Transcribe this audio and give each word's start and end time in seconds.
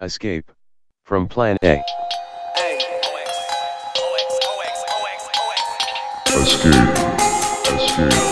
Escape 0.00 0.52
from 1.04 1.26
Plan 1.26 1.56
A. 1.64 1.82
Escape. 6.28 6.74
Escape. 7.66 8.27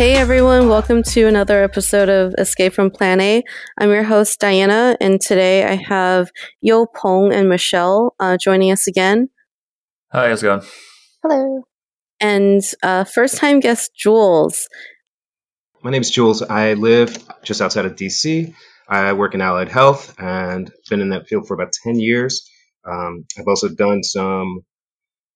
Hey 0.00 0.14
everyone, 0.14 0.70
welcome 0.70 1.02
to 1.02 1.26
another 1.26 1.62
episode 1.62 2.08
of 2.08 2.34
Escape 2.38 2.72
from 2.72 2.90
Plan 2.90 3.20
A. 3.20 3.42
I'm 3.76 3.90
your 3.90 4.02
host, 4.02 4.40
Diana, 4.40 4.96
and 4.98 5.20
today 5.20 5.62
I 5.62 5.74
have 5.74 6.30
Yo 6.62 6.86
Pong 6.86 7.34
and 7.34 7.50
Michelle 7.50 8.14
uh, 8.18 8.38
joining 8.38 8.72
us 8.72 8.86
again. 8.86 9.28
Hi, 10.10 10.30
how's 10.30 10.42
it 10.42 10.46
going? 10.46 10.62
Hello. 11.22 11.64
And 12.18 12.62
uh, 12.82 13.04
first 13.04 13.36
time 13.36 13.60
guest, 13.60 13.94
Jules. 13.94 14.70
My 15.82 15.90
name 15.90 16.00
is 16.00 16.10
Jules. 16.10 16.40
I 16.40 16.72
live 16.72 17.18
just 17.42 17.60
outside 17.60 17.84
of 17.84 17.94
DC. 17.94 18.54
I 18.88 19.12
work 19.12 19.34
in 19.34 19.42
allied 19.42 19.68
health 19.68 20.14
and 20.18 20.72
been 20.88 21.02
in 21.02 21.10
that 21.10 21.28
field 21.28 21.46
for 21.46 21.52
about 21.52 21.74
10 21.74 22.00
years. 22.00 22.48
Um, 22.90 23.26
I've 23.38 23.48
also 23.48 23.68
done 23.68 24.02
some 24.02 24.62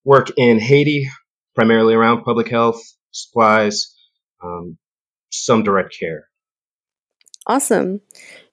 work 0.07 0.29
in 0.39 0.59
Haiti, 0.59 1.11
primarily 1.55 1.93
around 1.93 2.25
public 2.25 2.49
health, 2.49 2.81
supplies, 3.11 3.94
um, 4.45 4.79
some 5.31 5.63
direct 5.63 5.97
care. 5.99 6.29
Awesome. 7.47 8.01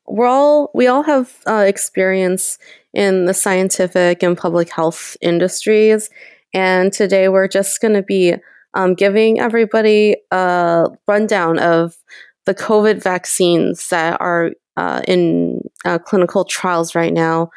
We're 0.07 0.27
all 0.27 0.71
we 0.73 0.87
all 0.87 1.03
have 1.03 1.37
uh, 1.47 1.63
experience 1.67 2.57
in 2.93 3.25
the 3.25 3.33
scientific 3.33 4.23
and 4.23 4.37
public 4.37 4.69
health 4.69 5.15
industries, 5.21 6.09
and 6.53 6.91
today 6.91 7.29
we're 7.29 7.47
just 7.47 7.79
going 7.79 7.93
to 7.93 8.03
be 8.03 8.35
um, 8.73 8.95
giving 8.95 9.39
everybody 9.39 10.17
a 10.31 10.87
rundown 11.07 11.59
of 11.59 11.95
the 12.45 12.55
COVID 12.55 13.01
vaccines 13.01 13.89
that 13.89 14.19
are 14.19 14.51
uh, 14.77 15.01
in 15.07 15.61
uh, 15.85 15.99
clinical 15.99 16.45
trials 16.45 16.95
right 16.95 17.13
now. 17.13 17.49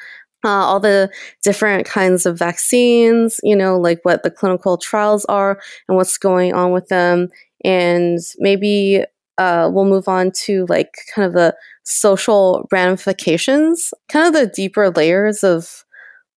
Uh, 0.44 0.50
all 0.50 0.78
the 0.78 1.10
different 1.42 1.86
kinds 1.86 2.26
of 2.26 2.38
vaccines, 2.38 3.40
you 3.42 3.56
know, 3.56 3.80
like 3.80 4.00
what 4.02 4.22
the 4.22 4.30
clinical 4.30 4.76
trials 4.76 5.24
are 5.24 5.58
and 5.88 5.96
what's 5.96 6.18
going 6.18 6.52
on 6.52 6.70
with 6.70 6.86
them, 6.88 7.28
and 7.64 8.18
maybe 8.38 9.04
uh, 9.38 9.68
we'll 9.72 9.84
move 9.84 10.06
on 10.06 10.30
to 10.44 10.66
like 10.68 10.94
kind 11.14 11.26
of 11.26 11.32
the 11.32 11.56
social 11.84 12.68
ramifications, 12.70 13.92
kind 14.08 14.26
of 14.26 14.32
the 14.32 14.46
deeper 14.46 14.90
layers 14.90 15.42
of 15.42 15.84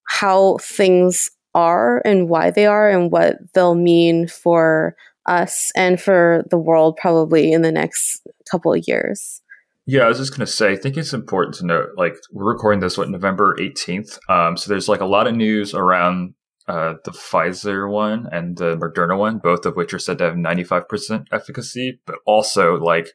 how 0.07 0.57
things 0.61 1.29
are 1.53 2.01
and 2.05 2.29
why 2.29 2.51
they 2.51 2.65
are 2.65 2.89
and 2.89 3.11
what 3.11 3.37
they'll 3.53 3.75
mean 3.75 4.27
for 4.27 4.95
us 5.25 5.71
and 5.75 5.99
for 5.99 6.43
the 6.49 6.57
world 6.57 6.97
probably 6.97 7.51
in 7.51 7.61
the 7.61 7.71
next 7.71 8.25
couple 8.49 8.73
of 8.73 8.83
years. 8.87 9.41
Yeah, 9.85 10.01
I 10.01 10.07
was 10.07 10.17
just 10.17 10.35
gonna 10.35 10.47
say, 10.47 10.73
I 10.73 10.75
think 10.75 10.97
it's 10.97 11.13
important 11.13 11.55
to 11.55 11.65
note, 11.65 11.89
like 11.97 12.15
we're 12.31 12.51
recording 12.51 12.81
this 12.81 12.97
what 12.97 13.09
November 13.09 13.55
eighteenth. 13.59 14.19
Um, 14.29 14.57
so 14.57 14.69
there's 14.69 14.89
like 14.89 15.01
a 15.01 15.05
lot 15.05 15.27
of 15.27 15.35
news 15.35 15.73
around 15.73 16.33
uh, 16.67 16.95
the 17.05 17.11
Pfizer 17.11 17.89
one 17.89 18.27
and 18.31 18.57
the 18.57 18.75
Moderna 18.75 19.17
one, 19.17 19.37
both 19.37 19.65
of 19.65 19.75
which 19.75 19.93
are 19.93 19.99
said 19.99 20.17
to 20.17 20.25
have 20.25 20.33
95% 20.33 21.25
efficacy, 21.31 22.01
but 22.05 22.17
also 22.25 22.75
like 22.75 23.13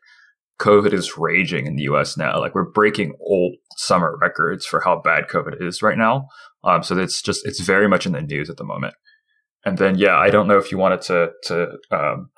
COVID 0.59 0.93
is 0.93 1.19
raging 1.19 1.67
in 1.67 1.77
the 1.77 1.83
US 1.85 2.17
now. 2.17 2.41
Like 2.41 2.55
we're 2.55 2.71
breaking 2.71 3.15
old 3.21 3.55
summer 3.77 4.17
records 4.21 4.65
for 4.65 4.81
how 4.81 5.01
bad 5.01 5.29
COVID 5.29 5.61
is 5.61 5.83
right 5.83 5.99
now. 5.99 6.29
Um, 6.65 6.83
so 6.83 6.97
it's 6.97 7.21
just, 7.21 7.47
it's 7.47 7.61
very 7.61 7.89
much 7.89 8.07
in 8.07 8.13
the 8.13 8.23
news 8.23 8.49
at 8.49 8.57
the 8.57 8.65
moment. 8.65 8.95
And 9.65 9.77
then, 9.77 9.97
yeah, 9.99 10.17
I 10.17 10.31
don't 10.31 10.49
know 10.49 10.59
if 10.59 10.73
you 10.73 10.79
wanted 10.79 11.03
to, 11.03 11.31
to, 11.45 11.67
um, 11.91 12.31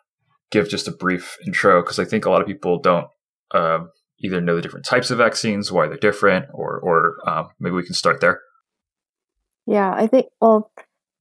give 0.50 0.68
just 0.68 0.88
a 0.88 0.92
brief 0.92 1.36
intro 1.46 1.82
because 1.82 1.98
I 1.98 2.04
think 2.04 2.24
a 2.24 2.30
lot 2.30 2.40
of 2.40 2.46
people 2.46 2.80
don't, 2.80 3.06
um, 3.52 3.90
either 4.20 4.40
know 4.40 4.56
the 4.56 4.62
different 4.62 4.86
types 4.86 5.10
of 5.10 5.18
vaccines, 5.18 5.70
why 5.70 5.86
they're 5.86 5.96
different, 5.96 6.46
or, 6.52 6.80
or, 6.80 7.16
um, 7.28 7.48
maybe 7.60 7.74
we 7.74 7.84
can 7.84 7.94
start 7.94 8.20
there. 8.20 8.40
Yeah, 9.66 9.92
I 9.92 10.06
think, 10.06 10.26
well, 10.40 10.70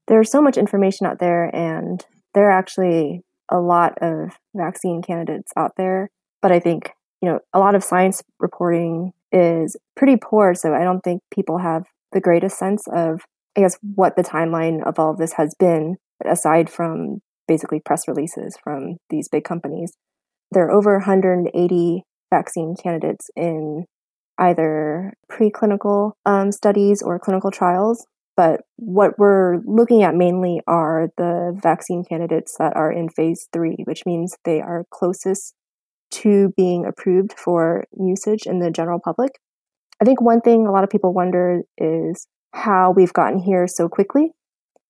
there's 0.08 0.31
so 0.31 0.41
much 0.41 0.58
information 0.58 1.06
out 1.06 1.19
there, 1.19 1.53
and 1.56 2.06
there 2.34 2.50
are 2.50 2.58
actually 2.58 3.22
a 3.50 3.59
lot 3.59 3.97
of 4.02 4.38
vaccine 4.56 5.02
candidates 5.02 5.52
out 5.56 5.72
there. 5.78 6.09
But 6.41 6.52
I 6.52 6.59
think, 6.59 6.91
you 7.22 7.30
know, 7.30 7.40
a 7.53 7.59
lot 7.59 7.75
of 7.75 7.84
science 7.84 8.22
reporting 8.40 9.12
is 9.31 9.78
pretty 9.96 10.18
poor. 10.18 10.53
So 10.56 10.74
I 10.74 10.84
don't 10.84 11.02
think 11.02 11.22
people 11.34 11.59
have 11.59 11.84
the 12.12 12.22
greatest 12.22 12.58
sense 12.58 12.86
of, 12.94 13.22
I 13.58 13.62
guess, 13.62 13.78
what 13.96 14.16
the 14.16 14.24
timeline 14.24 14.86
of 14.86 15.00
all 15.00 15.12
of 15.12 15.18
this 15.18 15.34
has 15.34 15.56
been, 15.58 15.97
aside 16.25 16.70
from 16.70 17.20
basically 17.47 17.80
press 17.80 18.08
releases 18.08 18.58
from 18.64 18.97
these 19.09 19.30
big 19.30 19.44
companies. 19.44 19.94
There 20.52 20.66
are 20.66 20.72
over 20.72 20.97
180 20.97 22.03
vaccine 22.31 22.75
candidates 22.81 23.30
in 23.35 23.85
either 24.38 25.14
preclinical 25.31 26.14
um, 26.25 26.52
studies 26.52 27.02
or 27.02 27.20
clinical 27.20 27.52
trials. 27.52 28.06
But 28.36 28.62
what 28.78 29.20
we're 29.20 29.60
looking 29.66 30.04
at 30.04 30.16
mainly 30.16 30.62
are 30.66 31.10
the 31.18 31.58
vaccine 31.62 32.04
candidates 32.04 32.56
that 32.58 32.76
are 32.76 32.92
in 32.92 33.10
phase 33.10 33.48
three, 33.54 33.78
which 33.84 34.06
means 34.06 34.36
they 34.44 34.60
are 34.60 34.86
closest 34.92 35.54
to 36.12 36.54
being 36.58 36.86
approved 36.86 37.34
for 37.34 37.86
usage 38.00 38.46
in 38.46 38.60
the 38.60 38.72
general 38.72 39.00
public. 39.04 39.40
I 40.02 40.06
think 40.06 40.22
one 40.22 40.42
thing 40.42 40.68
a 40.68 40.72
lot 40.72 40.84
of 40.84 40.90
people 40.90 41.14
wonder 41.14 41.62
is 41.78 42.28
how 42.54 42.92
we've 42.92 43.14
gotten 43.14 43.40
here 43.40 43.68
so 43.68 43.88
quickly. 43.88 44.32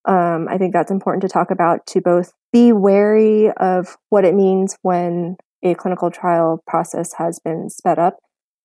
Um, 0.05 0.47
I 0.49 0.57
think 0.57 0.73
that's 0.73 0.91
important 0.91 1.21
to 1.21 1.29
talk 1.29 1.49
about 1.49 1.85
to 1.87 2.01
both 2.01 2.33
be 2.51 2.73
wary 2.73 3.51
of 3.51 3.97
what 4.09 4.25
it 4.25 4.35
means 4.35 4.77
when 4.81 5.37
a 5.63 5.75
clinical 5.75 6.11
trial 6.11 6.61
process 6.67 7.13
has 7.17 7.39
been 7.39 7.69
sped 7.69 7.99
up 7.99 8.17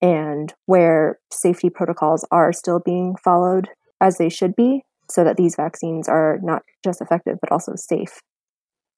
and 0.02 0.52
where 0.66 1.18
safety 1.30 1.70
protocols 1.70 2.26
are 2.30 2.52
still 2.52 2.80
being 2.84 3.14
followed 3.22 3.68
as 4.00 4.18
they 4.18 4.28
should 4.28 4.54
be 4.56 4.82
so 5.10 5.24
that 5.24 5.36
these 5.36 5.56
vaccines 5.56 6.08
are 6.08 6.38
not 6.42 6.62
just 6.84 7.00
effective 7.00 7.38
but 7.40 7.50
also 7.50 7.72
safe. 7.76 8.20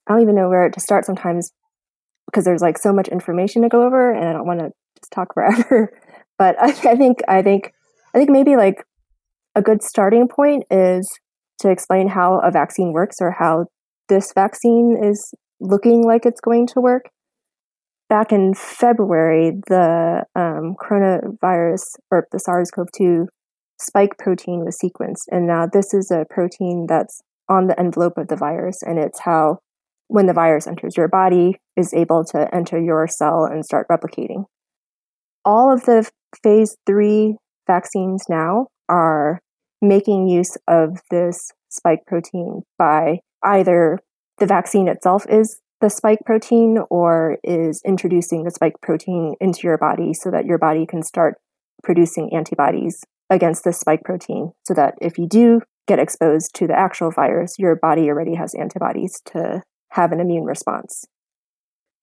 I 0.06 0.12
don't 0.12 0.22
even 0.22 0.34
know 0.34 0.49
where 0.49 0.69
to 0.69 0.81
start 0.81 1.05
sometimes 1.05 1.53
because 2.27 2.44
there's 2.44 2.62
like 2.62 2.78
so 2.78 2.93
much 2.93 3.09
information 3.09 3.62
to 3.62 3.69
go 3.69 3.84
over 3.84 4.12
and 4.12 4.28
I 4.28 4.33
don't 4.33 4.47
want 4.47 4.61
to 4.61 4.71
just 5.00 5.12
talk 5.12 5.34
forever. 5.34 5.93
but 6.38 6.56
I, 6.61 6.69
I 6.69 6.97
think 6.97 7.19
I 7.28 7.43
think 7.43 7.72
I 8.15 8.19
think 8.19 8.31
maybe 8.31 8.56
like 8.56 8.84
a 9.55 9.62
good 9.62 9.83
starting 9.83 10.28
point 10.28 10.65
is 10.71 11.09
to 11.61 11.71
explain 11.71 12.09
how 12.09 12.41
a 12.41 12.50
vaccine 12.50 12.93
works 12.93 13.17
or 13.21 13.32
how 13.38 13.67
this 14.09 14.32
vaccine 14.34 14.97
is 15.03 15.32
looking 15.61 16.05
like 16.05 16.25
it's 16.25 16.41
going 16.41 16.67
to 16.69 16.81
work. 16.81 17.11
Back 18.09 18.32
in 18.32 18.55
February, 18.55 19.53
the 19.69 20.25
um, 20.34 20.75
coronavirus 20.81 21.82
or 22.11 22.27
the 22.32 22.38
SARS 22.38 22.71
CoV 22.72 22.88
2 22.97 23.28
spike 23.81 24.19
protein 24.19 24.65
was 24.65 24.79
sequenced. 24.79 25.25
And 25.31 25.47
now 25.47 25.67
this 25.67 25.93
is 25.95 26.11
a 26.11 26.27
protein 26.29 26.87
that's 26.89 27.21
on 27.49 27.67
the 27.67 27.79
envelope 27.81 28.17
of 28.17 28.29
the 28.29 28.37
virus, 28.37 28.81
and 28.83 28.99
it's 28.99 29.21
how, 29.21 29.59
when 30.07 30.27
the 30.27 30.33
virus 30.33 30.67
enters 30.69 30.97
your 30.97 31.09
body, 31.09 31.57
is 31.77 31.93
able 31.93 32.25
to 32.25 32.49
enter 32.55 32.81
your 32.81 33.09
cell 33.09 33.45
and 33.45 33.65
start 33.65 33.89
replicating. 33.91 34.45
All 35.45 35.73
of 35.73 35.85
the 35.85 36.09
phase 36.43 36.77
three 36.87 37.37
vaccines 37.67 38.25
now 38.29 38.67
are 38.89 39.41
making 39.83 40.29
use 40.29 40.57
of 40.69 40.99
this 41.11 41.51
spike 41.71 42.05
protein 42.07 42.62
by 42.79 43.21
either 43.43 43.99
the 44.39 44.47
vaccine 44.47 44.87
itself 44.87 45.27
is 45.29 45.61
the 45.81 45.89
spike 45.89 46.19
protein 46.27 46.79
or 46.91 47.39
is 47.43 47.81
introducing 47.87 48.45
the 48.45 48.51
spike 48.51 48.75
protein 48.83 49.35
into 49.41 49.61
your 49.62 49.79
body 49.79 50.12
so 50.12 50.31
that 50.31 50.45
your 50.45 50.59
body 50.59 50.87
can 50.87 51.03
start 51.03 51.37
producing 51.83 52.31
antibodies 52.35 53.03
against 53.31 53.65
this 53.65 53.79
spike 53.79 54.03
protein 54.05 54.53
so 54.65 54.75
that 54.75 54.95
if 55.00 55.19
you 55.19 55.27
do 55.27 55.62
get 55.87 55.99
exposed 55.99 56.55
to 56.56 56.67
the 56.67 56.79
actual 56.79 57.11
virus, 57.11 57.59
your 57.59 57.77
body 57.77 58.09
already 58.09 58.35
has 58.35 58.55
antibodies 58.55 59.21
to 59.27 59.62
have 59.91 60.12
an 60.12 60.21
immune 60.21 60.44
response. 60.44 61.06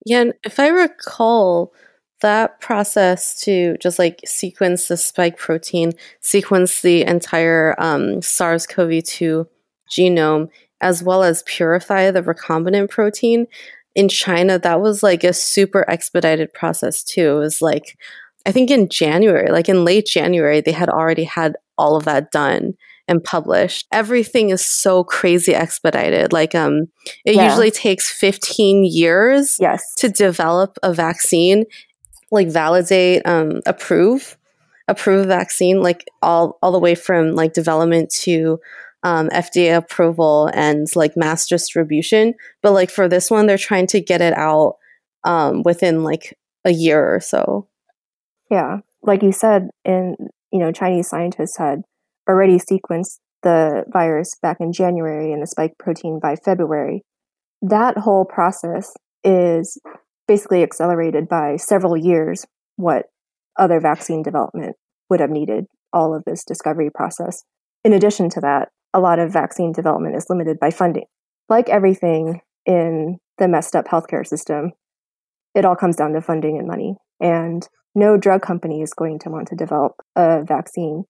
Yeah, 0.06 0.22
and 0.22 0.34
if 0.44 0.60
I 0.60 0.68
recall, 0.68 1.74
that 2.22 2.60
process 2.60 3.40
to 3.42 3.78
just 3.80 4.00
like 4.00 4.22
sequence 4.26 4.88
the 4.88 4.98
spike 4.98 5.38
protein, 5.38 5.94
sequence 6.20 6.82
the 6.82 7.04
entire 7.04 7.76
um, 7.78 8.24
SARS 8.24 8.66
CoV 8.66 9.04
2 9.04 9.48
genome, 9.96 10.50
as 10.82 11.04
well 11.04 11.24
as 11.24 11.44
purify 11.44 12.10
the 12.10 12.24
recombinant 12.24 12.90
protein 12.90 13.46
in 13.98 14.08
China, 14.08 14.60
that 14.60 14.80
was 14.80 15.02
like 15.02 15.24
a 15.24 15.34
super 15.34 15.84
expedited 15.90 16.54
process 16.54 17.04
too. 17.04 17.38
It 17.38 17.40
was 17.40 17.64
like 17.64 17.98
I 18.48 18.52
think 18.52 18.72
in 18.72 18.88
January, 18.88 19.52
like 19.52 19.68
in 19.68 19.84
late 19.84 20.08
January, 20.08 20.62
they 20.62 20.72
had 20.72 20.90
already 20.90 21.26
had 21.26 21.58
all 21.78 21.98
of 21.98 22.06
that 22.06 22.32
done 22.32 22.76
and 23.08 23.24
published. 23.24 23.88
Everything 23.92 24.50
is 24.52 24.66
so 24.66 25.04
crazy 25.04 25.54
expedited. 25.54 26.32
Like 26.32 26.56
um 26.56 26.88
it 27.26 27.36
yeah. 27.36 27.50
usually 27.50 27.72
takes 27.72 28.10
15 28.10 28.86
years 28.86 29.58
yes. 29.60 29.84
to 29.96 30.08
develop 30.08 30.78
a 30.82 30.94
vaccine, 30.94 31.66
like 32.32 32.48
validate, 32.48 33.22
um, 33.28 33.62
approve. 33.66 34.38
approve 34.88 35.26
a 35.26 35.28
vaccine, 35.28 35.82
like 35.82 36.06
all 36.22 36.58
all 36.62 36.72
the 36.72 36.80
way 36.80 36.96
from 36.96 37.36
like 37.36 37.52
development 37.52 38.10
to 38.10 38.58
um, 39.04 39.30
FDA 39.30 39.76
approval 39.76 40.50
and 40.54 40.88
like 40.96 41.18
mass 41.18 41.48
distribution. 41.48 42.34
But 42.62 42.72
like 42.72 42.90
for 42.90 43.10
this 43.10 43.30
one, 43.30 43.46
they're 43.46 43.58
trying 43.58 43.88
to 43.88 44.00
get 44.00 44.22
it 44.22 44.34
out 44.34 44.78
um, 45.26 45.64
within 45.64 46.04
like 46.04 46.38
a 46.64 46.72
year 46.72 47.14
or 47.14 47.20
so. 47.20 47.68
Yeah, 48.50 48.78
like 49.02 49.24
you 49.24 49.32
said, 49.32 49.70
in 49.84 50.16
you 50.52 50.60
know, 50.60 50.72
Chinese 50.72 51.10
scientists 51.10 51.58
had 51.58 51.82
already 52.30 52.58
sequenced 52.58 53.20
the 53.44 53.84
virus 53.92 54.36
back 54.42 54.58
in 54.60 54.72
January 54.72 55.32
and 55.32 55.42
the 55.42 55.48
spike 55.48 55.74
protein 55.78 56.20
by 56.22 56.36
February. 56.36 57.04
That 57.62 57.98
whole 58.00 58.26
process 58.26 58.94
is 59.24 59.80
basically 60.28 60.64
accelerated 60.64 61.28
by 61.28 61.58
several 61.58 61.98
years 61.98 62.46
what 62.76 63.06
other 63.58 63.80
vaccine 63.80 64.22
development 64.22 64.76
would 65.10 65.20
have 65.20 65.30
needed 65.30 65.66
all 65.94 66.16
of 66.16 66.24
this 66.26 66.44
discovery 66.44 66.90
process. 66.94 67.44
In 67.84 67.94
addition 67.94 68.30
to 68.32 68.42
that, 68.42 68.70
a 68.94 69.00
lot 69.00 69.20
of 69.20 69.32
vaccine 69.32 69.72
development 69.72 70.16
is 70.16 70.28
limited 70.30 70.60
by 70.60 70.72
funding. 70.72 71.06
Like 71.50 71.70
everything 71.70 72.42
in 72.66 73.18
the 73.38 73.48
messed 73.48 73.76
up 73.76 73.88
healthcare 73.88 74.26
system, 74.26 74.72
it 75.56 75.66
all 75.66 75.76
comes 75.76 75.96
down 75.96 76.14
to 76.14 76.22
funding 76.22 76.58
and 76.58 76.68
money. 76.68 76.96
And 77.20 77.68
no 77.98 78.16
drug 78.16 78.44
company 78.44 78.82
is 78.82 78.94
going 78.94 79.18
to 79.20 79.30
want 79.30 79.48
to 79.48 79.56
develop 79.56 79.94
a 80.16 80.44
vaccine 80.44 81.04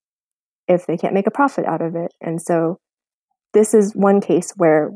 if 0.68 0.88
they 0.88 0.98
can't 0.98 1.14
make 1.14 1.28
a 1.28 1.32
profit 1.32 1.66
out 1.66 1.82
of 1.82 1.96
it. 1.96 2.14
And 2.22 2.42
so 2.42 2.80
this 3.54 3.74
is 3.74 3.94
one 3.94 4.22
case 4.22 4.54
where 4.56 4.92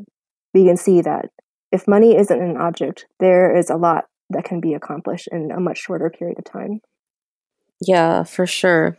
we 0.54 0.64
can 0.64 0.76
see 0.76 1.02
that 1.02 1.26
if 1.70 1.86
money 1.86 2.16
isn't 2.16 2.42
an 2.42 2.56
object, 2.56 3.06
there 3.20 3.54
is 3.54 3.68
a 3.70 3.76
lot 3.76 4.06
that 4.30 4.44
can 4.44 4.60
be 4.60 4.72
accomplished 4.72 5.28
in 5.30 5.50
a 5.50 5.60
much 5.60 5.78
shorter 5.78 6.10
period 6.10 6.38
of 6.38 6.44
time. 6.44 6.80
Yeah, 7.80 8.24
for 8.24 8.46
sure. 8.46 8.96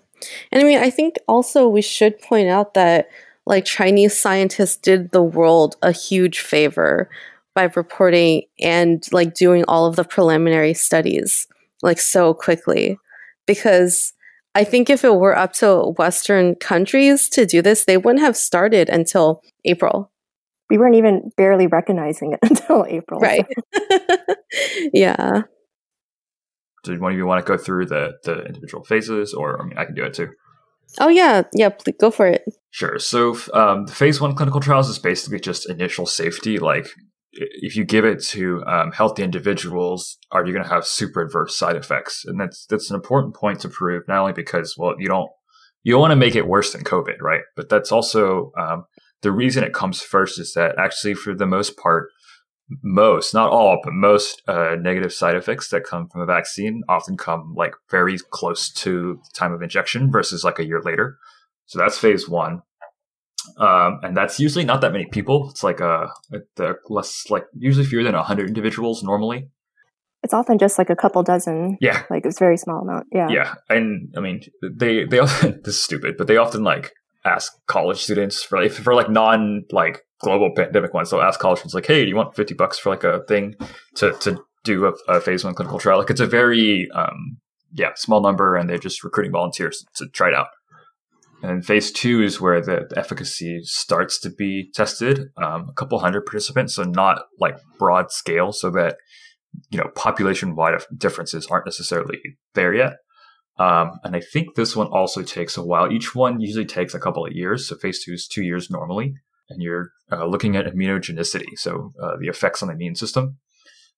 And 0.51 0.61
I 0.61 0.63
mean, 0.63 0.77
I 0.77 0.91
think 0.91 1.15
also 1.27 1.67
we 1.67 1.81
should 1.81 2.19
point 2.19 2.47
out 2.47 2.75
that 2.75 3.09
like 3.45 3.65
Chinese 3.65 4.17
scientists 4.17 4.77
did 4.77 5.11
the 5.11 5.23
world 5.23 5.75
a 5.81 5.91
huge 5.91 6.39
favor 6.39 7.09
by 7.55 7.63
reporting 7.75 8.43
and 8.59 9.03
like 9.11 9.33
doing 9.33 9.63
all 9.67 9.85
of 9.85 9.95
the 9.95 10.03
preliminary 10.03 10.73
studies 10.73 11.47
like 11.83 11.99
so 11.99 12.33
quickly 12.33 12.97
because 13.45 14.13
I 14.55 14.63
think 14.63 14.89
if 14.89 15.03
it 15.03 15.15
were 15.15 15.37
up 15.37 15.53
to 15.53 15.93
Western 15.97 16.55
countries 16.55 17.27
to 17.29 17.45
do 17.45 17.61
this, 17.61 17.85
they 17.85 17.97
wouldn't 17.97 18.23
have 18.23 18.37
started 18.37 18.89
until 18.89 19.41
April. 19.65 20.11
We 20.69 20.77
weren't 20.77 20.95
even 20.95 21.31
barely 21.37 21.67
recognizing 21.67 22.33
it 22.33 22.39
until 22.49 22.85
April. 22.87 23.19
Right. 23.19 23.45
yeah. 24.93 25.43
Do 26.83 26.99
one 26.99 27.13
of 27.13 27.17
you 27.17 27.25
want 27.25 27.45
to 27.45 27.49
go 27.49 27.61
through 27.61 27.87
the, 27.87 28.13
the 28.23 28.43
individual 28.43 28.83
phases, 28.83 29.33
or 29.33 29.61
I 29.61 29.65
mean, 29.65 29.77
I 29.77 29.85
can 29.85 29.95
do 29.95 30.03
it 30.03 30.13
too. 30.13 30.29
Oh 30.99 31.07
yeah, 31.07 31.43
yeah. 31.53 31.69
Please 31.69 31.95
go 31.99 32.11
for 32.11 32.27
it. 32.27 32.43
Sure. 32.71 32.99
So 32.99 33.37
um, 33.53 33.85
the 33.85 33.93
phase 33.93 34.19
one 34.19 34.35
clinical 34.35 34.59
trials 34.59 34.89
is 34.89 34.99
basically 34.99 35.39
just 35.39 35.69
initial 35.69 36.05
safety. 36.05 36.59
Like 36.59 36.87
if 37.33 37.75
you 37.75 37.83
give 37.83 38.05
it 38.05 38.21
to 38.23 38.63
um, 38.65 38.91
healthy 38.91 39.23
individuals, 39.23 40.17
are 40.31 40.45
you 40.45 40.53
going 40.53 40.63
to 40.63 40.69
have 40.69 40.85
super 40.85 41.21
adverse 41.21 41.57
side 41.57 41.75
effects? 41.75 42.23
And 42.25 42.39
that's 42.39 42.65
that's 42.65 42.89
an 42.89 42.95
important 42.95 43.35
point 43.35 43.59
to 43.61 43.69
prove. 43.69 44.03
Not 44.07 44.19
only 44.19 44.33
because 44.33 44.75
well, 44.77 44.95
you 44.99 45.07
don't 45.07 45.29
you 45.83 45.93
don't 45.93 46.01
want 46.01 46.11
to 46.11 46.15
make 46.15 46.35
it 46.35 46.47
worse 46.47 46.73
than 46.73 46.83
COVID, 46.83 47.21
right? 47.21 47.41
But 47.55 47.69
that's 47.69 47.91
also 47.91 48.51
um, 48.57 48.85
the 49.21 49.31
reason 49.31 49.63
it 49.63 49.73
comes 49.73 50.01
first 50.01 50.39
is 50.39 50.53
that 50.53 50.77
actually, 50.77 51.13
for 51.15 51.33
the 51.33 51.45
most 51.45 51.77
part, 51.77 52.09
most, 52.81 53.33
not 53.33 53.51
all, 53.51 53.79
but 53.83 53.93
most 53.93 54.41
uh, 54.47 54.75
negative 54.79 55.11
side 55.11 55.35
effects 55.35 55.69
that 55.69 55.83
come 55.83 56.07
from 56.07 56.21
a 56.21 56.25
vaccine 56.25 56.81
often 56.87 57.17
come 57.17 57.53
like 57.55 57.73
very 57.91 58.17
close 58.31 58.71
to 58.71 59.19
the 59.23 59.29
time 59.33 59.51
of 59.51 59.61
injection 59.61 60.11
versus 60.11 60.43
like 60.43 60.59
a 60.59 60.65
year 60.65 60.81
later. 60.81 61.17
So 61.65 61.79
that's 61.79 61.97
phase 61.97 62.27
one. 62.29 62.61
Um, 63.57 63.99
and 64.03 64.15
that's 64.15 64.39
usually 64.39 64.65
not 64.65 64.81
that 64.81 64.91
many 64.91 65.05
people. 65.05 65.49
It's 65.49 65.63
like 65.63 65.79
a, 65.79 66.11
a 66.59 66.73
less 66.89 67.25
like 67.29 67.45
usually 67.57 67.85
fewer 67.85 68.03
than 68.03 68.13
hundred 68.13 68.47
individuals 68.47 69.03
normally. 69.03 69.49
It's 70.23 70.33
often 70.33 70.57
just 70.57 70.77
like 70.77 70.89
a 70.89 70.95
couple 70.95 71.21
dozen. 71.23 71.77
Yeah, 71.81 72.03
like 72.09 72.25
it's 72.25 72.39
very 72.39 72.57
small 72.57 72.81
amount. 72.81 73.07
Yeah, 73.11 73.27
yeah, 73.29 73.55
and 73.69 74.13
I 74.15 74.21
mean 74.21 74.41
they 74.61 75.05
they 75.05 75.19
often 75.19 75.61
this 75.63 75.75
is 75.75 75.83
stupid, 75.83 76.15
but 76.17 76.27
they 76.27 76.37
often 76.37 76.63
like 76.63 76.93
ask 77.25 77.53
college 77.67 78.01
students 78.01 78.43
for 78.43 78.61
like 78.61 78.71
for 78.71 78.93
like 78.93 79.09
non 79.09 79.63
like 79.71 80.01
global 80.21 80.51
pandemic 80.55 80.93
ones. 80.93 81.11
They'll 81.11 81.21
ask 81.21 81.39
college 81.39 81.59
students 81.59 81.73
like, 81.73 81.85
"Hey, 81.85 82.03
do 82.03 82.09
you 82.09 82.15
want 82.15 82.35
fifty 82.35 82.53
bucks 82.53 82.79
for 82.79 82.89
like 82.89 83.03
a 83.03 83.23
thing 83.27 83.55
to 83.95 84.13
to 84.21 84.39
do 84.63 84.85
a, 84.85 84.93
a 85.11 85.19
phase 85.19 85.43
one 85.43 85.55
clinical 85.55 85.79
trial?" 85.79 85.99
Like 85.99 86.09
it's 86.09 86.21
a 86.21 86.27
very 86.27 86.89
um, 86.91 87.37
yeah 87.73 87.91
small 87.95 88.21
number, 88.21 88.55
and 88.55 88.69
they're 88.69 88.77
just 88.77 89.03
recruiting 89.03 89.33
volunteers 89.33 89.85
to 89.95 90.07
try 90.07 90.29
it 90.29 90.33
out. 90.33 90.47
And 91.43 91.65
phase 91.65 91.91
two 91.91 92.23
is 92.23 92.39
where 92.39 92.61
the, 92.61 92.89
efficacy 92.95 93.59
starts 93.63 94.17
to 94.21 94.29
be 94.29 94.71
tested. 94.73 95.27
Um, 95.37 95.67
a 95.69 95.73
couple 95.73 95.99
hundred 95.99 96.25
participants, 96.25 96.75
so 96.75 96.83
not 96.83 97.23
like 97.37 97.59
broad 97.77 98.11
scale, 98.11 98.53
so 98.53 98.71
that 98.71 98.95
you 99.69 99.77
know 99.77 99.89
population 99.93 100.55
wide 100.55 100.81
differences 100.97 101.45
aren't 101.47 101.65
necessarily 101.65 102.17
there 102.53 102.73
yet. 102.73 102.93
Um, 103.59 103.99
and 104.03 104.15
I 104.15 104.21
think 104.21 104.55
this 104.55 104.75
one 104.75 104.87
also 104.87 105.21
takes 105.21 105.57
a 105.57 105.63
while. 105.63 105.91
Each 105.91 106.15
one 106.15 106.39
usually 106.39 106.65
takes 106.65 106.93
a 106.93 106.99
couple 106.99 107.25
of 107.25 107.33
years. 107.33 107.67
So 107.67 107.75
phase 107.75 108.03
two 108.03 108.13
is 108.13 108.27
two 108.27 108.41
years 108.41 108.71
normally. 108.71 109.13
And 109.49 109.61
you're 109.61 109.89
uh, 110.11 110.25
looking 110.25 110.55
at 110.55 110.65
immunogenicity, 110.65 111.57
so 111.57 111.91
uh, 112.01 112.13
the 112.19 112.29
effects 112.29 112.63
on 112.63 112.69
the 112.69 112.73
immune 112.73 112.95
system. 112.95 113.37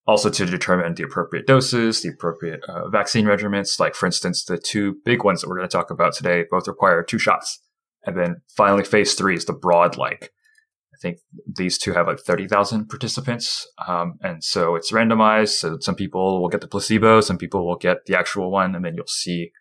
Also 0.07 0.30
to 0.30 0.46
determine 0.46 0.94
the 0.94 1.04
appropriate 1.04 1.48
doses, 1.48 2.02
the 2.02 2.10
appropriate 2.10 2.62
uh, 2.69 2.90
vaccine 2.90 3.25
regimens. 3.25 3.80
Like, 3.80 3.96
for 3.96 4.06
instance, 4.06 4.44
the 4.44 4.57
two 4.57 4.98
big 5.04 5.24
ones 5.24 5.42
that 5.42 5.50
we're 5.50 5.57
going 5.57 5.68
to 5.68 5.78
talk 5.78 5.90
about 5.90 6.13
today 6.13 6.46
both 6.50 6.68
require 6.68 7.02
two 7.02 7.18
shots. 7.18 7.60
And 8.06 8.16
then 8.16 8.42
finally, 8.56 8.84
phase 8.84 9.16
three 9.16 9.36
is 9.36 9.46
the 9.46 9.54
broad, 9.54 9.98
like, 9.98 10.31
I 10.96 10.98
think 11.02 11.19
these 11.46 11.78
two 11.78 11.94
have 11.94 12.07
like 12.07 12.19
30,000 12.19 12.88
participants. 12.88 13.68
Um, 13.88 14.18
and 14.22 14.44
so 14.44 14.75
it's 14.75 14.92
randomized. 14.92 15.50
So 15.50 15.78
some 15.80 15.96
people 15.96 16.42
will 16.42 16.50
get 16.50 16.62
the 16.62 16.68
placebo, 16.68 17.19
some 17.22 17.38
people 17.38 17.66
will 17.68 17.78
get 17.78 18.06
the 18.06 18.18
actual 18.18 18.52
one, 18.52 18.75
and 18.75 18.86
then 18.86 18.94
you'll 18.96 19.07
see 19.07 19.52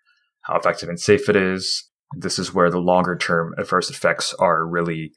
how 0.43 0.57
effective 0.57 0.89
and 0.89 1.01
safe 1.01 1.29
it 1.29 1.37
is. 1.37 1.91
This 2.17 2.39
is 2.39 2.55
where 2.55 2.71
the 2.71 2.79
longer 2.79 3.17
term 3.17 3.55
adverse 3.59 3.91
effects 3.91 4.33
are 4.35 4.65
really 4.67 5.13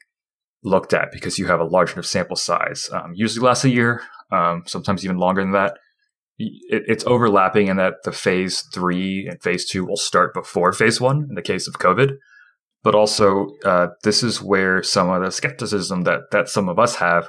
looked 0.64 0.92
at 0.92 1.12
because 1.12 1.38
you 1.38 1.46
have 1.46 1.60
a 1.60 1.64
large 1.64 1.92
enough 1.92 2.06
sample 2.06 2.36
size. 2.36 2.90
Um, 2.92 3.12
usually 3.14 3.46
lasts 3.46 3.64
a 3.64 3.70
year, 3.70 4.02
um, 4.30 4.62
sometimes 4.66 5.04
even 5.04 5.18
longer 5.18 5.42
than 5.42 5.52
that. 5.52 5.78
It, 6.38 6.84
it's 6.86 7.06
overlapping 7.06 7.68
in 7.68 7.76
that 7.78 7.94
the 8.04 8.12
phase 8.12 8.62
three 8.72 9.26
and 9.26 9.42
phase 9.42 9.68
two 9.68 9.84
will 9.84 9.96
start 9.96 10.34
before 10.34 10.72
phase 10.72 11.00
one 11.00 11.26
in 11.28 11.34
the 11.34 11.42
case 11.42 11.66
of 11.66 11.74
COVID. 11.74 12.16
But 12.84 12.94
also 12.94 13.48
uh, 13.64 13.88
this 14.04 14.22
is 14.22 14.40
where 14.40 14.82
some 14.82 15.10
of 15.10 15.22
the 15.22 15.32
skepticism 15.32 16.02
that 16.02 16.30
that 16.30 16.48
some 16.48 16.68
of 16.68 16.78
us 16.78 16.96
have, 16.96 17.28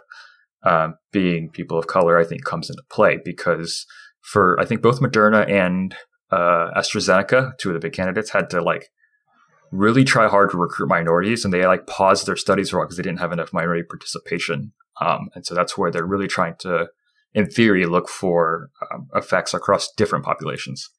uh, 0.64 0.90
being 1.12 1.50
people 1.50 1.80
of 1.80 1.88
color, 1.88 2.20
I 2.20 2.24
think 2.24 2.44
comes 2.44 2.70
into 2.70 2.84
play. 2.92 3.18
Because 3.26 3.86
for 4.22 4.60
I 4.60 4.66
think 4.66 4.82
both 4.82 5.02
Moderna 5.02 5.50
and 5.50 5.96
uh, 6.32 6.70
AstraZeneca, 6.78 7.58
two 7.58 7.70
of 7.70 7.74
the 7.74 7.80
big 7.80 7.94
candidates, 7.94 8.30
had 8.30 8.50
to 8.52 8.62
like 8.62 8.90
really 9.72 10.04
try 10.04 10.28
hard 10.28 10.52
to 10.52 10.58
recruit 10.58 10.88
minorities, 10.88 11.44
and 11.44 11.54
they 11.54 11.66
like 11.66 11.88
paused 11.88 12.28
their 12.28 12.36
studies 12.36 12.72
because 12.72 12.98
they 12.98 13.04
didn't 13.04 13.20
have 13.20 13.32
enough 13.32 13.54
minority 13.54 13.84
participation, 13.84 14.74
um, 15.00 15.30
and 15.36 15.46
so 15.46 15.56
that's 15.56 15.78
where 15.78 15.92
they're 15.92 16.06
really 16.06 16.28
trying 16.28 16.56
to, 16.60 16.88
in 17.34 17.50
theory, 17.50 17.86
look 17.86 18.10
for 18.10 18.70
um, 18.92 19.08
effects 19.16 19.54
across 19.54 19.92
different 19.96 20.26
populations. 20.26 20.90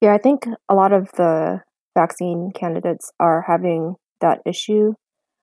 Yeah, 0.00 0.14
I 0.14 0.18
think 0.18 0.46
a 0.68 0.74
lot 0.74 0.92
of 0.92 1.10
the 1.16 1.60
vaccine 1.96 2.50
candidates 2.54 3.12
are 3.20 3.44
having 3.46 3.94
that 4.20 4.40
issue. 4.46 4.94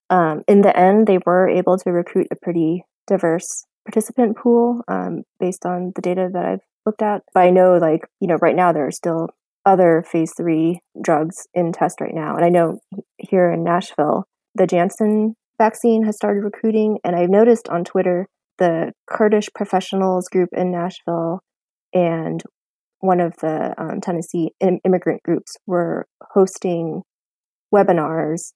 Um, 0.10 0.42
in 0.48 0.62
the 0.62 0.76
end, 0.78 1.08
they 1.08 1.20
were 1.26 1.48
able 1.48 1.78
to 1.78 1.92
recruit 1.92 2.28
a 2.32 2.36
pretty 2.42 2.84
diverse 3.08 3.66
participant 3.86 4.38
pool 4.38 4.82
um, 4.88 5.24
based 5.40 5.66
on 5.66 5.92
the 5.96 6.02
data 6.02 6.30
that 6.34 6.46
I've 6.46 6.66
looked 6.86 7.02
at. 7.02 7.22
But 7.34 7.42
I 7.42 7.50
know, 7.52 7.78
like, 7.78 8.02
you 8.20 8.28
know, 8.28 8.38
right 8.42 8.56
now 8.56 8.72
there 8.72 8.88
are 8.88 8.92
still 8.92 9.30
other 9.66 10.04
phase 10.10 10.34
three 10.36 10.80
drugs 11.02 11.48
in 11.54 11.72
test 11.72 12.02
right 12.02 12.14
now. 12.14 12.36
And 12.36 12.46
I 12.46 12.50
know 12.50 12.80
here 13.18 13.52
in 13.52 13.64
Nashville, 13.64 14.26
the 14.56 14.68
Janssen 14.68 15.36
vaccine 15.60 16.04
has 16.06 16.16
started 16.16 16.44
recruiting. 16.44 16.98
And 17.04 17.16
I've 17.16 17.30
noticed 17.30 17.70
on 17.70 17.84
Twitter 17.84 18.28
the 18.58 18.94
Kurdish 19.08 19.50
professionals 19.54 20.28
group 20.28 20.50
in 20.54 20.72
Nashville 20.72 21.42
and 21.94 22.42
one 23.00 23.22
of 23.22 23.36
the 23.38 23.74
um, 23.78 24.02
Tennessee 24.02 24.52
Im- 24.60 24.80
immigrant 24.84 25.24
groups 25.24 25.56
were 25.66 26.06
hosting 26.34 27.04
webinars 27.74 28.52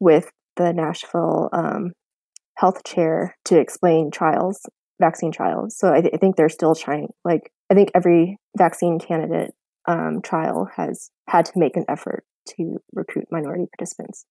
with 0.00 0.30
the 0.56 0.72
Nashville 0.72 1.50
um, 1.52 1.92
health 2.56 2.84
chair 2.84 3.36
to 3.46 3.58
explain 3.58 4.10
trials, 4.10 4.60
vaccine 5.00 5.32
trials. 5.32 5.76
So 5.76 5.92
I, 5.92 6.00
th- 6.00 6.14
I, 6.14 6.16
think 6.16 6.36
they're 6.36 6.48
still 6.48 6.74
trying. 6.74 7.08
Like 7.24 7.50
I 7.70 7.74
think 7.74 7.90
every 7.94 8.38
vaccine 8.56 8.98
candidate 8.98 9.52
um, 9.86 10.20
trial 10.22 10.68
has 10.76 11.10
had 11.28 11.44
to 11.46 11.52
make 11.56 11.76
an 11.76 11.84
effort 11.88 12.24
to 12.56 12.78
recruit 12.92 13.26
minority 13.30 13.66
participants. 13.76 14.24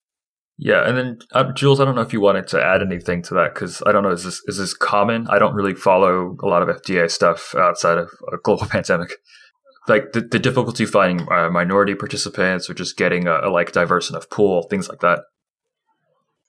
Yeah, 0.58 0.88
and 0.88 0.98
then 0.98 1.20
uh, 1.32 1.52
Jules, 1.52 1.80
I 1.80 1.86
don't 1.86 1.96
know 1.96 2.02
if 2.02 2.14
you 2.14 2.22
wanted 2.22 2.48
to 2.50 2.64
add 2.64 2.82
anything 2.82 3.24
to 3.24 3.34
that 3.36 3.54
because 3.54 3.82
I 3.86 3.92
don't 3.92 4.04
know 4.04 4.12
is 4.12 4.24
this 4.24 4.42
is 4.46 4.58
this 4.58 4.74
common? 4.74 5.28
I 5.28 5.40
don't 5.40 5.56
really 5.56 5.74
follow 5.74 6.38
a 6.42 6.46
lot 6.46 6.62
of 6.62 6.70
FDA 6.70 7.10
stuff 7.10 7.56
outside 7.56 7.98
of 7.98 8.10
a 8.32 8.38
global 8.38 8.66
pandemic. 8.70 9.16
like 9.88 10.12
the, 10.14 10.22
the 10.22 10.40
difficulty 10.40 10.86
finding 10.86 11.28
uh, 11.32 11.50
minority 11.50 11.96
participants 11.96 12.70
or 12.70 12.76
just 12.76 12.98
getting 12.98 13.28
a, 13.28 13.48
a 13.48 13.50
like 13.50 13.72
diverse 13.72 14.10
enough 14.10 14.30
pool, 14.30 14.68
things 14.70 14.88
like 14.88 15.00
that. 15.00 15.22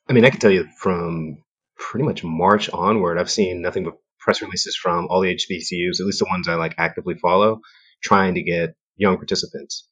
I 0.07 0.13
mean, 0.13 0.23
I 0.23 0.29
can 0.29 0.39
tell 0.39 0.51
you 0.51 0.67
from 0.79 1.37
pretty 1.77 2.05
much 2.05 2.23
March 2.23 2.69
onward, 2.69 3.17
I've 3.17 3.31
seen 3.31 3.61
nothing 3.61 3.83
but 3.85 3.95
press 4.19 4.41
releases 4.41 4.75
from 4.75 5.07
all 5.09 5.21
the 5.21 5.35
HBCUs, 5.35 5.99
at 5.99 6.05
least 6.05 6.19
the 6.19 6.27
ones 6.29 6.47
I 6.47 6.55
like 6.55 6.75
actively 6.77 7.15
follow, 7.15 7.61
trying 8.03 8.35
to 8.35 8.43
get 8.43 8.75
young 8.95 9.17
participants. 9.17 9.87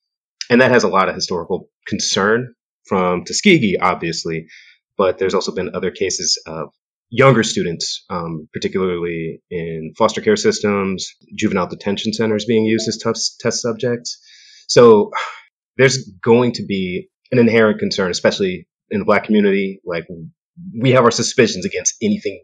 And 0.50 0.62
that 0.62 0.72
has 0.72 0.84
a 0.84 0.88
lot 0.88 1.10
of 1.10 1.16
historical 1.16 1.70
concern 1.88 2.54
from 2.86 3.24
Tuskegee, 3.24 3.78
obviously, 3.80 4.48
but 4.98 5.18
there's 5.18 5.34
also 5.34 5.54
been 5.54 5.76
other 5.76 5.92
cases 5.92 6.42
of 6.46 6.70
younger 7.10 7.44
students, 7.44 8.06
um, 8.10 8.48
particularly 8.54 9.42
in 9.50 9.94
foster 9.98 10.22
care 10.22 10.36
systems, 10.36 11.08
juvenile 11.36 11.68
detention 11.68 12.14
centers 12.14 12.46
being 12.46 12.66
used 12.66 12.88
as 12.88 12.98
test, 12.98 13.40
test 13.40 13.62
subjects. 13.62 14.20
So 14.68 15.12
there's 15.78 16.10
going 16.22 16.54
to 16.54 16.66
be 16.66 17.10
an 17.32 17.40
inherent 17.40 17.80
concern, 17.80 18.12
especially 18.12 18.68
in 18.90 19.00
the 19.00 19.06
black 19.06 19.26
community. 19.26 19.80
Like 19.86 20.06
we 20.80 20.92
have 20.92 21.04
our 21.04 21.12
suspicions 21.12 21.66
against 21.66 21.96
anything 22.02 22.44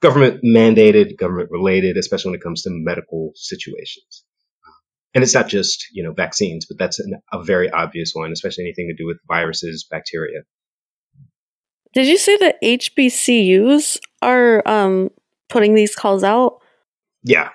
government 0.00 0.42
mandated, 0.44 1.16
government 1.18 1.50
related, 1.50 1.96
especially 1.96 2.30
when 2.30 2.38
it 2.38 2.42
comes 2.42 2.62
to 2.62 2.70
medical 2.70 3.32
situations. 3.34 4.24
And 5.16 5.22
it's 5.22 5.32
not 5.32 5.48
just, 5.48 5.86
you 5.92 6.02
know, 6.02 6.12
vaccines, 6.12 6.66
but 6.66 6.76
that's 6.76 7.00
an, 7.00 7.18
a 7.32 7.42
very 7.42 7.70
obvious 7.70 8.12
one, 8.12 8.32
especially 8.32 8.64
anything 8.64 8.88
to 8.88 9.02
do 9.02 9.06
with 9.06 9.16
viruses, 9.26 9.86
bacteria. 9.90 10.40
Did 11.94 12.06
you 12.06 12.18
say 12.18 12.36
that 12.36 12.60
HBCUs 12.62 13.96
are 14.20 14.62
um, 14.68 15.08
putting 15.48 15.72
these 15.72 15.96
calls 15.96 16.22
out? 16.22 16.60
Yeah. 17.22 17.48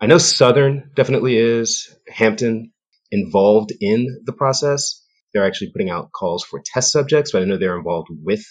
I 0.00 0.06
know 0.06 0.18
Southern 0.18 0.92
definitely 0.94 1.36
is, 1.36 1.92
Hampton 2.06 2.72
involved 3.10 3.72
in 3.80 4.22
the 4.24 4.32
process. 4.32 5.04
They're 5.34 5.44
actually 5.44 5.72
putting 5.72 5.90
out 5.90 6.12
calls 6.12 6.44
for 6.44 6.62
test 6.64 6.92
subjects, 6.92 7.32
but 7.32 7.42
I 7.42 7.46
know 7.46 7.56
they're 7.56 7.76
involved 7.76 8.10
with 8.22 8.44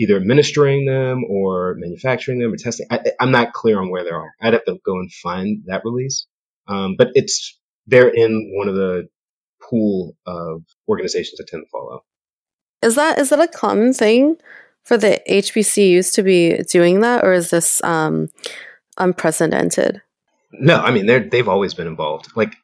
either 0.00 0.16
administering 0.16 0.86
them 0.86 1.22
or 1.22 1.76
manufacturing 1.78 2.40
them 2.40 2.52
or 2.52 2.56
testing. 2.56 2.88
I, 2.90 3.12
am 3.20 3.30
not 3.30 3.52
clear 3.52 3.80
on 3.80 3.90
where 3.90 4.02
they 4.02 4.10
are. 4.10 4.32
I'd 4.42 4.54
have 4.54 4.64
to 4.64 4.78
go 4.84 4.98
and 4.98 5.12
find 5.12 5.62
that 5.66 5.82
release. 5.84 6.26
Um, 6.66 6.96
but 6.98 7.10
it's 7.14 7.57
they're 7.88 8.08
in 8.08 8.52
one 8.54 8.68
of 8.68 8.74
the 8.74 9.08
pool 9.60 10.16
of 10.26 10.62
organizations 10.88 11.38
that 11.38 11.48
tend 11.48 11.64
to 11.64 11.70
follow. 11.70 12.04
Is 12.82 12.94
that 12.94 13.18
is 13.18 13.30
that 13.30 13.40
a 13.40 13.48
common 13.48 13.92
thing 13.92 14.36
for 14.84 14.96
the 14.96 15.20
HBCUs 15.28 16.14
to 16.14 16.22
be 16.22 16.62
doing 16.70 17.00
that, 17.00 17.24
or 17.24 17.32
is 17.32 17.50
this 17.50 17.82
um, 17.82 18.28
unprecedented? 18.98 20.00
No, 20.52 20.76
I 20.76 20.92
mean 20.92 21.06
they're 21.06 21.28
they've 21.28 21.48
always 21.48 21.74
been 21.74 21.88
involved. 21.88 22.28
Like 22.36 22.54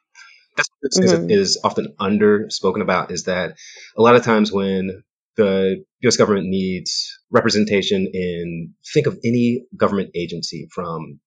that's 0.55 0.99
what 0.99 1.19
mm-hmm. 1.19 1.29
is 1.29 1.59
often 1.63 1.93
under 1.99 2.49
spoken 2.49 2.81
about 2.81 3.11
is 3.11 3.25
that 3.25 3.57
a 3.97 4.01
lot 4.01 4.15
of 4.15 4.23
times 4.23 4.51
when 4.51 5.03
the 5.35 5.83
U.S. 6.01 6.15
government 6.15 6.47
needs 6.47 7.19
representation 7.29 8.09
in 8.13 8.73
think 8.93 9.07
of 9.07 9.19
any 9.25 9.65
government 9.75 10.11
agency 10.15 10.69
from 10.71 11.19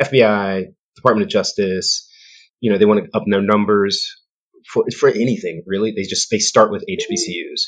FBI, 0.00 0.66
Department 0.94 1.24
of 1.24 1.30
Justice. 1.30 2.08
You 2.60 2.72
know 2.72 2.78
they 2.78 2.86
want 2.86 3.04
to 3.04 3.10
up 3.16 3.24
their 3.26 3.42
numbers 3.42 4.06
for 4.66 4.84
for 4.98 5.08
anything 5.08 5.62
really. 5.66 5.92
They 5.92 6.02
just 6.02 6.30
they 6.30 6.38
start 6.38 6.70
with 6.70 6.84
HBCUs 6.88 7.60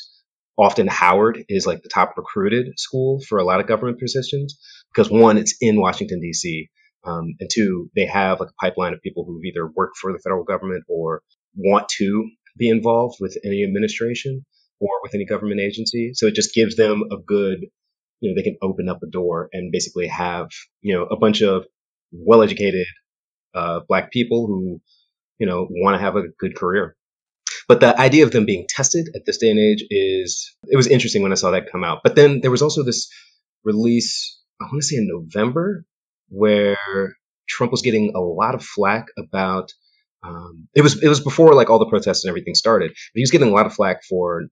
often 0.59 0.87
Howard 0.87 1.45
is 1.47 1.65
like 1.65 1.81
the 1.81 1.89
top 1.89 2.15
recruited 2.17 2.77
school 2.77 3.21
for 3.27 3.39
a 3.39 3.45
lot 3.45 3.61
of 3.61 3.67
government 3.67 3.99
positions 3.99 4.59
because 4.93 5.09
one, 5.09 5.37
it's 5.37 5.55
in 5.61 5.79
Washington 5.79 6.19
D.C. 6.19 6.69
Um, 7.05 7.35
and 7.39 7.49
two, 7.51 7.89
they 7.95 8.05
have 8.05 8.41
like 8.41 8.49
a 8.49 8.65
pipeline 8.65 8.93
of 8.93 9.01
people 9.01 9.23
who've 9.23 9.45
either 9.45 9.65
worked 9.73 9.97
for 9.97 10.11
the 10.11 10.19
federal 10.19 10.43
government 10.43 10.83
or 10.89 11.21
want 11.55 11.87
to 11.97 12.29
be 12.57 12.69
involved 12.69 13.17
with 13.21 13.37
any 13.45 13.63
administration 13.63 14.45
or 14.81 14.89
with 15.01 15.15
any 15.15 15.25
government 15.25 15.61
agency. 15.61 16.11
So 16.13 16.27
it 16.27 16.35
just 16.35 16.53
gives 16.53 16.75
them 16.75 17.03
a 17.09 17.15
good, 17.25 17.59
you 18.19 18.29
know, 18.29 18.35
they 18.35 18.43
can 18.43 18.57
open 18.61 18.89
up 18.89 18.99
a 19.01 19.09
door 19.09 19.47
and 19.53 19.71
basically 19.71 20.07
have, 20.07 20.49
you 20.81 20.93
know, 20.93 21.03
a 21.03 21.17
bunch 21.17 21.41
of 21.41 21.65
well-educated 22.11 22.85
uh, 23.53 23.81
black 23.87 24.11
people 24.11 24.47
who, 24.47 24.81
you 25.37 25.47
know, 25.47 25.67
want 25.69 25.95
to 25.95 26.01
have 26.01 26.15
a 26.15 26.27
good 26.39 26.55
career. 26.55 26.95
But 27.67 27.79
the 27.79 27.99
idea 27.99 28.25
of 28.25 28.31
them 28.31 28.45
being 28.45 28.65
tested 28.67 29.09
at 29.15 29.25
this 29.25 29.37
day 29.37 29.49
and 29.51 29.59
age 29.59 29.85
is, 29.89 30.55
it 30.67 30.75
was 30.75 30.87
interesting 30.87 31.21
when 31.21 31.31
I 31.31 31.35
saw 31.35 31.51
that 31.51 31.71
come 31.71 31.83
out. 31.83 31.99
But 32.03 32.15
then 32.15 32.41
there 32.41 32.51
was 32.51 32.61
also 32.61 32.83
this 32.83 33.09
release, 33.63 34.39
I 34.59 34.65
want 34.65 34.81
to 34.81 34.87
say 34.87 34.97
in 34.97 35.07
November, 35.07 35.85
where 36.29 37.15
Trump 37.47 37.71
was 37.71 37.81
getting 37.81 38.13
a 38.15 38.19
lot 38.19 38.55
of 38.55 38.63
flack 38.63 39.07
about, 39.17 39.71
um, 40.23 40.67
it 40.75 40.81
was, 40.81 41.01
it 41.01 41.07
was 41.07 41.19
before 41.19 41.53
like 41.53 41.69
all 41.69 41.79
the 41.79 41.89
protests 41.89 42.23
and 42.23 42.29
everything 42.29 42.55
started. 42.55 42.91
He 43.13 43.21
was 43.21 43.31
getting 43.31 43.49
a 43.49 43.53
lot 43.53 43.65
of 43.65 43.73
flack 43.73 44.03
for, 44.03 44.43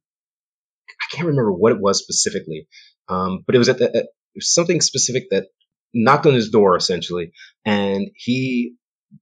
I 0.90 1.16
can't 1.16 1.28
remember 1.28 1.52
what 1.52 1.72
it 1.72 1.82
was 1.82 2.00
specifically. 2.00 2.68
Um, 3.10 3.44
but 3.46 3.56
it 3.56 3.60
was 3.60 3.70
at, 3.70 3.80
the, 3.80 3.96
at 3.96 4.06
something 4.40 4.82
specific 4.82 5.30
that 5.32 5.48
knocked 5.94 6.26
on 6.26 6.34
his 6.34 6.50
door 6.50 6.76
essentially. 6.76 7.32
And 7.66 8.10
he 8.16 8.76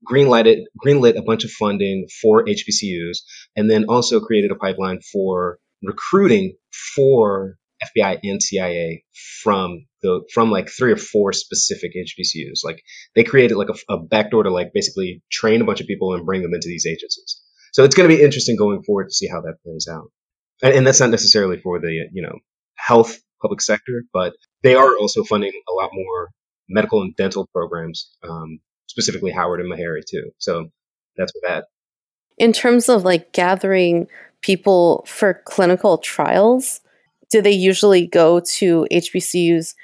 greenlighted 0.10 0.64
greenlit 0.84 1.18
a 1.18 1.24
bunch 1.24 1.44
of 1.44 1.52
funding 1.52 2.08
for 2.22 2.46
HBCUs, 2.46 3.20
and 3.56 3.70
then 3.70 3.86
also 3.86 4.20
created 4.20 4.52
a 4.52 4.56
pipeline 4.56 5.00
for 5.12 5.60
recruiting 5.84 6.56
for 6.96 7.58
FBI 7.84 8.20
and 8.24 8.42
CIA 8.42 9.04
from 9.44 9.86
the 10.02 10.24
from 10.34 10.52
like 10.52 10.70
three 10.70 10.92
or 10.92 10.98
four 10.98 11.34
specific 11.34 11.92
HBCUs. 11.96 12.64
Like 12.64 12.82
they 13.16 13.24
created 13.24 13.58
like 13.58 13.70
a, 13.70 13.94
a 13.94 14.02
backdoor 14.02 14.44
to 14.44 14.52
like 14.52 14.72
basically 14.74 15.22
train 15.32 15.62
a 15.62 15.66
bunch 15.66 15.82
of 15.82 15.88
people 15.88 16.14
and 16.14 16.26
bring 16.26 16.42
them 16.42 16.54
into 16.54 16.68
these 16.68 16.86
agencies. 16.86 17.42
So 17.74 17.84
it's 17.84 17.96
going 17.96 18.10
to 18.10 18.16
be 18.16 18.24
interesting 18.24 18.56
going 18.56 18.84
forward 18.84 19.10
to 19.10 19.14
see 19.14 19.28
how 19.28 19.42
that 19.42 19.58
plays 19.64 19.88
out. 19.92 20.12
And, 20.64 20.74
and 20.74 20.88
that's 20.88 21.00
not 21.00 21.10
necessarily 21.10 21.60
for 21.60 21.80
the 21.80 22.08
you 22.12 22.22
know 22.22 22.40
health 22.76 23.18
public 23.42 23.62
sector, 23.62 24.04
but 24.14 24.34
they 24.64 24.76
are 24.76 24.96
also 24.98 25.24
funding 25.24 25.52
a 25.70 25.74
lot 25.74 25.90
more 25.94 26.30
medical 26.70 27.02
and 27.02 27.16
dental 27.16 27.48
programs 27.54 28.12
um, 28.28 28.60
specifically 28.88 29.32
Howard 29.32 29.62
and 29.62 29.72
Meharry 29.72 30.04
too. 30.08 30.32
So 30.38 30.70
that's 31.18 31.34
what 31.36 31.50
that. 31.50 31.66
In 32.38 32.52
terms 32.52 32.90
of 32.90 33.04
like 33.04 33.32
gathering 33.32 34.08
people 34.42 35.06
for 35.08 35.42
clinical 35.46 35.98
trials, 35.98 36.82
do 37.32 37.42
they 37.42 37.52
usually 37.52 38.08
go 38.08 38.40
to 38.40 38.88
HBCUs 38.92 39.76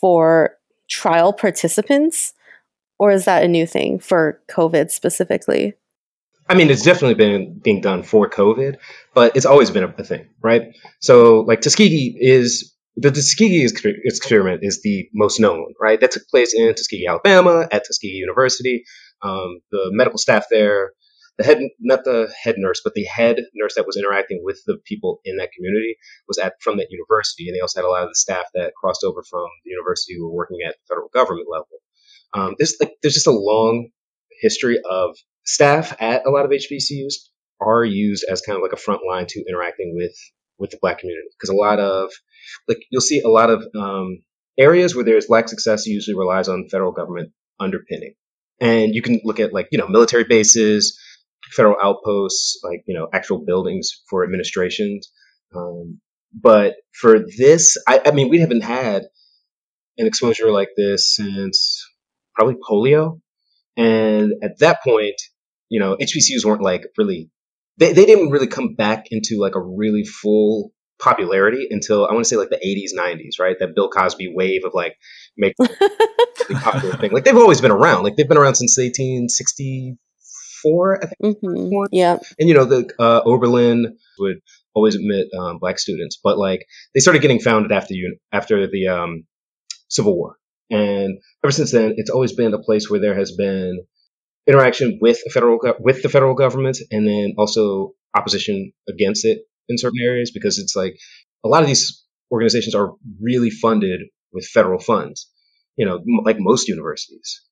for 0.00 0.56
trial 0.88 1.32
participants? 1.32 2.32
Or 2.98 3.10
is 3.10 3.24
that 3.24 3.42
a 3.42 3.48
new 3.48 3.66
thing 3.66 3.98
for 3.98 4.40
COVID 4.50 4.90
specifically? 4.90 5.74
I 6.48 6.54
mean, 6.54 6.68
it's 6.68 6.82
definitely 6.82 7.14
been 7.14 7.60
being 7.60 7.80
done 7.80 8.02
for 8.02 8.28
COVID, 8.28 8.76
but 9.14 9.36
it's 9.36 9.46
always 9.46 9.70
been 9.70 9.84
a 9.84 10.04
thing, 10.04 10.28
right? 10.42 10.76
So, 10.98 11.40
like 11.40 11.60
Tuskegee 11.60 12.16
is 12.20 12.74
the 13.00 13.10
Tuskegee 13.10 13.64
experiment 14.04 14.60
is 14.62 14.82
the 14.82 15.08
most 15.14 15.40
known, 15.40 15.72
right? 15.80 15.98
That 16.00 16.10
took 16.10 16.28
place 16.28 16.52
in 16.54 16.74
Tuskegee, 16.74 17.06
Alabama, 17.06 17.66
at 17.72 17.84
Tuskegee 17.84 18.08
University. 18.08 18.84
Um, 19.22 19.60
the 19.70 19.88
medical 19.90 20.18
staff 20.18 20.46
there, 20.50 20.92
the 21.38 21.44
head, 21.44 21.60
not 21.80 22.04
the 22.04 22.32
head 22.42 22.56
nurse, 22.58 22.82
but 22.84 22.92
the 22.92 23.04
head 23.04 23.38
nurse 23.54 23.74
that 23.76 23.86
was 23.86 23.96
interacting 23.96 24.42
with 24.44 24.60
the 24.66 24.76
people 24.84 25.20
in 25.24 25.38
that 25.38 25.50
community 25.52 25.96
was 26.28 26.36
at 26.36 26.54
from 26.60 26.76
that 26.76 26.88
university, 26.90 27.48
and 27.48 27.56
they 27.56 27.60
also 27.60 27.80
had 27.80 27.86
a 27.86 27.90
lot 27.90 28.02
of 28.02 28.10
the 28.10 28.14
staff 28.14 28.44
that 28.54 28.74
crossed 28.78 29.02
over 29.02 29.22
from 29.28 29.46
the 29.64 29.70
university 29.70 30.14
who 30.16 30.26
were 30.26 30.36
working 30.36 30.58
at 30.66 30.74
the 30.74 30.94
federal 30.94 31.08
government 31.08 31.48
level. 31.50 31.78
Um, 32.34 32.54
there's 32.58 32.76
like 32.80 32.92
there's 33.02 33.14
just 33.14 33.26
a 33.26 33.32
long 33.32 33.88
history 34.42 34.78
of 34.88 35.16
staff 35.44 35.96
at 36.00 36.26
a 36.26 36.30
lot 36.30 36.44
of 36.44 36.50
HBCUs 36.50 37.14
are 37.62 37.84
used 37.84 38.24
as 38.30 38.42
kind 38.42 38.56
of 38.56 38.62
like 38.62 38.72
a 38.72 38.76
front 38.76 39.00
line 39.08 39.26
to 39.28 39.44
interacting 39.48 39.94
with 39.96 40.14
with 40.60 40.70
the 40.70 40.78
black 40.80 40.98
community 40.98 41.28
because 41.32 41.48
a 41.48 41.54
lot 41.54 41.80
of 41.80 42.10
like 42.68 42.78
you'll 42.90 43.00
see 43.00 43.20
a 43.20 43.28
lot 43.28 43.50
of 43.50 43.66
um, 43.74 44.18
areas 44.58 44.94
where 44.94 45.04
there's 45.04 45.26
black 45.26 45.48
success 45.48 45.86
usually 45.86 46.16
relies 46.16 46.48
on 46.48 46.68
federal 46.70 46.92
government 46.92 47.32
underpinning. 47.58 48.14
And 48.60 48.94
you 48.94 49.02
can 49.02 49.20
look 49.24 49.40
at 49.40 49.52
like 49.52 49.68
you 49.72 49.78
know 49.78 49.88
military 49.88 50.24
bases 50.24 50.98
federal 51.52 51.76
outposts 51.82 52.60
like 52.62 52.82
you 52.86 52.94
know 52.94 53.08
actual 53.12 53.44
buildings 53.44 54.02
for 54.08 54.22
administrations. 54.22 55.10
Um, 55.54 56.00
but 56.32 56.76
for 56.92 57.18
this 57.18 57.76
I, 57.88 58.02
I 58.06 58.10
mean 58.12 58.28
we 58.28 58.40
haven't 58.40 58.62
had 58.62 59.04
an 59.98 60.06
exposure 60.06 60.52
like 60.52 60.70
this 60.76 61.16
since 61.16 61.84
probably 62.34 62.56
polio. 62.56 63.20
And 63.76 64.34
at 64.42 64.58
that 64.58 64.82
point 64.84 65.16
you 65.70 65.80
know 65.80 65.96
hbcus 65.96 66.44
weren't 66.44 66.62
like 66.62 66.84
really 66.98 67.30
they, 67.78 67.92
they 67.92 68.06
didn't 68.06 68.30
really 68.30 68.46
come 68.46 68.74
back 68.74 69.06
into 69.10 69.38
like 69.40 69.54
a 69.54 69.60
really 69.60 70.04
full 70.04 70.72
popularity 71.00 71.66
until 71.70 72.06
I 72.06 72.12
want 72.12 72.24
to 72.24 72.28
say 72.28 72.36
like 72.36 72.50
the 72.50 72.56
80s, 72.56 72.90
90s, 72.96 73.40
right? 73.40 73.56
That 73.58 73.74
Bill 73.74 73.88
Cosby 73.88 74.32
wave 74.34 74.64
of 74.64 74.72
like 74.74 74.96
make 75.36 75.54
popular 76.52 76.96
thing. 76.96 77.10
Like 77.12 77.24
they've 77.24 77.36
always 77.36 77.60
been 77.60 77.70
around. 77.70 78.04
Like 78.04 78.16
they've 78.16 78.28
been 78.28 78.38
around 78.38 78.56
since 78.56 78.76
1864, 78.78 81.00
I 81.02 81.06
think. 81.06 81.38
Mm-hmm. 81.42 81.84
Yeah. 81.92 82.18
And 82.38 82.48
you 82.48 82.54
know 82.54 82.64
the 82.64 82.90
uh, 82.98 83.20
Oberlin 83.24 83.96
would 84.18 84.40
always 84.74 84.94
admit 84.94 85.28
um, 85.36 85.58
black 85.58 85.78
students, 85.78 86.18
but 86.22 86.38
like 86.38 86.66
they 86.94 87.00
started 87.00 87.22
getting 87.22 87.40
founded 87.40 87.72
after 87.72 87.94
you 87.94 88.18
after 88.32 88.66
the 88.66 88.88
um, 88.88 89.24
Civil 89.88 90.16
War, 90.16 90.36
and 90.70 91.18
ever 91.44 91.50
since 91.50 91.72
then, 91.72 91.94
it's 91.96 92.10
always 92.10 92.32
been 92.32 92.54
a 92.54 92.58
place 92.58 92.88
where 92.88 93.00
there 93.00 93.16
has 93.16 93.32
been 93.32 93.84
interaction 94.50 94.98
with 95.00 95.18
federal 95.32 95.58
with 95.78 96.02
the 96.02 96.08
federal 96.08 96.34
government, 96.34 96.78
and 96.90 97.06
then 97.06 97.34
also 97.38 97.92
opposition 98.14 98.72
against 98.88 99.24
it 99.24 99.38
in 99.68 99.78
certain 99.78 100.00
areas 100.02 100.32
because 100.32 100.58
it's 100.58 100.74
like 100.74 100.98
a 101.44 101.48
lot 101.48 101.62
of 101.62 101.68
these 101.68 102.04
organizations 102.32 102.74
are 102.74 102.92
really 103.20 103.50
funded 103.50 104.00
with 104.32 104.46
federal 104.46 104.80
funds, 104.80 105.30
you 105.76 105.86
know, 105.86 106.00
like 106.24 106.36
most 106.38 106.68
universities. 106.68 107.42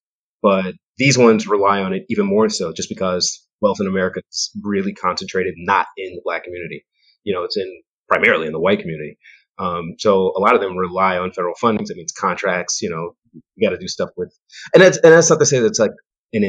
But 0.43 0.75
these 0.99 1.19
ones 1.19 1.49
rely 1.49 1.81
on 1.81 1.93
it 1.93 2.05
even 2.09 2.26
more 2.26 2.49
so 2.49 2.73
just 2.73 2.88
because 2.88 3.45
wealth 3.61 3.78
in 3.81 3.87
America 3.87 4.21
is 4.31 4.50
really 4.62 4.93
concentrated 4.93 5.55
not 5.57 5.87
in 5.97 6.14
the 6.14 6.23
black 6.25 6.45
community. 6.45 6.85
You 7.25 7.35
know, 7.35 7.45
it's 7.45 7.57
in 7.57 7.83
primarily 8.09 8.47
in 8.47 8.52
the 8.52 8.61
white 8.61 8.81
community. 8.81 9.19
Um, 9.59 9.95
so 9.99 10.33
a 10.37 10.40
lot 10.40 10.55
of 10.55 10.61
them 10.61 10.76
rely 10.76 11.19
on 11.19 11.33
federal 11.33 11.55
funding. 11.55 11.87
That 11.87 11.97
means 11.97 12.12
contracts, 12.12 12.81
you 12.81 12.90
know, 12.90 13.17
you 13.57 13.69
got 13.69 13.75
to 13.75 13.81
do 13.81 13.88
stuff 13.88 14.11
with, 14.17 14.33
and 14.73 14.83
that's, 14.83 14.99
and 14.99 15.12
that's 15.12 15.31
not 15.31 15.40
to 15.40 15.47
say 15.47 15.59
that's 15.59 15.81
like 15.81 15.90
an 16.33 16.45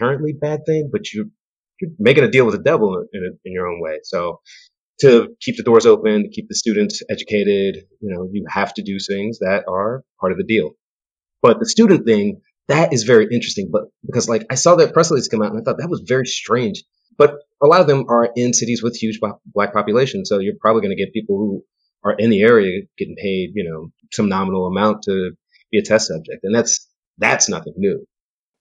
inherently 0.00 0.32
bad 0.32 0.60
thing, 0.66 0.90
but 0.92 1.12
you, 1.12 1.30
you're 1.80 1.90
making 1.98 2.24
a 2.24 2.30
deal 2.30 2.44
with 2.44 2.56
the 2.56 2.62
devil 2.62 3.04
in, 3.12 3.22
a, 3.22 3.30
in 3.44 3.52
your 3.52 3.66
own 3.66 3.80
way. 3.80 3.98
So 4.02 4.40
to 5.00 5.28
keep 5.40 5.56
the 5.56 5.62
doors 5.62 5.86
open, 5.86 6.24
to 6.24 6.28
keep 6.28 6.48
the 6.48 6.54
students 6.54 7.02
educated, 7.08 7.76
you 8.00 8.14
know, 8.14 8.28
you 8.32 8.44
have 8.48 8.74
to 8.74 8.82
do 8.82 8.98
things 8.98 9.38
that 9.38 9.64
are 9.68 10.02
part 10.20 10.32
of 10.32 10.38
the 10.38 10.44
deal. 10.44 10.72
But 11.40 11.60
the 11.60 11.66
student 11.66 12.04
thing, 12.04 12.40
that 12.66 12.92
is 12.92 13.04
very 13.04 13.24
interesting. 13.24 13.70
But 13.72 13.84
because 14.04 14.28
like 14.28 14.44
I 14.50 14.56
saw 14.56 14.74
that 14.76 14.92
press 14.92 15.10
release 15.10 15.28
come 15.28 15.42
out 15.42 15.52
and 15.52 15.60
I 15.60 15.62
thought 15.62 15.78
that 15.78 15.88
was 15.88 16.02
very 16.06 16.26
strange. 16.26 16.82
But 17.16 17.34
a 17.62 17.66
lot 17.66 17.80
of 17.80 17.86
them 17.86 18.06
are 18.08 18.28
in 18.36 18.52
cities 18.52 18.82
with 18.82 18.96
huge 18.96 19.20
black 19.46 19.72
population. 19.72 20.24
So 20.24 20.38
you're 20.38 20.54
probably 20.60 20.82
going 20.82 20.96
to 20.96 21.02
get 21.02 21.12
people 21.12 21.36
who 21.36 21.64
are 22.04 22.14
in 22.16 22.30
the 22.30 22.42
area 22.42 22.82
getting 22.96 23.16
paid, 23.16 23.50
you 23.54 23.68
know, 23.68 23.90
some 24.12 24.28
nominal 24.28 24.66
amount 24.66 25.02
to 25.04 25.32
be 25.70 25.78
a 25.78 25.82
test 25.82 26.08
subject. 26.08 26.40
And 26.44 26.54
that's, 26.54 26.88
that's 27.18 27.48
nothing 27.48 27.74
new. 27.76 28.04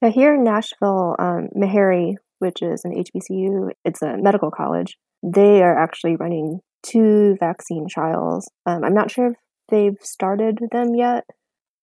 Now 0.02 0.12
here 0.12 0.36
in 0.36 0.44
Nashville, 0.44 1.16
um, 1.18 1.50
Meharry, 1.56 2.16
which 2.40 2.62
is 2.62 2.84
an 2.86 2.94
HBCU, 2.94 3.70
it's 3.84 4.02
a 4.02 4.18
medical 4.18 4.52
college. 4.52 4.98
They 5.24 5.64
are 5.64 5.78
actually 5.78 6.16
running 6.16 6.60
two 6.84 7.36
vaccine 7.40 7.88
trials. 7.90 8.50
Um, 8.66 8.84
I'm 8.84 8.94
not 8.94 9.10
sure 9.10 9.28
if 9.28 9.36
they've 9.70 9.98
started 10.02 10.60
them 10.72 10.94
yet. 10.94 11.26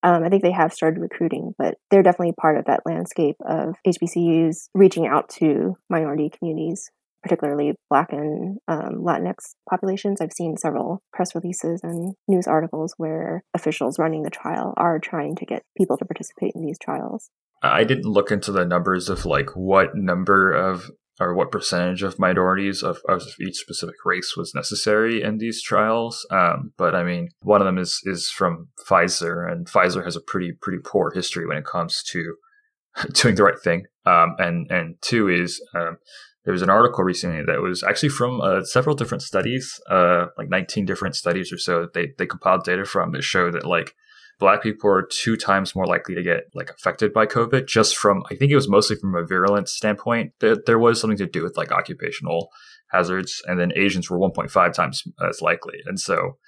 Um, 0.04 0.22
I 0.22 0.28
think 0.28 0.42
they 0.42 0.52
have 0.52 0.72
started 0.72 1.00
recruiting, 1.00 1.54
but 1.58 1.76
they're 1.90 2.02
definitely 2.02 2.34
part 2.38 2.58
of 2.58 2.66
that 2.66 2.82
landscape 2.86 3.36
of 3.44 3.74
HBCUs 3.86 4.68
reaching 4.74 5.06
out 5.06 5.28
to 5.40 5.74
minority 5.88 6.30
communities 6.30 6.90
particularly 7.24 7.72
Black 7.88 8.12
and 8.12 8.58
um, 8.68 9.02
Latinx 9.02 9.54
populations. 9.68 10.20
I've 10.20 10.32
seen 10.32 10.58
several 10.58 11.02
press 11.12 11.34
releases 11.34 11.80
and 11.82 12.14
news 12.28 12.46
articles 12.46 12.92
where 12.98 13.42
officials 13.54 13.98
running 13.98 14.22
the 14.22 14.30
trial 14.30 14.74
are 14.76 14.98
trying 14.98 15.34
to 15.36 15.46
get 15.46 15.62
people 15.76 15.96
to 15.96 16.04
participate 16.04 16.52
in 16.54 16.64
these 16.64 16.78
trials. 16.78 17.30
I 17.64 17.84
didn't 17.84 18.10
look 18.10 18.30
into 18.30 18.52
the 18.52 18.64
numbers 18.64 19.08
of 19.08 19.24
like 19.24 19.50
what 19.54 19.94
number 19.94 20.52
of 20.52 20.90
or 21.20 21.34
what 21.34 21.52
percentage 21.52 22.02
of 22.02 22.18
minorities 22.18 22.82
of, 22.82 22.98
of 23.08 23.22
each 23.40 23.56
specific 23.56 23.94
race 24.04 24.34
was 24.36 24.54
necessary 24.54 25.22
in 25.22 25.38
these 25.38 25.62
trials. 25.62 26.26
Um, 26.30 26.72
but 26.76 26.94
I 26.94 27.04
mean, 27.04 27.28
one 27.42 27.60
of 27.60 27.66
them 27.66 27.78
is 27.78 28.00
is 28.04 28.28
from 28.28 28.68
Pfizer, 28.88 29.50
and 29.50 29.66
Pfizer 29.66 30.04
has 30.04 30.16
a 30.16 30.20
pretty 30.20 30.52
pretty 30.60 30.80
poor 30.84 31.12
history 31.12 31.46
when 31.46 31.56
it 31.56 31.64
comes 31.64 32.02
to 32.10 32.36
doing 33.12 33.36
the 33.36 33.44
right 33.44 33.60
thing. 33.62 33.84
Um, 34.04 34.34
and 34.38 34.70
and 34.70 34.96
two 35.00 35.28
is 35.28 35.62
um, 35.74 35.98
there 36.44 36.52
was 36.52 36.62
an 36.62 36.70
article 36.70 37.04
recently 37.04 37.42
that 37.44 37.62
was 37.62 37.82
actually 37.82 38.10
from 38.10 38.40
uh, 38.40 38.64
several 38.64 38.94
different 38.94 39.22
studies, 39.22 39.80
uh, 39.90 40.26
like 40.36 40.50
19 40.50 40.84
different 40.84 41.16
studies 41.16 41.52
or 41.52 41.58
so. 41.58 41.88
They 41.94 42.08
they 42.18 42.26
compiled 42.26 42.64
data 42.64 42.84
from 42.84 43.12
that 43.12 43.22
show 43.22 43.50
that 43.50 43.64
like 43.64 43.94
black 44.38 44.62
people 44.62 44.90
are 44.90 45.02
two 45.10 45.36
times 45.36 45.74
more 45.74 45.86
likely 45.86 46.14
to 46.14 46.22
get 46.22 46.44
like 46.54 46.70
affected 46.70 47.12
by 47.12 47.26
COVID. 47.26 47.66
Just 47.66 47.96
from 47.96 48.22
I 48.30 48.34
think 48.34 48.50
it 48.50 48.56
was 48.56 48.68
mostly 48.68 48.96
from 48.96 49.14
a 49.14 49.24
virulence 49.24 49.72
standpoint. 49.72 50.32
There, 50.40 50.56
there 50.66 50.78
was 50.78 51.00
something 51.00 51.18
to 51.18 51.26
do 51.26 51.42
with 51.42 51.56
like 51.56 51.72
occupational 51.72 52.50
hazards, 52.90 53.42
and 53.46 53.58
then 53.58 53.72
Asians 53.76 54.10
were 54.10 54.18
1.5 54.18 54.72
times 54.72 55.04
as 55.28 55.42
likely. 55.42 55.78
And 55.86 55.98
so, 55.98 56.38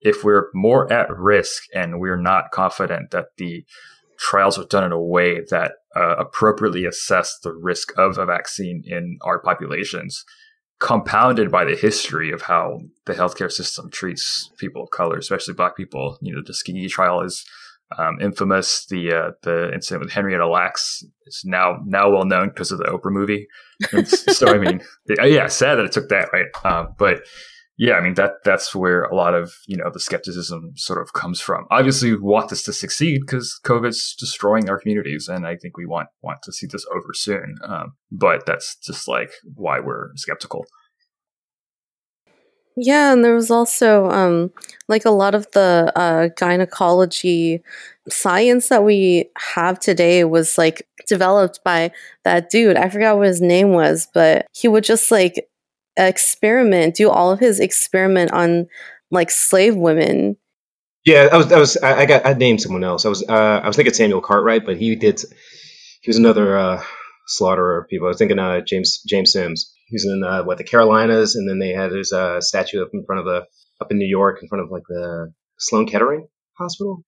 if 0.00 0.24
we're 0.24 0.50
more 0.54 0.92
at 0.92 1.10
risk 1.10 1.64
and 1.74 2.00
we're 2.00 2.20
not 2.20 2.50
confident 2.52 3.10
that 3.10 3.26
the 3.38 3.64
trials 4.18 4.58
are 4.58 4.64
done 4.64 4.84
in 4.84 4.92
a 4.92 5.00
way 5.00 5.40
that 5.50 5.72
uh, 5.94 6.16
appropriately 6.18 6.84
assess 6.84 7.38
the 7.42 7.52
risk 7.52 7.92
of 7.98 8.18
a 8.18 8.26
vaccine 8.26 8.82
in 8.86 9.18
our 9.22 9.40
populations, 9.40 10.24
compounded 10.78 11.50
by 11.50 11.64
the 11.64 11.74
history 11.74 12.30
of 12.30 12.42
how 12.42 12.80
the 13.06 13.14
healthcare 13.14 13.50
system 13.50 13.90
treats 13.90 14.50
people 14.58 14.82
of 14.82 14.90
color, 14.90 15.16
especially 15.16 15.54
Black 15.54 15.76
people. 15.76 16.18
You 16.20 16.34
know, 16.34 16.40
the 16.40 16.48
Tuskegee 16.48 16.88
trial 16.88 17.22
is 17.22 17.44
um, 17.96 18.18
infamous. 18.20 18.86
The 18.86 19.12
uh, 19.12 19.30
the 19.42 19.72
incident 19.72 20.04
with 20.04 20.12
Henrietta 20.12 20.46
Lacks 20.46 21.04
is 21.26 21.42
now 21.44 21.78
now 21.84 22.10
well 22.10 22.24
known 22.24 22.48
because 22.48 22.72
of 22.72 22.78
the 22.78 22.84
Oprah 22.84 23.12
movie. 23.12 23.46
so 24.06 24.48
I 24.48 24.58
mean, 24.58 24.82
yeah, 25.08 25.46
sad 25.48 25.76
that 25.76 25.86
it 25.86 25.92
took 25.92 26.08
that 26.08 26.28
right, 26.32 26.46
uh, 26.64 26.86
but 26.98 27.22
yeah, 27.78 27.94
I 27.94 28.00
mean 28.00 28.14
that 28.14 28.42
that's 28.42 28.74
where 28.74 29.02
a 29.02 29.14
lot 29.14 29.34
of 29.34 29.52
you 29.66 29.76
know 29.76 29.90
the 29.92 30.00
skepticism 30.00 30.72
sort 30.76 31.00
of 31.00 31.12
comes 31.12 31.40
from. 31.40 31.66
Obviously, 31.70 32.12
we 32.12 32.18
want 32.18 32.48
this 32.48 32.62
to 32.64 32.72
succeed 32.72 33.20
because 33.20 33.60
COVID's 33.64 34.14
destroying 34.16 34.70
our 34.70 34.78
communities, 34.78 35.28
and 35.28 35.46
I 35.46 35.56
think 35.56 35.76
we 35.76 35.84
want 35.84 36.08
want 36.22 36.38
to 36.44 36.52
see 36.52 36.66
this 36.66 36.86
over 36.94 37.12
soon. 37.12 37.56
Um, 37.64 37.92
but 38.10 38.46
that's 38.46 38.76
just 38.76 39.06
like 39.06 39.30
why 39.54 39.80
we're 39.80 40.08
skeptical. 40.16 40.64
Yeah, 42.78 43.12
and 43.12 43.24
there 43.24 43.34
was 43.34 43.50
also 43.50 44.10
um, 44.10 44.52
like 44.88 45.04
a 45.04 45.10
lot 45.10 45.34
of 45.34 45.50
the 45.52 45.92
uh, 45.96 46.28
gynecology 46.36 47.62
science 48.08 48.68
that 48.68 48.84
we 48.84 49.30
have 49.54 49.80
today 49.80 50.24
was 50.24 50.58
like 50.58 50.86
developed 51.06 51.60
by 51.64 51.90
that 52.24 52.50
dude. 52.50 52.76
I 52.76 52.88
forgot 52.88 53.16
what 53.18 53.28
his 53.28 53.40
name 53.40 53.70
was, 53.70 54.08
but 54.12 54.46
he 54.52 54.68
would 54.68 54.84
just 54.84 55.10
like 55.10 55.46
experiment, 55.96 56.96
do 56.96 57.10
all 57.10 57.30
of 57.30 57.40
his 57.40 57.60
experiment 57.60 58.32
on 58.32 58.66
like 59.10 59.30
slave 59.30 59.76
women. 59.76 60.36
Yeah, 61.04 61.28
I 61.32 61.36
was. 61.36 61.52
I 61.52 61.58
was. 61.58 61.76
I 61.76 62.06
got. 62.06 62.26
I 62.26 62.32
named 62.32 62.60
someone 62.60 62.82
else. 62.82 63.06
I 63.06 63.08
was. 63.08 63.22
Uh, 63.28 63.60
I 63.62 63.66
was 63.66 63.76
thinking 63.76 63.94
Samuel 63.94 64.20
Cartwright, 64.20 64.66
but 64.66 64.76
he 64.76 64.96
did. 64.96 65.20
He 66.00 66.08
was 66.08 66.16
another 66.16 66.58
uh, 66.58 66.82
slaughterer 67.26 67.80
of 67.80 67.88
people. 67.88 68.08
I 68.08 68.10
was 68.10 68.18
thinking 68.18 68.38
uh, 68.38 68.60
James 68.60 69.02
James 69.08 69.32
Sims. 69.32 69.72
He 69.88 69.94
was 69.94 70.04
in 70.04 70.24
uh, 70.24 70.42
what 70.42 70.58
the 70.58 70.64
Carolinas, 70.64 71.36
and 71.36 71.48
then 71.48 71.60
they 71.60 71.70
had 71.70 71.92
his 71.92 72.12
uh, 72.12 72.40
statue 72.40 72.82
up 72.82 72.88
in 72.92 73.04
front 73.06 73.20
of 73.20 73.26
the 73.26 73.46
up 73.80 73.92
in 73.92 73.98
New 73.98 74.08
York, 74.08 74.40
in 74.42 74.48
front 74.48 74.64
of 74.64 74.70
like 74.70 74.82
the 74.88 75.32
Sloan 75.58 75.86
Kettering 75.86 76.26
Hospital. 76.58 77.04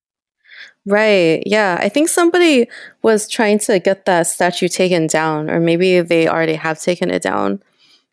Right. 0.86 1.42
Yeah. 1.44 1.78
I 1.80 1.88
think 1.88 2.08
somebody 2.08 2.68
was 3.02 3.28
trying 3.28 3.58
to 3.60 3.78
get 3.78 4.06
that 4.06 4.26
statue 4.26 4.68
taken 4.68 5.06
down, 5.06 5.50
or 5.50 5.60
maybe 5.60 6.00
they 6.00 6.28
already 6.28 6.54
have 6.54 6.80
taken 6.80 7.10
it 7.10 7.22
down. 7.22 7.62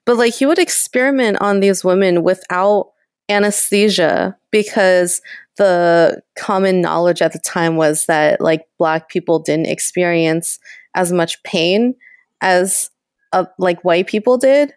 But 0.06 0.18
like 0.18 0.34
he 0.34 0.46
would 0.46 0.60
experiment 0.60 1.38
on 1.42 1.60
these 1.60 1.84
women 1.84 2.24
without 2.24 2.92
anesthesia 3.30 4.38
because 4.52 5.22
the 5.58 6.22
common 6.38 6.82
knowledge 6.82 7.22
at 7.22 7.34
the 7.34 7.40
time 7.40 7.76
was 7.76 8.06
that 8.06 8.42
like 8.42 8.66
black 8.78 9.10
people 9.10 9.40
didn't 9.40 9.68
experience 9.68 10.60
as 10.96 11.12
much 11.12 11.42
pain 11.44 11.96
as 12.42 12.92
uh, 13.34 13.46
like 13.58 13.84
white 13.84 14.08
people 14.08 14.38
did. 14.38 14.74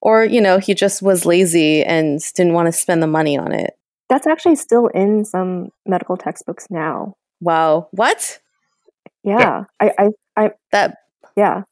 Or 0.00 0.24
you 0.24 0.40
know 0.40 0.58
he 0.58 0.74
just 0.74 1.02
was 1.02 1.26
lazy 1.26 1.82
and 1.82 2.20
didn't 2.36 2.52
want 2.52 2.66
to 2.66 2.72
spend 2.72 3.02
the 3.02 3.08
money 3.08 3.36
on 3.36 3.52
it. 3.52 3.74
That's 4.08 4.26
actually 4.26 4.56
still 4.56 4.86
in 4.88 5.24
some 5.24 5.70
medical 5.86 6.16
textbooks 6.16 6.68
now. 6.70 7.16
Wow. 7.40 7.88
What? 7.90 8.38
Yeah, 9.24 9.38
yeah. 9.38 9.64
I, 9.80 9.92
I 9.98 10.08
i 10.36 10.50
that 10.72 10.98
yeah. 11.36 11.62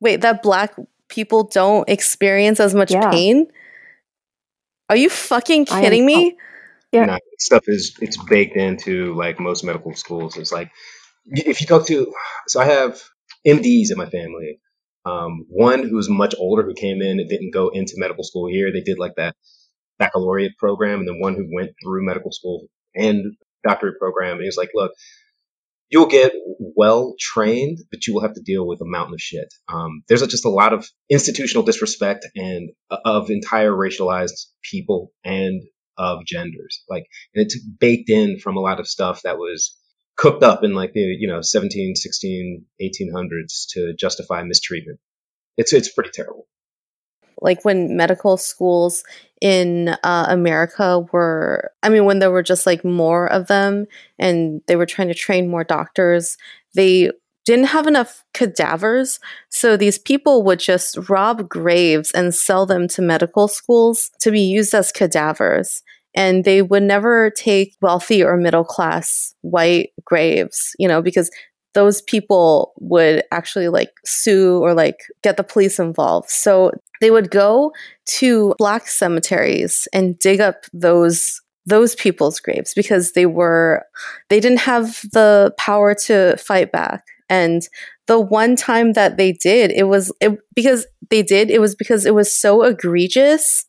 Wait 0.00 0.20
that 0.22 0.42
black 0.42 0.74
people 1.10 1.44
don't 1.44 1.88
experience 1.88 2.60
as 2.60 2.74
much 2.74 2.90
yeah. 2.90 3.10
pain? 3.10 3.46
Are 4.88 4.96
you 4.96 5.10
fucking 5.10 5.66
kidding 5.66 6.04
me? 6.04 6.36
Yeah. 6.92 7.06
Nah, 7.06 7.18
stuff 7.38 7.64
is 7.68 7.96
it's 8.00 8.16
baked 8.24 8.56
into 8.56 9.14
like 9.14 9.38
most 9.38 9.62
medical 9.62 9.94
schools. 9.94 10.36
It's 10.36 10.50
like 10.50 10.70
if 11.26 11.60
you 11.60 11.66
talk 11.66 11.86
to 11.86 12.12
so 12.48 12.60
I 12.60 12.64
have 12.64 13.00
MDs 13.46 13.90
in 13.90 13.96
my 13.96 14.06
family. 14.06 14.60
Um, 15.06 15.46
one 15.48 15.88
who's 15.88 16.10
much 16.10 16.34
older 16.38 16.62
who 16.62 16.74
came 16.74 17.00
in 17.00 17.20
and 17.20 17.28
didn't 17.28 17.54
go 17.54 17.68
into 17.68 17.94
medical 17.96 18.24
school 18.24 18.50
here. 18.50 18.70
They 18.72 18.82
did 18.82 18.98
like 18.98 19.14
that 19.16 19.34
baccalaureate 19.98 20.56
program, 20.58 21.00
and 21.00 21.08
then 21.08 21.20
one 21.20 21.34
who 21.34 21.48
went 21.54 21.70
through 21.82 22.04
medical 22.04 22.32
school 22.32 22.66
and 22.94 23.36
doctorate 23.66 23.98
program. 23.98 24.32
And 24.32 24.42
he 24.42 24.48
was 24.48 24.58
like, 24.58 24.70
"Look, 24.74 24.92
you'll 25.90 26.06
get 26.06 26.32
well 26.76 27.14
trained, 27.18 27.78
but 27.90 28.06
you 28.06 28.14
will 28.14 28.22
have 28.22 28.34
to 28.34 28.42
deal 28.42 28.66
with 28.66 28.80
a 28.80 28.86
mountain 28.86 29.14
of 29.14 29.20
shit. 29.20 29.52
Um, 29.68 30.02
there's 30.08 30.26
just 30.26 30.44
a 30.44 30.50
lot 30.50 30.72
of 30.72 30.88
institutional 31.10 31.64
disrespect 31.64 32.26
and 32.34 32.70
uh, 32.90 32.98
of 33.04 33.30
entire 33.30 33.72
racialized 33.72 34.46
people 34.62 35.12
and 35.24 35.62
of 35.98 36.24
genders. 36.24 36.82
Like, 36.88 37.06
and 37.34 37.44
it's 37.44 37.58
baked 37.58 38.08
in 38.08 38.38
from 38.38 38.56
a 38.56 38.60
lot 38.60 38.80
of 38.80 38.88
stuff 38.88 39.22
that 39.22 39.36
was 39.36 39.76
cooked 40.16 40.42
up 40.42 40.64
in 40.64 40.74
like 40.74 40.92
the, 40.92 41.00
you 41.00 41.28
know, 41.28 41.40
17, 41.42 41.96
16, 41.96 42.64
1800s 42.80 43.66
to 43.70 43.94
justify 43.98 44.42
mistreatment. 44.42 45.00
It's, 45.56 45.72
it's 45.72 45.92
pretty 45.92 46.10
terrible 46.12 46.46
like 47.40 47.64
when 47.64 47.96
medical 47.96 48.36
schools 48.36 49.04
in 49.40 49.96
uh, 50.02 50.26
America 50.28 51.00
were, 51.12 51.72
I 51.82 51.88
mean, 51.88 52.04
when 52.04 52.18
there 52.18 52.30
were 52.30 52.42
just 52.42 52.66
like 52.66 52.84
more 52.84 53.26
of 53.26 53.46
them 53.46 53.86
and 54.18 54.60
they 54.66 54.76
were 54.76 54.86
trying 54.86 55.08
to 55.08 55.14
train 55.14 55.48
more 55.48 55.64
doctors, 55.64 56.36
they 56.74 57.10
didn't 57.46 57.66
have 57.66 57.86
enough 57.86 58.22
cadavers. 58.34 59.18
So 59.48 59.76
these 59.76 59.98
people 59.98 60.42
would 60.44 60.58
just 60.60 61.08
rob 61.08 61.48
graves 61.48 62.12
and 62.12 62.34
sell 62.34 62.66
them 62.66 62.86
to 62.88 63.02
medical 63.02 63.48
schools 63.48 64.10
to 64.20 64.30
be 64.30 64.40
used 64.40 64.74
as 64.74 64.92
cadavers. 64.92 65.82
And 66.14 66.44
they 66.44 66.60
would 66.60 66.82
never 66.82 67.30
take 67.30 67.76
wealthy 67.80 68.22
or 68.22 68.36
middle 68.36 68.64
class 68.64 69.34
white 69.40 69.90
graves, 70.04 70.74
you 70.78 70.88
know, 70.88 71.00
because 71.00 71.30
those 71.74 72.02
people 72.02 72.72
would 72.80 73.22
actually 73.30 73.68
like 73.68 73.92
sue 74.04 74.58
or 74.58 74.74
like 74.74 74.98
get 75.22 75.36
the 75.36 75.44
police 75.44 75.78
involved. 75.78 76.28
So 76.28 76.72
they 77.00 77.10
would 77.10 77.30
go 77.30 77.72
to 78.06 78.54
black 78.58 78.86
cemeteries 78.88 79.88
and 79.92 80.18
dig 80.18 80.40
up 80.40 80.64
those 80.72 81.40
those 81.66 81.94
people's 81.94 82.40
graves 82.40 82.72
because 82.74 83.12
they 83.12 83.26
were 83.26 83.84
they 84.28 84.40
didn't 84.40 84.60
have 84.60 85.00
the 85.12 85.54
power 85.58 85.94
to 85.94 86.36
fight 86.36 86.72
back. 86.72 87.04
And 87.28 87.66
the 88.06 88.18
one 88.18 88.56
time 88.56 88.94
that 88.94 89.16
they 89.16 89.32
did 89.32 89.70
it 89.70 89.84
was 89.84 90.12
it, 90.20 90.38
because 90.54 90.86
they 91.10 91.22
did 91.22 91.50
it 91.50 91.60
was 91.60 91.74
because 91.74 92.06
it 92.06 92.14
was 92.14 92.32
so 92.32 92.62
egregious 92.62 93.64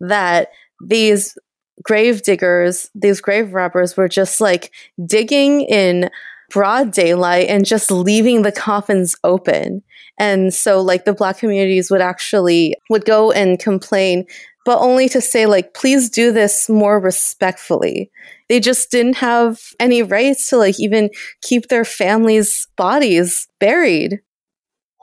that 0.00 0.48
these 0.84 1.36
grave 1.82 2.22
diggers 2.22 2.90
these 2.94 3.20
grave 3.20 3.54
robbers 3.54 3.96
were 3.96 4.08
just 4.08 4.40
like 4.40 4.72
digging 5.06 5.62
in 5.62 6.10
broad 6.50 6.90
daylight 6.92 7.48
and 7.48 7.64
just 7.64 7.90
leaving 7.90 8.42
the 8.42 8.52
coffins 8.52 9.16
open 9.24 9.82
and 10.18 10.52
so 10.52 10.80
like 10.80 11.04
the 11.04 11.12
black 11.12 11.38
communities 11.38 11.90
would 11.90 12.00
actually 12.00 12.74
would 12.90 13.04
go 13.04 13.30
and 13.32 13.58
complain 13.58 14.24
but 14.64 14.78
only 14.78 15.08
to 15.08 15.20
say 15.20 15.46
like 15.46 15.74
please 15.74 16.10
do 16.10 16.32
this 16.32 16.68
more 16.68 16.98
respectfully 16.98 18.10
they 18.48 18.60
just 18.60 18.90
didn't 18.90 19.16
have 19.16 19.60
any 19.78 20.02
rights 20.02 20.48
to 20.48 20.56
like 20.56 20.80
even 20.80 21.10
keep 21.42 21.68
their 21.68 21.84
families 21.84 22.66
bodies 22.76 23.46
buried 23.60 24.20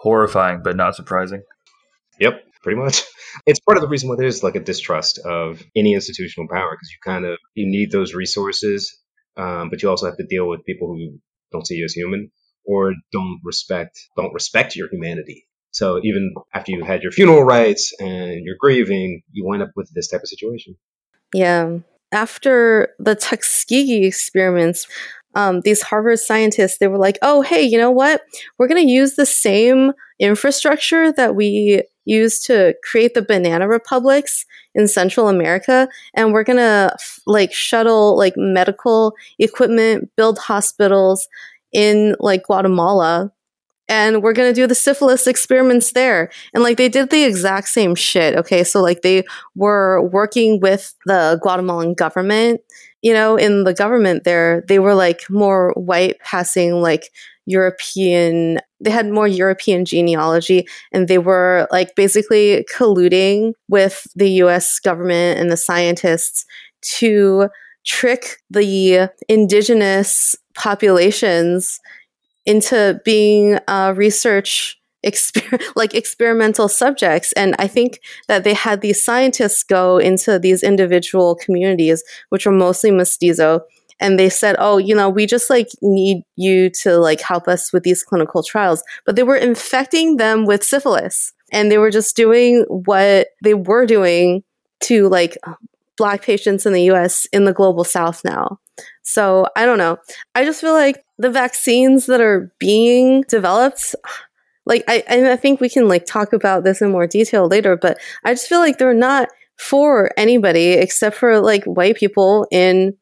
Horrifying, 0.05 0.62
but 0.63 0.75
not 0.75 0.95
surprising. 0.95 1.41
Yep, 2.19 2.43
pretty 2.62 2.79
much. 2.79 3.03
It's 3.45 3.60
part 3.60 3.77
of 3.77 3.81
the 3.81 3.89
reason 3.89 4.08
why 4.08 4.15
there's 4.17 4.43
like 4.43 4.55
a 4.55 4.62
distrust 4.62 5.19
of 5.19 5.62
any 5.75 5.93
institutional 5.93 6.47
power 6.47 6.69
because 6.71 6.89
you 6.89 6.97
kind 7.03 7.25
of 7.25 7.38
you 7.53 7.65
need 7.67 7.91
those 7.91 8.13
resources, 8.13 8.97
um, 9.36 9.69
but 9.69 9.84
you 9.84 9.89
also 9.89 10.05
have 10.05 10.15
to 10.15 10.25
deal 10.25 10.47
with 10.47 10.63
people 10.63 10.88
who 10.88 11.19
don't 11.56 11.65
see 11.65 11.76
you 11.76 11.86
as 11.86 11.94
human 11.94 12.32
or 12.65 12.94
don't 13.12 13.39
respect 13.44 14.00
don't 14.18 14.34
respect 14.34 14.76
your 14.76 14.89
humanity. 14.89 15.48
So 15.72 16.00
even 16.04 16.34
after 16.54 16.72
you 16.72 16.84
had 16.84 17.04
your 17.04 17.12
funeral 17.12 17.44
rites 17.44 17.94
and 18.00 18.46
you're 18.46 18.56
grieving, 18.60 19.24
you 19.32 19.46
wind 19.46 19.62
up 19.62 19.72
with 19.76 19.89
this 19.94 20.08
type 20.08 20.22
of 20.22 20.30
situation. 20.30 20.78
Yeah. 21.34 21.80
After 22.13 22.89
the 22.98 23.15
Tuskegee 23.15 24.06
experiments, 24.06 24.88
um, 25.36 25.62
these 25.62 25.82
Harvard 25.82 26.20
scientists, 26.20 26.78
they 26.78 26.88
were 26.88 26.98
like, 26.98 27.20
oh, 27.22 27.41
hey, 27.41 27.62
you 27.62 27.78
know 27.78 27.91
what? 27.91 28.22
We're 28.58 28.70
going 28.70 28.88
to 28.88 28.91
use 28.91 29.15
the 29.15 29.26
same 29.26 29.91
infrastructure 30.18 31.12
that 31.12 31.36
we 31.36 31.84
used 32.06 32.46
to 32.48 32.76
create 32.89 33.13
the 33.13 33.22
banana 33.22 33.68
republics 33.68 34.46
in 34.74 34.88
Central 34.88 35.28
America. 35.28 35.88
And 36.13 36.34
we're 36.34 36.44
going 36.44 36.58
to 36.58 36.96
like 37.26 37.54
shuttle 37.54 38.18
like 38.18 38.36
medical 38.38 39.13
equipment, 39.39 40.10
build 40.15 40.38
hospitals 40.38 41.28
in 41.74 42.15
like 42.20 42.44
Guatemala 42.44 43.32
and 43.88 44.24
we're 44.24 44.34
going 44.34 44.50
to 44.50 44.60
do 44.60 44.68
the 44.68 44.76
syphilis 44.76 45.28
experiments 45.28 45.91
there. 45.91 46.32
And 46.54 46.63
like 46.63 46.78
they 46.78 46.89
did 46.89 47.10
the 47.10 47.24
exact 47.24 47.68
same 47.68 47.96
shit. 47.96 48.36
Okay. 48.36 48.63
So 48.63 48.82
like 48.82 49.02
they 49.02 49.24
were 49.56 50.02
working 50.02 50.60
with 50.60 50.94
the 51.06 51.39
Guatemalan 51.41 51.94
government, 51.94 52.62
you 53.02 53.13
know, 53.13 53.36
in 53.36 53.63
the 53.63 53.74
government 53.74 54.24
there, 54.24 54.63
they 54.68 54.80
were 54.80 54.96
like 54.96 55.30
more 55.30 55.72
white 55.76 56.20
passing, 56.20 56.82
like 56.82 57.12
European, 57.45 58.60
they 58.79 58.89
had 58.89 59.10
more 59.10 59.27
European 59.27 59.86
genealogy 59.86 60.67
and 60.91 61.08
they 61.08 61.17
were 61.17 61.67
like 61.71 61.95
basically 61.95 62.65
colluding 62.73 63.53
with 63.69 64.08
the 64.15 64.29
US 64.43 64.79
government 64.79 65.39
and 65.39 65.51
the 65.51 65.58
scientists 65.58 66.45
to 66.99 67.49
trick 67.86 68.38
the 68.49 69.10
indigenous 69.29 70.36
populations 70.55 71.79
into 72.45 72.99
being 73.05 73.60
uh, 73.67 73.93
research 73.95 74.79
exper- 75.05 75.62
like 75.75 75.93
experimental 75.93 76.67
subjects. 76.67 77.31
And 77.34 77.55
i 77.60 77.67
think 77.67 77.99
that 78.27 78.43
they 78.43 78.53
had 78.53 78.81
these 78.81 79.03
scientists 79.03 79.63
go 79.63 79.97
into 79.97 80.39
these 80.39 80.63
individual 80.63 81.36
communities 81.36 82.03
which 82.29 82.45
were 82.45 82.51
mostly 82.51 82.91
mestizo 82.91 83.62
and 83.99 84.19
they 84.19 84.29
said 84.29 84.55
oh 84.60 84.77
you 84.77 84.93
know 84.95 85.10
we 85.10 85.25
just 85.25 85.49
like 85.49 85.67
need 85.81 86.21
you 86.36 86.69
to 86.69 86.97
like 86.97 87.21
help 87.21 87.47
us 87.47 87.71
with 87.71 87.84
these 87.84 88.03
clinical 88.03 88.43
trials 88.43 88.84
but 89.05 89.15
they 89.15 89.23
were 89.23 89.36
infecting 89.36 90.17
them 90.17 90.45
with 90.45 90.63
syphilis 90.63 91.34
and 91.51 91.71
they 91.71 91.77
were 91.77 91.91
just 91.91 92.15
doing 92.15 92.65
what 92.67 93.27
they 93.43 93.53
were 93.53 93.86
doing 93.86 94.43
to 94.81 95.08
like 95.08 95.38
black 95.97 96.21
patients 96.21 96.65
in 96.65 96.73
the 96.73 96.91
US 96.91 97.25
in 97.31 97.45
the 97.45 97.53
global 97.53 97.84
south 97.84 98.23
now. 98.23 98.60
So 99.03 99.47
I 99.55 99.65
don't 99.65 99.77
know. 99.77 99.97
I 100.34 100.43
just 100.43 100.62
feel 100.62 100.73
like 100.73 101.03
the 101.17 101.29
vaccines 101.29 102.08
that 102.08 102.21
are 102.21 102.51
being 102.60 103.23
developed, 103.29 103.95
like 104.65 104.84
I, 104.88 105.03
I 105.08 105.36
think 105.38 105.62
we 105.62 105.69
can 105.69 105.88
like 105.88 106.05
talk 106.05 106.34
about 106.34 106.63
this 106.63 106.81
in 106.81 106.91
more 106.91 107.08
detail 107.08 107.47
later, 107.47 107.77
but 107.77 107.97
I 108.23 108.34
just 108.34 108.47
feel 108.47 108.60
like 108.60 108.77
they're 108.77 108.93
not 108.93 109.29
for 109.58 110.12
anybody 110.17 110.71
except 110.71 111.15
for 111.15 111.39
like 111.39 111.63
white 111.63 111.95
people 111.95 112.47
in 112.51 112.93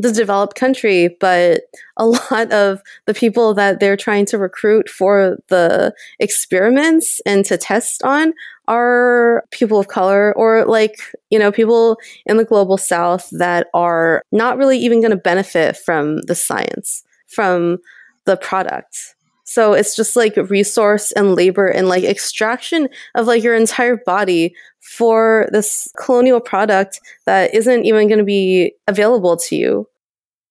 the 0.00 0.12
developed 0.12 0.56
country, 0.56 1.14
but 1.20 1.62
a 1.96 2.06
lot 2.06 2.50
of 2.52 2.82
the 3.06 3.14
people 3.14 3.54
that 3.54 3.80
they're 3.80 3.96
trying 3.96 4.24
to 4.26 4.38
recruit 4.38 4.88
for 4.88 5.36
the 5.48 5.92
experiments 6.18 7.20
and 7.26 7.44
to 7.44 7.58
test 7.58 8.02
on 8.02 8.32
are 8.66 9.44
people 9.50 9.78
of 9.78 9.88
color 9.88 10.32
or 10.36 10.64
like, 10.64 10.96
you 11.28 11.38
know, 11.38 11.52
people 11.52 11.98
in 12.24 12.36
the 12.36 12.44
global 12.44 12.78
south 12.78 13.28
that 13.32 13.66
are 13.74 14.22
not 14.32 14.56
really 14.56 14.78
even 14.78 15.00
going 15.00 15.10
to 15.10 15.16
benefit 15.16 15.76
from 15.76 16.22
the 16.22 16.34
science, 16.34 17.02
from 17.26 17.78
the 18.24 18.36
product. 18.36 19.16
So 19.50 19.72
it's 19.72 19.96
just 19.96 20.14
like 20.14 20.36
resource 20.36 21.10
and 21.10 21.34
labor 21.34 21.66
and 21.66 21.88
like 21.88 22.04
extraction 22.04 22.88
of 23.16 23.26
like 23.26 23.42
your 23.42 23.56
entire 23.56 23.96
body 23.96 24.54
for 24.78 25.48
this 25.50 25.88
colonial 25.98 26.38
product 26.38 27.00
that 27.26 27.52
isn't 27.52 27.84
even 27.84 28.06
going 28.06 28.20
to 28.20 28.24
be 28.24 28.74
available 28.86 29.36
to 29.38 29.56
you. 29.56 29.88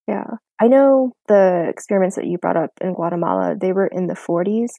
Yeah. 0.06 0.26
I 0.60 0.68
know 0.68 1.14
the 1.30 1.66
experiments 1.70 2.18
that 2.18 2.28
you 2.28 2.38
brought 2.38 2.58
up 2.58 2.72
in 2.82 2.94
Guatemala, 2.94 3.56
they 3.56 3.72
were 3.72 3.88
in 3.88 4.08
the 4.08 4.16
40s 4.16 4.72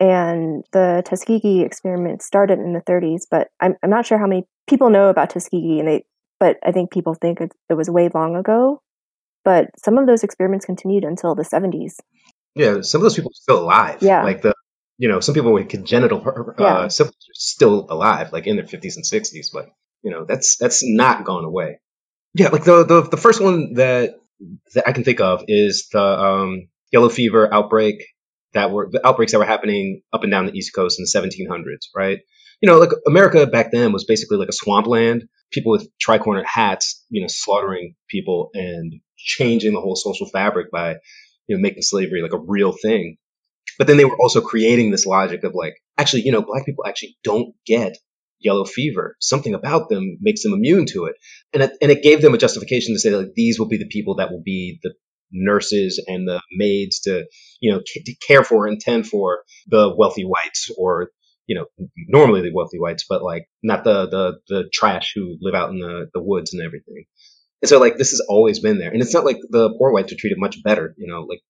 and 0.00 0.64
the 0.72 1.04
Tuskegee 1.06 1.62
experiment 1.62 2.20
started 2.20 2.58
in 2.58 2.72
the 2.72 2.80
30s, 2.80 3.26
but 3.30 3.46
I'm, 3.60 3.76
I'm 3.84 3.90
not 3.90 4.06
sure 4.06 4.18
how 4.18 4.26
many 4.26 4.42
people 4.66 4.90
know 4.90 5.08
about 5.08 5.30
Tuskegee 5.30 5.78
and 5.78 5.86
they 5.86 6.04
but 6.40 6.56
I 6.64 6.72
think 6.72 6.90
people 6.90 7.14
think 7.14 7.40
it, 7.40 7.52
it 7.70 7.74
was 7.74 7.88
way 7.88 8.10
long 8.12 8.34
ago. 8.34 8.82
But 9.44 9.70
some 9.78 9.98
of 9.98 10.06
those 10.06 10.24
experiments 10.24 10.66
continued 10.66 11.04
until 11.04 11.34
the 11.36 11.42
70s. 11.42 11.94
Yeah, 12.58 12.80
some 12.82 13.00
of 13.00 13.02
those 13.04 13.14
people 13.14 13.30
are 13.30 13.34
still 13.42 13.60
alive. 13.60 13.98
Yeah. 14.02 14.22
Like 14.24 14.42
the, 14.42 14.54
you 14.98 15.08
know, 15.08 15.20
some 15.20 15.34
people 15.34 15.52
with 15.52 15.68
congenital 15.68 16.22
uh, 16.26 16.52
Yeah. 16.58 16.88
syphilis 16.88 17.14
are 17.14 17.34
still 17.34 17.86
alive, 17.88 18.32
like 18.32 18.46
in 18.46 18.56
their 18.56 18.66
50s 18.66 18.96
and 18.96 19.04
60s. 19.04 19.46
But, 19.52 19.70
you 20.02 20.10
know, 20.10 20.24
that's 20.24 20.56
that's 20.56 20.80
not 20.84 21.24
gone 21.24 21.44
away. 21.44 21.80
Yeah, 22.34 22.48
like 22.48 22.64
the, 22.64 22.84
the, 22.84 23.02
the 23.02 23.16
first 23.16 23.40
one 23.40 23.74
that, 23.74 24.16
that 24.74 24.88
I 24.88 24.92
can 24.92 25.02
think 25.04 25.20
of 25.20 25.44
is 25.48 25.88
the 25.92 26.02
um, 26.02 26.68
yellow 26.92 27.08
fever 27.08 27.52
outbreak 27.52 28.04
that 28.54 28.70
were 28.70 28.88
the 28.90 29.06
outbreaks 29.06 29.32
that 29.32 29.38
were 29.38 29.44
happening 29.44 30.02
up 30.12 30.22
and 30.22 30.30
down 30.30 30.46
the 30.46 30.52
East 30.56 30.74
Coast 30.74 30.98
in 30.98 31.04
the 31.04 31.46
1700s, 31.48 31.88
right? 31.94 32.18
You 32.60 32.68
know, 32.70 32.78
like 32.78 32.90
America 33.06 33.46
back 33.46 33.70
then 33.72 33.92
was 33.92 34.04
basically 34.04 34.36
like 34.36 34.48
a 34.48 34.52
swampland. 34.52 35.28
People 35.50 35.72
with 35.72 35.88
tricorner 36.04 36.44
hats, 36.44 37.04
you 37.08 37.22
know, 37.22 37.28
slaughtering 37.28 37.94
people 38.08 38.50
and 38.54 39.00
changing 39.16 39.72
the 39.72 39.80
whole 39.80 39.96
social 39.96 40.28
fabric 40.28 40.70
by, 40.70 40.96
you 41.48 41.56
know, 41.56 41.60
making 41.60 41.82
slavery 41.82 42.22
like 42.22 42.32
a 42.34 42.38
real 42.38 42.72
thing. 42.72 43.16
But 43.78 43.86
then 43.86 43.96
they 43.96 44.04
were 44.04 44.18
also 44.20 44.40
creating 44.40 44.90
this 44.90 45.06
logic 45.06 45.44
of 45.44 45.54
like, 45.54 45.74
actually, 45.96 46.22
you 46.22 46.32
know, 46.32 46.42
black 46.42 46.66
people 46.66 46.84
actually 46.86 47.16
don't 47.24 47.54
get 47.66 47.96
yellow 48.40 48.64
fever. 48.64 49.16
Something 49.20 49.54
about 49.54 49.88
them 49.88 50.18
makes 50.20 50.42
them 50.42 50.52
immune 50.52 50.86
to 50.86 51.06
it. 51.06 51.16
And 51.52 51.62
it, 51.62 51.72
and 51.80 51.90
it 51.90 52.02
gave 52.02 52.22
them 52.22 52.34
a 52.34 52.38
justification 52.38 52.94
to 52.94 53.00
say 53.00 53.10
like, 53.10 53.34
these 53.34 53.58
will 53.58 53.68
be 53.68 53.78
the 53.78 53.88
people 53.88 54.16
that 54.16 54.30
will 54.30 54.42
be 54.44 54.78
the 54.82 54.94
nurses 55.32 56.02
and 56.06 56.26
the 56.26 56.40
maids 56.56 57.00
to, 57.00 57.24
you 57.60 57.72
know, 57.72 57.80
c- 57.86 58.02
to 58.04 58.14
care 58.26 58.44
for 58.44 58.66
and 58.66 58.80
tend 58.80 59.06
for 59.06 59.42
the 59.66 59.94
wealthy 59.96 60.24
whites 60.24 60.70
or, 60.76 61.10
you 61.46 61.54
know, 61.56 61.66
normally 62.08 62.42
the 62.42 62.52
wealthy 62.54 62.78
whites, 62.78 63.04
but 63.08 63.22
like 63.22 63.48
not 63.62 63.84
the, 63.84 64.08
the, 64.08 64.38
the 64.48 64.64
trash 64.72 65.12
who 65.14 65.36
live 65.40 65.54
out 65.54 65.70
in 65.70 65.78
the, 65.78 66.06
the 66.14 66.22
woods 66.22 66.52
and 66.52 66.62
everything. 66.62 67.04
And 67.62 67.68
so 67.68 67.78
like 67.78 67.96
this 67.96 68.10
has 68.10 68.24
always 68.28 68.60
been 68.60 68.78
there. 68.78 68.90
And 68.90 69.02
it's 69.02 69.14
not 69.14 69.24
like 69.24 69.38
the 69.50 69.74
poor 69.78 69.92
whites 69.92 70.12
are 70.12 70.16
treated 70.16 70.38
much 70.38 70.62
better, 70.62 70.94
you 70.96 71.08
know, 71.08 71.22
like 71.22 71.40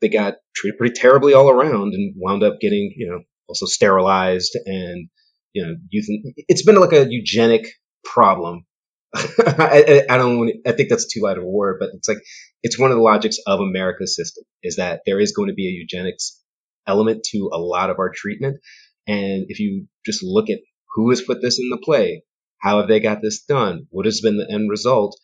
they 0.00 0.08
got 0.08 0.34
treated 0.54 0.78
pretty 0.78 0.94
terribly 0.94 1.34
all 1.34 1.48
around 1.48 1.94
and 1.94 2.14
wound 2.16 2.42
up 2.42 2.60
getting, 2.60 2.92
you 2.96 3.10
know, 3.10 3.20
also 3.48 3.66
sterilized 3.66 4.56
and, 4.66 5.08
you 5.52 5.64
know, 5.64 5.74
it's 5.90 6.64
been 6.64 6.80
like 6.80 6.92
a 6.92 7.06
eugenic 7.08 7.68
problem. 8.04 8.66
I, 9.14 10.04
I, 10.10 10.18
don't, 10.18 10.50
I 10.66 10.72
think 10.72 10.90
that's 10.90 11.12
too 11.12 11.22
light 11.22 11.38
of 11.38 11.44
a 11.44 11.48
word, 11.48 11.76
but 11.80 11.90
it's 11.94 12.08
like, 12.08 12.18
it's 12.62 12.78
one 12.78 12.90
of 12.90 12.96
the 12.96 13.02
logics 13.02 13.38
of 13.46 13.60
America's 13.60 14.16
system 14.16 14.44
is 14.62 14.76
that 14.76 15.02
there 15.06 15.20
is 15.20 15.32
going 15.32 15.48
to 15.48 15.54
be 15.54 15.68
a 15.68 15.70
eugenics 15.70 16.42
element 16.86 17.24
to 17.30 17.50
a 17.52 17.58
lot 17.58 17.88
of 17.88 17.98
our 17.98 18.10
treatment. 18.14 18.58
And 19.06 19.46
if 19.48 19.60
you 19.60 19.86
just 20.04 20.22
look 20.22 20.50
at 20.50 20.58
who 20.94 21.10
has 21.10 21.22
put 21.22 21.40
this 21.40 21.58
in 21.58 21.70
the 21.70 21.78
play, 21.78 22.24
how 22.60 22.80
have 22.80 22.88
they 22.88 23.00
got 23.00 23.22
this 23.22 23.44
done? 23.44 23.86
What 23.90 24.06
has 24.06 24.20
been 24.20 24.38
the 24.38 24.50
end 24.50 24.68
result? 24.68 25.16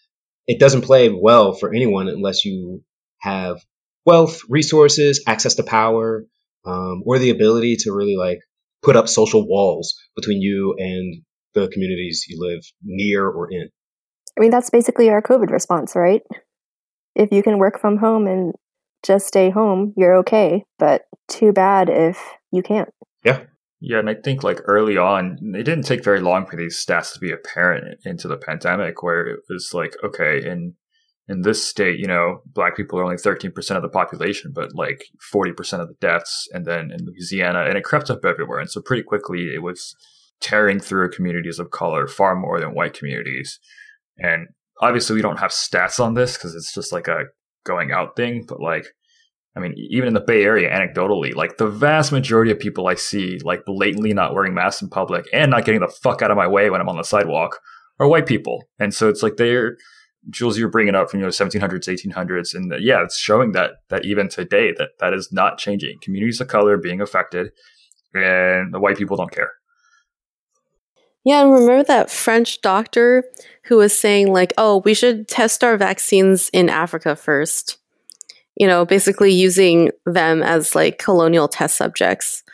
It 0.47 0.59
doesn't 0.59 0.83
play 0.83 1.09
well 1.09 1.53
for 1.53 1.73
anyone 1.73 2.09
unless 2.09 2.45
you 2.45 2.83
have 3.21 3.61
wealth, 4.05 4.41
resources, 4.49 5.23
access 5.27 5.55
to 5.55 5.63
power, 5.63 6.25
um, 6.65 7.03
or 7.07 7.19
the 7.19 7.31
ability 7.31 7.77
to 7.81 7.93
really 7.93 8.17
like 8.17 8.41
put 8.83 8.97
up 8.97 9.09
social 9.09 9.47
walls 9.49 9.95
between 10.17 10.41
you 10.41 10.75
and 10.79 11.23
the 11.55 11.69
communities 11.69 12.25
you 12.29 12.39
live 12.41 12.61
near 12.83 13.27
or 13.27 13.51
in. 13.51 13.69
I 14.37 14.41
mean, 14.41 14.51
that's 14.51 14.71
basically 14.71 15.11
our 15.11 15.23
COVID 15.23 15.51
response, 15.51 15.95
right? 15.95 16.23
If 17.15 17.31
you 17.33 17.43
can 17.43 17.59
work 17.59 17.79
from 17.79 17.99
home 17.99 18.27
and 18.27 18.55
just 19.05 19.27
stay 19.27 19.51
home, 19.51 19.93
you're 19.97 20.17
okay. 20.19 20.65
But 20.79 21.03
too 21.29 21.53
bad 21.53 21.89
if 21.91 22.19
you 22.51 22.63
can't. 22.63 22.89
Yeah. 23.25 23.45
Yeah, 23.85 23.99
and 23.99 24.09
I 24.09 24.15
think 24.15 24.45
like 24.45 24.61
early 24.67 24.97
on, 24.97 25.39
it 25.43 25.65
didn't 25.65 25.87
take 25.87 26.05
very 26.05 26.21
long 26.21 26.47
for 26.47 26.57
these 26.57 26.77
stats 26.77 27.13
to 27.15 27.19
be 27.19 27.33
apparent 27.33 27.99
into 28.05 28.29
the 28.29 28.37
pandemic, 28.37 29.03
where 29.03 29.27
it 29.27 29.41
was 29.51 29.75
like, 29.75 29.97
okay, 30.05 30.41
in 30.49 30.77
in 31.29 31.43
this 31.43 31.67
state, 31.67 31.99
you 31.99 32.07
know, 32.07 32.43
black 32.47 32.77
people 32.77 32.99
are 32.99 33.05
only 33.05 33.17
13% 33.17 33.77
of 33.77 33.83
the 33.83 33.89
population, 33.89 34.53
but 34.55 34.75
like 34.75 35.05
40% 35.33 35.81
of 35.81 35.89
the 35.89 35.95
deaths. 36.01 36.49
And 36.53 36.65
then 36.65 36.91
in 36.93 37.07
Louisiana, 37.07 37.65
and 37.65 37.77
it 37.77 37.85
crept 37.85 38.11
up 38.11 38.25
everywhere. 38.25 38.59
And 38.59 38.71
so 38.71 38.81
pretty 38.81 39.03
quickly 39.03 39.55
it 39.55 39.63
was 39.63 39.97
tearing 40.41 40.81
through 40.81 41.11
communities 41.11 41.59
of 41.59 41.71
color 41.71 42.07
far 42.07 42.35
more 42.35 42.61
than 42.61 42.75
white 42.75 42.95
communities. 42.95 43.61
And 44.19 44.49
obviously 44.81 45.15
we 45.15 45.23
don't 45.23 45.39
have 45.39 45.53
stats 45.53 45.99
on 46.01 46.15
this 46.15 46.37
because 46.37 46.55
it's 46.55 46.75
just 46.75 46.93
like 46.93 47.09
a 47.09 47.27
going 47.65 47.93
out 47.93 48.17
thing, 48.17 48.45
but 48.47 48.61
like, 48.61 48.87
I 49.55 49.61
mean, 49.61 49.75
even 49.77 50.09
in 50.09 50.15
the 50.15 50.21
Bay 50.21 50.45
Area, 50.45 50.71
anecdotally, 50.71 51.35
like 51.35 51.59
the 51.59 51.67
vast 51.67 52.11
majority 52.11 52.51
of 52.51 52.59
people 52.59 52.89
I 52.89 52.95
see, 52.95 53.39
like 53.45 53.65
blatantly 53.67 54.15
not 54.15 54.35
wearing 54.35 54.55
masks 54.55 54.81
in 54.81 54.89
public 54.89 55.27
and 55.33 55.51
not 55.51 55.67
getting 55.67 55.83
the 55.83 55.89
fuck 55.89 56.23
out 56.23 56.31
of 56.31 56.39
my 56.39 56.49
way 56.49 56.71
when 56.71 56.81
I'm 56.81 56.89
on 56.89 56.97
the 56.97 57.03
sidewalk, 57.03 57.61
are 58.01 58.09
white 58.09 58.27
people. 58.27 58.65
And 58.79 58.95
so 58.95 59.11
it's 59.11 59.23
like 59.23 59.37
they're, 59.37 59.77
Jules, 60.31 60.57
you're 60.57 60.71
bringing 60.71 60.95
up 60.95 61.11
from 61.11 61.21
you 61.21 61.27
know 61.27 61.31
1700s, 61.31 61.89
1800s, 61.89 62.55
and 62.55 62.73
uh, 62.73 62.77
yeah, 62.77 63.03
it's 63.03 63.19
showing 63.19 63.53
that 63.53 63.73
that 63.89 64.05
even 64.05 64.29
today 64.29 64.73
that 64.79 64.91
that 65.01 65.13
is 65.13 65.31
not 65.33 65.59
changing. 65.59 65.99
Communities 66.01 66.41
of 66.41 66.49
color 66.49 66.79
being 66.79 67.01
affected, 67.01 67.51
and 68.15 68.73
the 68.73 68.79
white 68.79 68.97
people 68.97 69.17
don't 69.17 69.33
care. 69.33 69.51
Yeah, 71.25 71.43
and 71.43 71.53
remember 71.53 71.83
that 71.85 72.11
French 72.11 72.61
doctor 72.63 73.25
who 73.65 73.79
was 73.79 73.99
saying 73.99 74.33
like, 74.33 74.53
"Oh, 74.57 74.81
we 74.85 74.95
should 74.95 75.27
test 75.27 75.65
our 75.65 75.77
vaccines 75.77 76.49
in 76.51 76.69
Africa 76.69 77.17
first. 77.17 77.79
You 78.63 78.69
know, 78.69 78.85
basically 78.85 79.33
using 79.33 79.91
them 80.07 80.43
as 80.43 80.75
like 80.75 80.99
colonial 80.99 81.49
test 81.49 81.77
subjects 81.77 82.45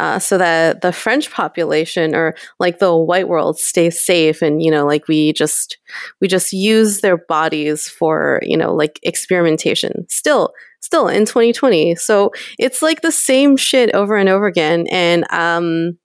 uh, 0.00 0.18
so 0.18 0.38
that 0.38 0.80
the 0.80 0.92
French 0.92 1.30
population 1.30 2.14
or 2.14 2.34
like 2.58 2.78
the 2.78 2.96
white 2.96 3.28
world 3.28 3.58
stays 3.58 4.00
safe 4.00 4.40
and 4.42 4.62
you 4.62 4.70
know 4.70 4.86
like 4.86 5.06
we 5.06 5.32
just 5.32 5.78
we 6.20 6.28
just 6.28 6.52
use 6.52 7.00
their 7.00 7.18
bodies 7.18 7.88
for 7.88 8.40
you 8.42 8.56
know 8.56 8.74
like 8.74 8.98
experimentation 9.02 10.06
still 10.08 10.52
still 10.80 11.08
in 11.08 11.24
2020 11.24 11.94
so 11.94 12.30
it's 12.58 12.82
like 12.82 13.02
the 13.02 13.12
same 13.12 13.56
shit 13.56 13.94
over 13.94 14.16
and 14.16 14.28
over 14.28 14.46
again. 14.46 14.86
And 14.88 15.24
um 15.30 15.98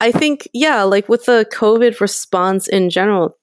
I 0.00 0.10
think 0.10 0.48
yeah 0.52 0.82
like 0.82 1.08
with 1.08 1.26
the 1.26 1.46
COVID 1.52 2.00
response 2.00 2.68
in 2.68 2.90
general 2.90 3.36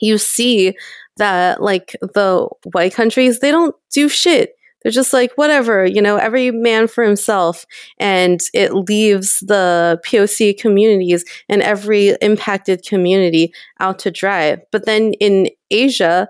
you 0.00 0.16
see 0.16 0.76
that 1.18 1.62
like 1.62 1.96
the 2.00 2.48
white 2.72 2.94
countries 2.94 3.40
they 3.40 3.50
don't 3.50 3.74
do 3.92 4.08
shit 4.08 4.54
they're 4.82 4.92
just 4.92 5.12
like, 5.12 5.32
whatever, 5.34 5.84
you 5.84 6.00
know, 6.00 6.16
every 6.16 6.50
man 6.50 6.86
for 6.86 7.02
himself. 7.02 7.66
And 7.98 8.40
it 8.54 8.74
leaves 8.74 9.40
the 9.40 10.00
POC 10.06 10.58
communities 10.58 11.24
and 11.48 11.62
every 11.62 12.10
impacted 12.20 12.84
community 12.86 13.52
out 13.80 13.98
to 14.00 14.10
dry. 14.10 14.58
But 14.70 14.86
then 14.86 15.14
in 15.14 15.50
Asia, 15.70 16.28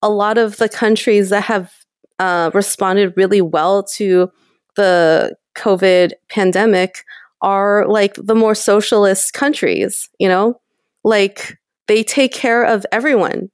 a 0.00 0.08
lot 0.08 0.38
of 0.38 0.56
the 0.56 0.68
countries 0.68 1.28
that 1.30 1.44
have 1.44 1.72
uh, 2.18 2.50
responded 2.54 3.14
really 3.16 3.42
well 3.42 3.82
to 3.84 4.30
the 4.76 5.36
COVID 5.54 6.12
pandemic 6.28 7.04
are 7.42 7.86
like 7.86 8.14
the 8.14 8.34
more 8.34 8.54
socialist 8.54 9.34
countries, 9.34 10.08
you 10.18 10.28
know? 10.28 10.60
Like 11.04 11.58
they 11.88 12.02
take 12.02 12.32
care 12.32 12.64
of 12.64 12.86
everyone. 12.90 13.50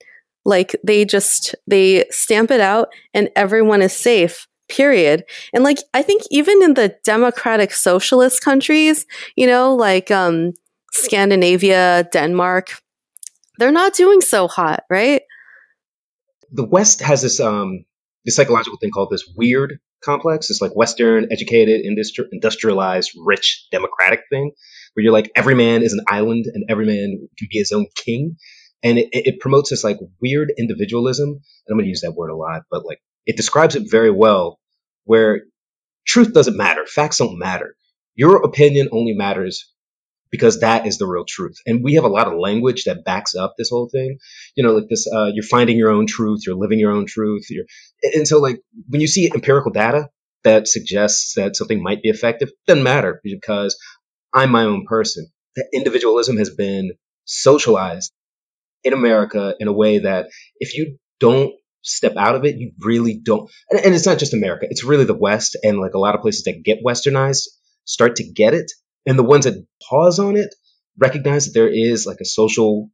Like 0.49 0.75
they 0.83 1.05
just 1.05 1.55
they 1.67 2.07
stamp 2.11 2.51
it 2.51 2.61
out 2.61 2.89
and 3.13 3.29
everyone 3.37 3.83
is 3.83 3.93
safe. 3.93 4.49
Period. 4.71 5.25
And 5.53 5.63
like 5.63 5.79
I 5.93 6.01
think 6.01 6.23
even 6.31 6.63
in 6.63 6.73
the 6.73 6.97
democratic 7.05 7.71
socialist 7.71 8.43
countries, 8.43 9.05
you 9.37 9.47
know, 9.47 9.75
like 9.75 10.11
um 10.11 10.55
Scandinavia, 10.93 12.09
Denmark, 12.13 12.81
they're 13.59 13.71
not 13.71 13.93
doing 13.93 14.23
so 14.23 14.49
hot, 14.49 14.85
right? 14.89 15.21
The 16.51 16.65
West 16.65 17.03
has 17.03 17.21
this 17.21 17.41
um 17.41 17.85
this 18.25 18.37
psychological 18.37 18.79
thing 18.79 18.91
called 18.91 19.11
this 19.11 19.31
weird 19.37 19.79
complex. 20.03 20.49
It's 20.49 20.63
like 20.63 20.75
Western, 20.75 21.27
educated, 21.31 21.83
industri- 21.85 22.29
industrialized, 22.33 23.11
rich, 23.23 23.67
democratic 23.71 24.21
thing, 24.31 24.53
where 24.95 25.05
you're 25.05 25.13
like 25.13 25.31
every 25.37 25.55
man 25.55 25.83
is 25.83 25.93
an 25.93 26.05
island 26.09 26.47
and 26.55 26.65
every 26.71 26.87
man 26.87 27.29
can 27.39 27.49
be 27.51 27.59
his 27.59 27.71
own 27.71 27.87
king 27.95 28.37
and 28.83 28.99
it, 28.99 29.09
it 29.13 29.41
promotes 29.41 29.71
this 29.71 29.85
like 29.85 29.99
weird 30.21 30.53
individualism. 30.57 31.29
And 31.29 31.41
I'm 31.71 31.77
going 31.77 31.85
to 31.85 31.91
use 31.91 32.03
that 32.03 32.15
word 32.15 32.31
a 32.31 32.37
lot, 32.37 32.63
but 32.71 32.85
like 32.85 33.01
it 33.27 33.37
describes 33.37 33.77
it 33.77 33.91
very 33.91 34.11
well 34.11 34.59
where 35.05 35.43
truth 36.07 36.33
doesn't 36.33 36.57
matter. 36.57 36.87
Facts 36.87 37.19
don't 37.19 37.39
matter. 37.39 37.75
Your 38.15 38.45
opinion 38.45 38.89
only 38.93 39.15
matters 39.15 39.73
because 40.31 40.61
that 40.61 40.87
is 40.87 40.99
the 40.99 41.07
real 41.07 41.25
truth. 41.27 41.57
And 41.67 41.83
we 41.83 41.95
have 41.95 42.05
a 42.05 42.09
lot 42.09 42.27
of 42.27 42.39
language 42.39 42.85
that 42.85 43.05
backs 43.05 43.35
up 43.35 43.55
this 43.57 43.71
whole 43.71 43.89
thing. 43.89 44.19
You 44.55 44.65
know, 44.65 44.73
like 44.73 44.89
this, 44.89 45.07
uh, 45.11 45.31
you're 45.33 45.45
finding 45.45 45.77
your 45.77 45.91
own 45.91 46.07
truth, 46.07 46.41
you're 46.47 46.57
living 46.57 46.79
your 46.79 46.93
own 46.93 47.07
truth. 47.07 47.47
You're, 47.51 47.65
and 48.15 48.29
so 48.29 48.39
like 48.39 48.61
when 48.89 49.01
you 49.01 49.07
see 49.07 49.31
empirical 49.33 49.73
data 49.73 50.09
that 50.45 50.69
suggests 50.69 51.35
that 51.35 51.57
something 51.57 51.83
might 51.83 52.03
be 52.03 52.11
effective, 52.11 52.49
it 52.49 52.55
doesn't 52.67 52.85
matter 52.85 53.21
because 53.25 53.79
I'm 54.33 54.51
my 54.51 54.65
own 54.65 54.85
person. 54.87 55.27
That 55.57 55.69
individualism 55.73 56.37
has 56.37 56.51
been 56.51 56.93
socialized 57.25 58.13
in 58.85 58.93
America 58.93 59.55
in 59.59 59.69
a 59.69 59.73
way 59.73 59.99
that 59.99 60.29
if 60.59 60.77
you 60.77 60.99
don't 61.21 61.53
step 61.83 62.17
out 62.17 62.35
of 62.35 62.45
it, 62.45 62.57
you 62.57 62.73
really 62.81 63.19
don't. 63.19 63.51
And, 63.71 63.81
and, 63.81 63.95
it's 63.95 64.07
not 64.07 64.19
just 64.19 64.35
America; 64.35 64.67
it's 64.71 64.85
really 64.85 65.05
the 65.05 65.15
West 65.15 65.57
and 65.63 65.79
like 65.79 65.95
a 65.95 65.99
lot 65.99 66.15
of 66.15 66.21
places 66.21 66.45
that 66.45 66.63
get 66.63 66.85
westernized 66.85 67.49
start 67.85 68.17
to 68.17 68.25
get 68.25 68.55
it, 68.55 68.71
and 69.07 69.19
the 69.19 69.25
ones 69.25 69.45
that 69.45 69.67
pause 69.89 70.19
on 70.19 70.37
it 70.37 70.55
recognize 70.99 71.47
that 71.47 71.53
there 71.55 71.69
is 71.69 72.07
like 72.07 72.21
a 72.21 72.25
social 72.25 72.91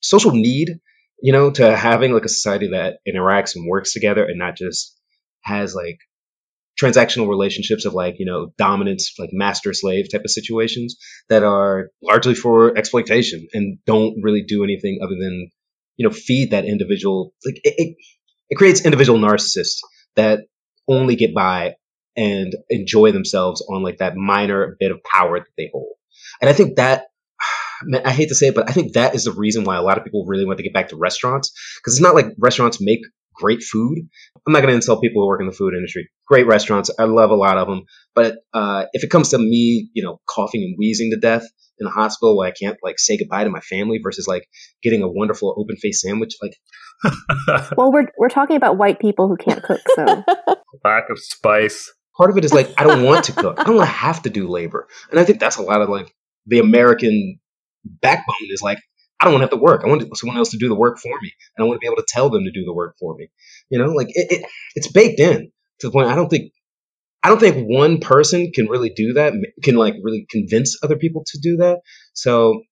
social 0.00 0.32
need, 0.32 0.80
you 1.22 1.32
know, 1.32 1.50
to 1.50 1.76
having 1.76 2.12
like 2.12 2.24
a 2.24 2.28
society 2.28 2.68
that 2.68 2.98
interacts 3.08 3.56
and 3.56 3.68
works 3.68 3.92
together 3.92 4.24
and 4.24 4.38
not 4.38 4.56
just 4.56 4.98
has 5.42 5.74
like 5.74 5.98
transactional 6.80 7.28
relationships 7.28 7.84
of 7.84 7.94
like 7.94 8.16
you 8.18 8.26
know 8.26 8.52
dominance 8.58 9.14
like 9.18 9.30
master 9.32 9.72
slave 9.72 10.10
type 10.10 10.22
of 10.24 10.30
situations 10.30 10.96
that 11.28 11.42
are 11.42 11.90
largely 12.02 12.34
for 12.34 12.76
exploitation 12.76 13.46
and 13.52 13.78
don't 13.86 14.16
really 14.22 14.42
do 14.42 14.64
anything 14.64 14.98
other 15.02 15.14
than 15.18 15.50
you 15.96 16.06
know 16.06 16.12
feed 16.12 16.50
that 16.50 16.64
individual 16.64 17.32
like 17.44 17.60
it, 17.62 17.74
it, 17.76 17.96
it 18.50 18.56
creates 18.56 18.84
individual 18.84 19.18
narcissists 19.18 19.78
that 20.16 20.40
only 20.88 21.16
get 21.16 21.34
by 21.34 21.74
and 22.16 22.54
enjoy 22.68 23.12
themselves 23.12 23.64
on 23.68 23.82
like 23.82 23.98
that 23.98 24.16
minor 24.16 24.76
bit 24.78 24.92
of 24.92 25.02
power 25.02 25.40
that 25.40 25.48
they 25.56 25.70
hold. 25.72 25.94
And 26.40 26.50
i 26.50 26.52
think 26.52 26.76
that 26.76 27.06
I 28.04 28.12
hate 28.12 28.28
to 28.28 28.34
say 28.34 28.48
it, 28.48 28.54
but 28.54 28.68
I 28.68 28.72
think 28.72 28.94
that 28.94 29.14
is 29.14 29.24
the 29.24 29.32
reason 29.32 29.64
why 29.64 29.76
a 29.76 29.82
lot 29.82 29.98
of 29.98 30.04
people 30.04 30.24
really 30.26 30.46
want 30.46 30.58
to 30.58 30.62
get 30.62 30.72
back 30.72 30.88
to 30.88 30.96
restaurants 30.96 31.52
because 31.76 31.94
it's 31.94 32.02
not 32.02 32.14
like 32.14 32.26
restaurants 32.38 32.80
make 32.80 33.00
great 33.34 33.62
food. 33.62 33.98
I'm 34.46 34.52
not 34.52 34.60
going 34.60 34.70
to 34.70 34.76
insult 34.76 35.02
people 35.02 35.22
who 35.22 35.28
work 35.28 35.40
in 35.40 35.46
the 35.46 35.52
food 35.52 35.74
industry. 35.74 36.08
Great 36.26 36.46
restaurants. 36.46 36.90
I 36.98 37.04
love 37.04 37.30
a 37.30 37.36
lot 37.36 37.58
of 37.58 37.68
them. 37.68 37.82
But 38.14 38.38
uh, 38.52 38.86
if 38.92 39.04
it 39.04 39.10
comes 39.10 39.30
to 39.30 39.38
me, 39.38 39.90
you 39.92 40.02
know, 40.02 40.20
coughing 40.28 40.62
and 40.62 40.76
wheezing 40.78 41.10
to 41.10 41.18
death 41.18 41.46
in 41.78 41.84
the 41.84 41.90
hospital 41.90 42.36
where 42.36 42.48
I 42.48 42.52
can't 42.52 42.76
like 42.82 42.98
say 42.98 43.16
goodbye 43.16 43.44
to 43.44 43.50
my 43.50 43.60
family 43.60 43.98
versus 44.02 44.26
like 44.28 44.46
getting 44.82 45.02
a 45.02 45.08
wonderful 45.08 45.54
open 45.58 45.76
face 45.76 46.02
sandwich, 46.02 46.34
like. 46.42 46.56
well, 47.76 47.92
we're 47.92 48.06
we're 48.16 48.28
talking 48.28 48.56
about 48.56 48.78
white 48.78 49.00
people 49.00 49.28
who 49.28 49.36
can't 49.36 49.62
cook, 49.62 49.80
so 49.96 50.04
lack 50.84 51.10
of 51.10 51.18
spice. 51.18 51.92
Part 52.16 52.30
of 52.30 52.38
it 52.38 52.44
is 52.44 52.54
like 52.54 52.72
I 52.78 52.84
don't 52.84 53.02
want 53.02 53.24
to 53.24 53.32
cook. 53.36 53.58
I 53.58 53.64
don't 53.64 53.76
want 53.76 53.88
to 53.88 53.94
have 53.94 54.22
to 54.22 54.30
do 54.30 54.48
labor, 54.48 54.86
and 55.10 55.18
I 55.18 55.24
think 55.24 55.40
that's 55.40 55.56
a 55.56 55.62
lot 55.62 55.82
of 55.82 55.88
like 55.88 56.14
the 56.46 56.60
American 56.60 57.40
backbone 57.84 58.36
is 58.50 58.62
like 58.62 58.78
I 59.24 59.28
don't 59.28 59.40
want 59.40 59.40
to 59.40 59.44
have 59.54 59.58
to 59.58 59.64
work. 59.64 59.84
I 59.84 59.88
want 59.88 60.18
someone 60.18 60.36
else 60.36 60.50
to 60.50 60.58
do 60.58 60.68
the 60.68 60.74
work 60.74 60.98
for 60.98 61.18
me, 61.22 61.32
and 61.56 61.64
I 61.64 61.66
want 61.66 61.76
to 61.76 61.80
be 61.80 61.86
able 61.86 61.96
to 61.96 62.06
tell 62.06 62.28
them 62.28 62.44
to 62.44 62.50
do 62.50 62.66
the 62.66 62.74
work 62.74 62.96
for 63.00 63.16
me. 63.16 63.30
You 63.70 63.78
know, 63.78 63.86
like 63.86 64.08
it, 64.10 64.26
it, 64.30 64.46
it's 64.74 64.92
baked 64.92 65.18
in 65.18 65.50
to 65.80 65.86
the 65.86 65.90
point. 65.90 66.08
I 66.08 66.14
don't 66.14 66.28
think 66.28 66.52
I 67.22 67.30
don't 67.30 67.40
think 67.40 67.66
one 67.66 68.00
person 68.00 68.52
can 68.52 68.66
really 68.66 68.90
do 68.90 69.14
that. 69.14 69.32
Can 69.62 69.76
like 69.76 69.94
really 70.02 70.26
convince 70.28 70.78
other 70.82 70.96
people 70.96 71.24
to 71.28 71.38
do 71.40 71.56
that. 71.56 71.80
So 72.12 72.64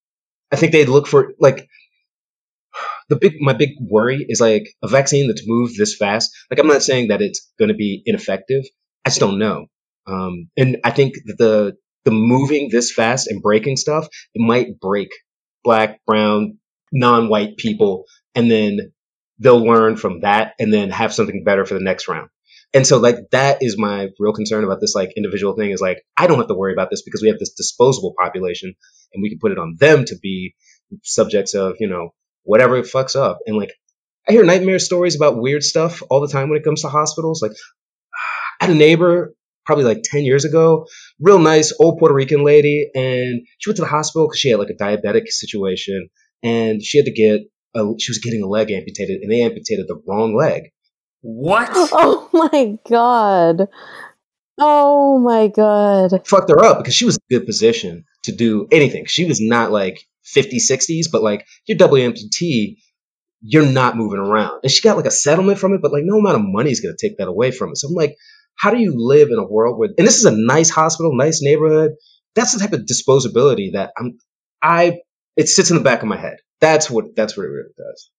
I 0.52 0.56
think 0.56 0.72
they'd 0.72 0.90
look 0.90 1.06
for 1.06 1.32
like 1.40 1.66
the 3.08 3.16
big 3.16 3.40
my 3.40 3.54
big 3.54 3.70
worry 3.80 4.26
is 4.28 4.42
like 4.42 4.68
a 4.82 4.88
vaccine 4.88 5.28
that's 5.28 5.48
moved 5.48 5.78
this 5.78 5.96
fast. 5.96 6.36
Like 6.50 6.60
I'm 6.60 6.66
not 6.66 6.82
saying 6.82 7.08
that 7.08 7.22
it's 7.22 7.50
going 7.58 7.70
to 7.70 7.74
be 7.74 8.02
ineffective. 8.04 8.64
I 9.06 9.08
just 9.08 9.20
don't 9.20 9.38
know. 9.38 9.68
Um, 10.06 10.50
and 10.58 10.76
I 10.84 10.90
think 10.90 11.14
that 11.24 11.38
the 11.38 11.76
the 12.04 12.10
moving 12.10 12.68
this 12.70 12.92
fast 12.92 13.28
and 13.28 13.40
breaking 13.40 13.76
stuff 13.76 14.06
it 14.34 14.40
might 14.40 14.78
break 14.80 15.08
black, 15.64 16.01
brown, 16.07 16.59
non-white 16.92 17.57
people, 17.57 18.05
and 18.35 18.51
then 18.51 18.92
they'll 19.38 19.64
learn 19.64 19.96
from 19.96 20.20
that 20.20 20.55
and 20.59 20.72
then 20.72 20.90
have 20.90 21.12
something 21.12 21.44
better 21.44 21.64
for 21.64 21.75
the 21.75 21.81
next 21.81 22.09
round. 22.09 22.29
And 22.75 22.87
so 22.87 22.98
like 22.98 23.16
that 23.33 23.59
is 23.61 23.77
my 23.79 24.09
real 24.18 24.33
concern 24.33 24.64
about 24.64 24.81
this 24.81 24.94
like 24.94 25.12
individual 25.16 25.55
thing 25.55 25.70
is 25.70 25.81
like 25.81 26.03
I 26.16 26.27
don't 26.27 26.38
have 26.38 26.48
to 26.48 26.55
worry 26.55 26.72
about 26.72 26.88
this 26.90 27.03
because 27.03 27.20
we 27.20 27.29
have 27.29 27.38
this 27.38 27.53
disposable 27.53 28.14
population 28.18 28.75
and 29.12 29.22
we 29.22 29.29
can 29.29 29.38
put 29.38 29.53
it 29.53 29.59
on 29.59 29.77
them 29.79 30.05
to 30.07 30.16
be 30.16 30.55
subjects 31.03 31.55
of, 31.55 31.77
you 31.81 31.88
know, 31.88 32.14
whatever 32.44 32.77
it 32.77 32.87
fucks 32.87 33.14
up. 33.14 33.40
And 33.46 33.57
like 33.59 33.72
I 34.27 34.33
hear 34.33 34.44
nightmare 34.44 34.79
stories 34.79 35.16
about 35.16 35.37
weird 35.37 35.62
stuff 35.62 36.03
all 36.09 36.20
the 36.20 36.33
time 36.33 36.48
when 36.48 36.59
it 36.59 36.64
comes 36.64 36.83
to 36.83 36.88
hospitals. 36.88 37.42
Like 37.42 37.53
I 38.61 38.66
had 38.66 38.75
a 38.75 38.79
neighbor 38.79 39.35
probably 39.64 39.85
like 39.85 40.03
10 40.05 40.25
years 40.25 40.44
ago, 40.44 40.87
real 41.20 41.38
nice 41.38 41.72
old 41.79 41.98
Puerto 41.98 42.14
Rican 42.14 42.44
lady 42.44 42.90
and 42.94 43.42
she 43.59 43.70
went 43.70 43.77
to 43.77 43.83
the 43.83 43.88
hospital 43.88 44.27
because 44.27 44.40
she 44.40 44.51
had 44.51 44.59
like 44.59 44.70
a 44.70 44.83
diabetic 44.83 45.29
situation 45.29 46.09
and 46.42 46.83
she 46.83 46.98
had 46.98 47.07
to 47.07 47.12
get 47.12 47.40
a, 47.75 47.92
she 47.98 48.11
was 48.11 48.18
getting 48.18 48.42
a 48.42 48.46
leg 48.48 48.70
amputated 48.70 49.20
and 49.22 49.31
they 49.31 49.42
amputated 49.42 49.87
the 49.88 50.01
wrong 50.07 50.35
leg. 50.35 50.70
What? 51.20 51.70
Oh 51.92 52.29
my 52.33 52.79
god. 52.88 53.68
Oh 54.59 55.18
my 55.18 55.48
god. 55.48 56.27
Fucked 56.27 56.51
her 56.51 56.64
up 56.64 56.79
because 56.79 56.94
she 56.94 57.05
was 57.05 57.16
in 57.16 57.37
a 57.37 57.38
good 57.38 57.46
position 57.46 58.05
to 58.25 58.33
do 58.33 58.66
anything. 58.70 59.07
She 59.07 59.25
was 59.25 59.40
not 59.40 59.70
like 59.70 60.01
50, 60.25 60.59
60s, 60.59 61.07
but 61.11 61.22
like 61.22 61.46
your 61.66 61.79
double 61.79 61.96
amputee, 61.96 62.79
you're 63.40 63.66
not 63.66 63.96
moving 63.96 64.18
around. 64.18 64.61
And 64.62 64.70
she 64.70 64.83
got 64.83 64.96
like 64.96 65.07
a 65.07 65.11
settlement 65.11 65.59
from 65.59 65.75
it, 65.75 65.83
but 65.83 65.92
like 65.92 66.05
no 66.05 66.18
amount 66.18 66.37
of 66.37 66.42
money 66.44 66.70
is 66.70 66.81
going 66.81 66.94
to 66.96 67.09
take 67.09 67.18
that 67.18 67.29
away 67.29 67.51
from 67.51 67.70
it. 67.70 67.77
So 67.79 67.88
I'm 67.88 67.94
like, 67.94 68.16
how 68.56 68.70
do 68.70 68.78
you 68.78 68.92
live 68.94 69.28
in 69.28 69.38
a 69.38 69.46
world 69.46 69.78
where, 69.78 69.90
and 69.96 70.06
this 70.06 70.18
is 70.18 70.24
a 70.24 70.36
nice 70.36 70.70
hospital, 70.70 71.16
nice 71.16 71.40
neighborhood. 71.42 71.92
That's 72.34 72.52
the 72.52 72.60
type 72.60 72.72
of 72.72 72.80
disposability 72.80 73.72
that 73.72 73.92
I'm, 73.98 74.18
I, 74.62 75.00
it 75.36 75.48
sits 75.48 75.70
in 75.70 75.76
the 75.76 75.82
back 75.82 76.02
of 76.02 76.08
my 76.08 76.16
head. 76.16 76.36
That's 76.60 76.88
what, 76.90 77.16
that's 77.16 77.36
what 77.36 77.44
it 77.44 77.48
really 77.48 77.72
does. 77.76 78.10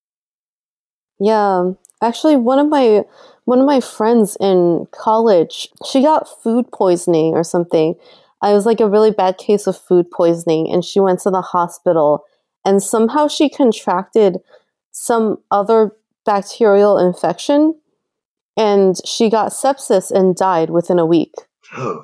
Yeah. 1.19 1.71
Actually, 2.01 2.35
one 2.35 2.59
of 2.59 2.67
my 2.67 3.03
one 3.45 3.59
of 3.59 3.65
my 3.65 3.79
friends 3.79 4.37
in 4.39 4.87
college, 4.91 5.69
she 5.85 6.01
got 6.01 6.27
food 6.41 6.65
poisoning 6.73 7.33
or 7.33 7.43
something. 7.43 7.95
It 8.43 8.53
was 8.53 8.65
like 8.65 8.81
a 8.81 8.89
really 8.89 9.11
bad 9.11 9.37
case 9.37 9.67
of 9.67 9.77
food 9.77 10.11
poisoning, 10.11 10.69
and 10.71 10.83
she 10.83 10.99
went 10.99 11.21
to 11.21 11.29
the 11.29 11.41
hospital, 11.41 12.25
and 12.65 12.83
somehow 12.83 13.27
she 13.27 13.49
contracted 13.49 14.37
some 14.91 15.37
other 15.49 15.91
bacterial 16.25 16.97
infection, 16.97 17.79
and 18.57 18.95
she 19.05 19.29
got 19.29 19.51
sepsis 19.51 20.11
and 20.11 20.35
died 20.35 20.69
within 20.69 20.99
a 20.99 21.05
week. 21.05 21.33
Oh, 21.75 22.03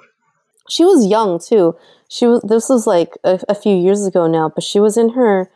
She 0.70 0.84
was 0.86 1.06
young 1.06 1.40
too. 1.40 1.76
She 2.10 2.26
was. 2.26 2.42
This 2.42 2.70
was 2.70 2.88
like 2.88 3.18
a, 3.24 3.40
a 3.48 3.56
few 3.56 3.76
years 3.76 4.06
ago 4.06 4.28
now, 4.28 4.50
but 4.50 4.64
she 4.64 4.80
was 4.80 4.98
in 4.98 5.10
her 5.10 5.50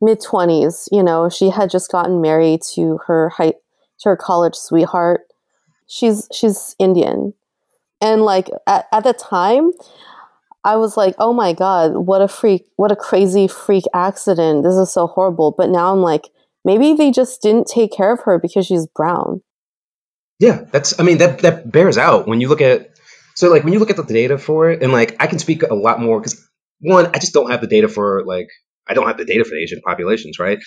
mid 0.00 0.20
twenties. 0.20 0.88
You 0.92 1.02
know, 1.02 1.28
she 1.28 1.50
had 1.50 1.70
just 1.70 1.90
gotten 1.90 2.20
married 2.20 2.60
to 2.74 2.98
her 3.06 3.30
high 3.30 3.54
to 4.00 4.10
her 4.10 4.16
college 4.16 4.54
sweetheart. 4.54 5.22
She's 5.86 6.28
she's 6.32 6.74
Indian, 6.78 7.32
and 8.00 8.22
like 8.22 8.50
at, 8.66 8.86
at 8.92 9.04
the 9.04 9.14
time, 9.14 9.72
I 10.64 10.76
was 10.76 10.96
like, 10.96 11.14
oh 11.18 11.32
my 11.32 11.52
god, 11.52 11.96
what 11.96 12.20
a 12.20 12.28
freak, 12.28 12.66
what 12.76 12.92
a 12.92 12.96
crazy 12.96 13.46
freak 13.46 13.84
accident. 13.94 14.64
This 14.64 14.74
is 14.74 14.92
so 14.92 15.06
horrible. 15.06 15.54
But 15.56 15.70
now 15.70 15.92
I'm 15.92 16.00
like, 16.00 16.28
maybe 16.64 16.92
they 16.92 17.10
just 17.12 17.40
didn't 17.40 17.68
take 17.68 17.92
care 17.92 18.12
of 18.12 18.20
her 18.24 18.38
because 18.38 18.66
she's 18.66 18.86
brown. 18.86 19.42
Yeah, 20.38 20.64
that's. 20.70 20.98
I 21.00 21.02
mean, 21.02 21.18
that 21.18 21.40
that 21.40 21.70
bears 21.70 21.98
out 21.98 22.26
when 22.26 22.40
you 22.40 22.48
look 22.48 22.60
at. 22.60 22.90
So, 23.34 23.50
like, 23.50 23.64
when 23.64 23.72
you 23.72 23.78
look 23.78 23.90
at 23.90 23.96
the 23.96 24.02
data 24.02 24.38
for 24.38 24.70
it, 24.70 24.82
and 24.82 24.92
like, 24.92 25.16
I 25.20 25.26
can 25.26 25.38
speak 25.38 25.62
a 25.62 25.74
lot 25.74 26.00
more 26.00 26.20
because 26.20 26.46
one, 26.80 27.06
I 27.14 27.18
just 27.18 27.34
don't 27.34 27.50
have 27.50 27.60
the 27.60 27.66
data 27.66 27.88
for 27.88 28.24
like, 28.24 28.48
I 28.86 28.94
don't 28.94 29.06
have 29.06 29.18
the 29.18 29.24
data 29.24 29.44
for 29.44 29.50
the 29.50 29.62
Asian 29.62 29.80
populations, 29.82 30.38
right? 30.38 30.58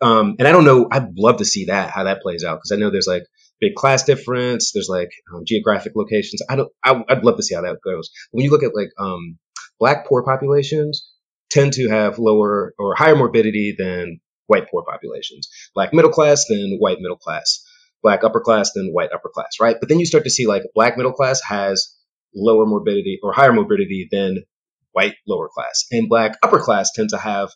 Um, 0.00 0.36
and 0.38 0.46
I 0.48 0.52
don't 0.52 0.64
know. 0.64 0.88
I'd 0.90 1.16
love 1.16 1.38
to 1.38 1.44
see 1.44 1.66
that 1.66 1.90
how 1.90 2.04
that 2.04 2.22
plays 2.22 2.44
out 2.44 2.56
because 2.56 2.72
I 2.72 2.76
know 2.76 2.90
there's 2.90 3.06
like 3.06 3.24
big 3.60 3.74
class 3.74 4.04
difference. 4.04 4.72
There's 4.72 4.88
like 4.88 5.10
um, 5.34 5.42
geographic 5.46 5.92
locations. 5.94 6.42
I 6.48 6.56
don't. 6.56 6.72
I, 6.84 7.02
I'd 7.08 7.24
love 7.24 7.36
to 7.36 7.42
see 7.42 7.54
how 7.54 7.62
that 7.62 7.78
goes. 7.84 8.10
When 8.30 8.44
you 8.44 8.50
look 8.50 8.62
at 8.62 8.74
like 8.74 8.90
um, 8.98 9.38
black 9.78 10.06
poor 10.06 10.22
populations, 10.22 11.10
tend 11.50 11.72
to 11.74 11.88
have 11.88 12.18
lower 12.18 12.74
or 12.78 12.94
higher 12.94 13.16
morbidity 13.16 13.74
than 13.76 14.20
white 14.46 14.70
poor 14.70 14.84
populations. 14.88 15.48
Black 15.74 15.92
middle 15.92 16.10
class 16.10 16.44
than 16.48 16.76
white 16.78 16.98
middle 17.00 17.16
class. 17.16 17.64
Black 18.02 18.22
upper 18.24 18.40
class 18.40 18.72
than 18.72 18.92
white 18.92 19.10
upper 19.12 19.28
class, 19.28 19.56
right? 19.60 19.76
But 19.78 19.88
then 19.88 19.98
you 19.98 20.06
start 20.06 20.24
to 20.24 20.30
see 20.30 20.46
like 20.46 20.62
black 20.74 20.96
middle 20.96 21.12
class 21.12 21.40
has 21.42 21.94
lower 22.34 22.66
morbidity 22.66 23.18
or 23.22 23.32
higher 23.32 23.52
morbidity 23.52 24.08
than 24.10 24.44
white 24.92 25.14
lower 25.26 25.48
class, 25.52 25.86
and 25.90 26.08
black 26.08 26.36
upper 26.42 26.58
class 26.58 26.92
tend 26.92 27.10
to 27.10 27.18
have 27.18 27.50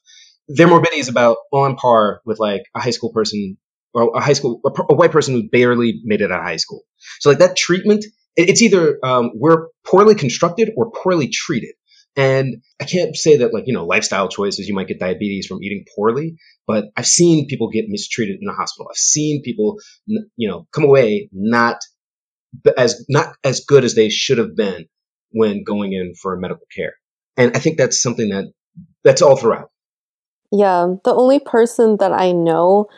their 0.49 0.67
morbidity 0.69 0.99
is 1.01 1.09
about 1.09 1.37
on 1.53 1.77
par 1.77 2.21
with 2.25 2.39
like 2.41 2.63
a 2.75 2.81
high 2.81 2.91
school 2.91 3.13
person 3.13 3.57
or 3.95 4.11
a 4.17 4.21
high 4.21 4.33
school 4.33 4.61
a, 4.67 4.71
a 4.91 4.95
white 4.95 5.13
person 5.13 5.35
who 5.35 5.49
barely 5.49 6.01
made 6.05 6.21
it 6.21 6.33
out 6.33 6.41
of 6.41 6.45
high 6.45 6.57
school. 6.57 6.83
So 7.21 7.31
like 7.31 7.39
that 7.39 7.57
treatment, 7.57 8.05
it- 8.37 8.49
it's 8.49 8.63
either 8.63 8.99
um, 9.05 9.31
we're 9.35 9.69
poorly 9.87 10.15
constructed 10.15 10.73
or 10.77 10.91
poorly 10.91 11.29
treated. 11.29 11.75
And 12.17 12.63
I 12.81 12.85
can't 12.85 13.17
say 13.17 13.37
that 13.39 13.55
like, 13.55 13.65
you 13.67 13.73
know, 13.73 13.87
lifestyle 13.87 14.29
choices, 14.29 14.67
you 14.67 14.75
might 14.75 14.89
get 14.89 14.99
diabetes 14.99 15.47
from 15.47 15.63
eating 15.63 15.85
poorly, 15.95 16.37
but 16.67 16.87
I've 16.97 17.07
seen 17.07 17.47
people 17.47 17.71
get 17.71 17.85
mistreated 17.89 18.39
in 18.41 18.47
the 18.47 18.53
hospital. 18.53 18.89
I've 18.91 18.97
seen 18.97 19.43
people, 19.43 19.77
you 20.07 20.49
know, 20.49 20.67
come 20.73 20.85
away 20.85 21.29
not 21.33 21.77
as, 22.77 23.05
not 23.09 23.35
as 23.45 23.61
good 23.61 23.85
as 23.85 23.95
they 23.95 24.09
should 24.09 24.39
have 24.39 24.57
been 24.57 24.87
when 25.31 25.63
going 25.63 25.93
in 25.93 26.15
for 26.21 26.37
medical 26.37 26.67
care. 26.75 26.95
And 27.37 27.57
I 27.57 27.61
think 27.61 27.79
that's 27.79 28.03
something 28.03 28.31
that, 28.31 28.53
that's 29.05 29.23
all 29.23 29.37
throughout. 29.37 29.71
Yeah, 30.53 30.95
the 31.05 31.15
only 31.15 31.39
person 31.39 31.99
that 31.99 32.13
I 32.13 32.33
know 32.33 32.89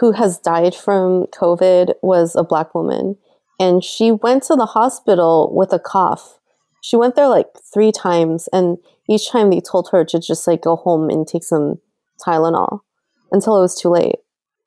who 0.00 0.12
has 0.12 0.38
died 0.38 0.74
from 0.74 1.26
COVID 1.26 1.94
was 2.02 2.36
a 2.36 2.44
black 2.44 2.74
woman. 2.74 3.16
And 3.58 3.82
she 3.82 4.12
went 4.12 4.44
to 4.44 4.54
the 4.54 4.66
hospital 4.66 5.52
with 5.52 5.72
a 5.72 5.78
cough. 5.78 6.38
She 6.84 6.96
went 6.96 7.14
there 7.14 7.28
like 7.28 7.46
three 7.72 7.92
times, 7.92 8.46
and 8.52 8.76
each 9.08 9.30
time 9.30 9.48
they 9.48 9.62
told 9.62 9.88
her 9.88 10.04
to 10.04 10.18
just 10.20 10.46
like 10.46 10.60
go 10.60 10.76
home 10.76 11.08
and 11.08 11.26
take 11.26 11.42
some 11.42 11.80
Tylenol 12.22 12.80
until 13.32 13.56
it 13.56 13.62
was 13.62 13.80
too 13.80 13.88
late. 13.88 14.16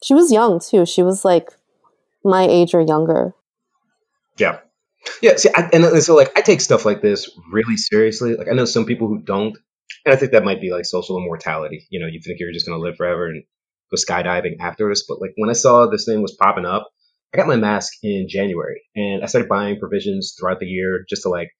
She 0.03 0.15
was 0.15 0.31
young 0.31 0.59
too. 0.59 0.87
She 0.87 1.03
was 1.03 1.23
like 1.23 1.51
my 2.23 2.41
age 2.41 2.73
or 2.73 2.81
younger. 2.81 3.35
Yeah. 4.35 4.61
Yeah. 5.21 5.35
See, 5.35 5.51
I, 5.53 5.69
and 5.71 5.85
so 6.01 6.15
like 6.15 6.35
I 6.35 6.41
take 6.41 6.59
stuff 6.59 6.85
like 6.85 7.03
this 7.03 7.29
really 7.51 7.77
seriously. 7.77 8.35
Like 8.35 8.47
I 8.47 8.53
know 8.53 8.65
some 8.65 8.85
people 8.85 9.07
who 9.07 9.19
don't, 9.19 9.55
and 10.03 10.11
I 10.11 10.15
think 10.15 10.31
that 10.31 10.43
might 10.43 10.59
be 10.59 10.71
like 10.71 10.85
social 10.85 11.19
immortality. 11.19 11.85
You 11.91 11.99
know, 11.99 12.07
you 12.07 12.19
think 12.19 12.39
you're 12.39 12.51
just 12.51 12.65
gonna 12.65 12.81
live 12.81 12.97
forever 12.97 13.27
and 13.27 13.43
go 13.91 13.95
skydiving 13.95 14.57
afterwards. 14.59 15.05
But 15.07 15.21
like 15.21 15.33
when 15.35 15.51
I 15.51 15.53
saw 15.53 15.85
this 15.85 16.05
thing 16.05 16.23
was 16.23 16.35
popping 16.41 16.65
up, 16.65 16.89
I 17.31 17.37
got 17.37 17.45
my 17.45 17.57
mask 17.57 17.93
in 18.01 18.25
January, 18.27 18.81
and 18.95 19.21
I 19.21 19.27
started 19.27 19.49
buying 19.49 19.77
provisions 19.77 20.35
throughout 20.35 20.59
the 20.59 20.65
year 20.65 21.05
just 21.07 21.21
to 21.21 21.29
like 21.29 21.51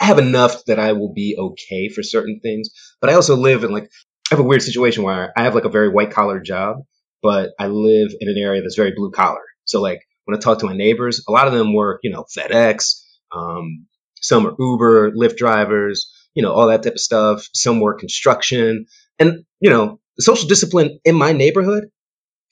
have 0.00 0.18
enough 0.18 0.64
that 0.66 0.78
I 0.78 0.92
will 0.92 1.12
be 1.12 1.36
okay 1.38 1.88
for 1.88 2.02
certain 2.02 2.40
things. 2.42 2.70
But 3.00 3.10
I 3.10 3.14
also 3.14 3.36
live 3.36 3.64
in 3.64 3.72
like 3.72 3.90
I 4.30 4.36
have 4.36 4.40
a 4.40 4.48
weird 4.48 4.62
situation 4.62 5.02
where 5.04 5.32
I 5.36 5.44
have 5.44 5.54
like 5.54 5.64
a 5.64 5.70
very 5.70 5.88
white 5.88 6.10
collar 6.10 6.40
job, 6.40 6.78
but 7.22 7.50
I 7.58 7.66
live 7.68 8.12
in 8.20 8.28
an 8.28 8.38
area 8.38 8.62
that's 8.62 8.76
very 8.76 8.92
blue 8.94 9.10
collar. 9.10 9.42
So 9.64 9.80
like 9.80 10.00
when 10.24 10.36
I 10.36 10.40
talk 10.40 10.58
to 10.60 10.66
my 10.66 10.76
neighbors, 10.76 11.24
a 11.28 11.32
lot 11.32 11.46
of 11.46 11.52
them 11.52 11.74
work, 11.74 12.00
you 12.02 12.10
know, 12.10 12.24
FedEx, 12.36 13.02
um, 13.32 13.86
some 14.20 14.46
are 14.46 14.54
Uber, 14.58 15.12
Lyft 15.12 15.36
drivers, 15.36 16.10
you 16.34 16.42
know, 16.42 16.52
all 16.52 16.68
that 16.68 16.82
type 16.82 16.94
of 16.94 17.00
stuff. 17.00 17.46
Some 17.52 17.80
work 17.80 18.00
construction, 18.00 18.86
and 19.18 19.44
you 19.60 19.70
know, 19.70 20.00
the 20.16 20.22
social 20.22 20.48
discipline 20.48 20.98
in 21.04 21.14
my 21.14 21.32
neighborhood, 21.32 21.84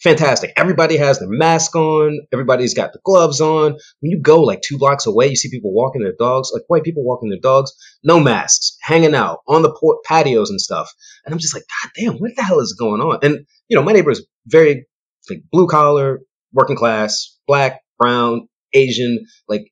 fantastic. 0.03 0.53
Everybody 0.57 0.97
has 0.97 1.19
their 1.19 1.29
mask 1.29 1.75
on. 1.77 2.21
Everybody's 2.33 2.75
got 2.75 2.93
the 2.93 3.01
gloves 3.05 3.41
on. 3.41 3.73
When 4.01 4.11
you 4.11 4.21
go 4.21 4.43
like 4.43 4.61
two 4.63 4.79
blocks 4.79 5.07
away, 5.07 5.29
you 5.29 5.37
see 5.37 5.51
people 5.51 5.73
walking 5.73 6.03
their 6.03 6.15
dogs, 6.19 6.51
like 6.53 6.63
white 6.67 6.83
people 6.83 7.05
walking 7.05 7.31
their 7.31 7.41
dogs, 7.41 7.73
no 8.03 8.21
masks, 8.21 8.77
hanging 8.81 9.15
out 9.15 9.41
on 9.47 9.63
the 9.63 9.73
por- 9.73 10.01
patios 10.05 10.51
and 10.51 10.61
stuff. 10.61 10.91
And 11.25 11.33
I'm 11.33 11.39
just 11.39 11.55
like, 11.55 11.65
God 11.83 11.91
damn, 11.97 12.15
what 12.19 12.33
the 12.37 12.43
hell 12.43 12.61
is 12.61 12.77
going 12.79 13.01
on? 13.01 13.21
And 13.23 13.47
you 13.69 13.77
know, 13.77 13.83
my 13.83 13.93
neighbor 13.93 14.11
is 14.11 14.27
very 14.47 14.87
like 15.31 15.43
blue 15.51 15.69
collar, 15.69 16.21
working 16.53 16.77
class, 16.77 17.39
black, 17.47 17.81
brown, 17.99 18.49
Asian, 18.73 19.27
like 19.49 19.63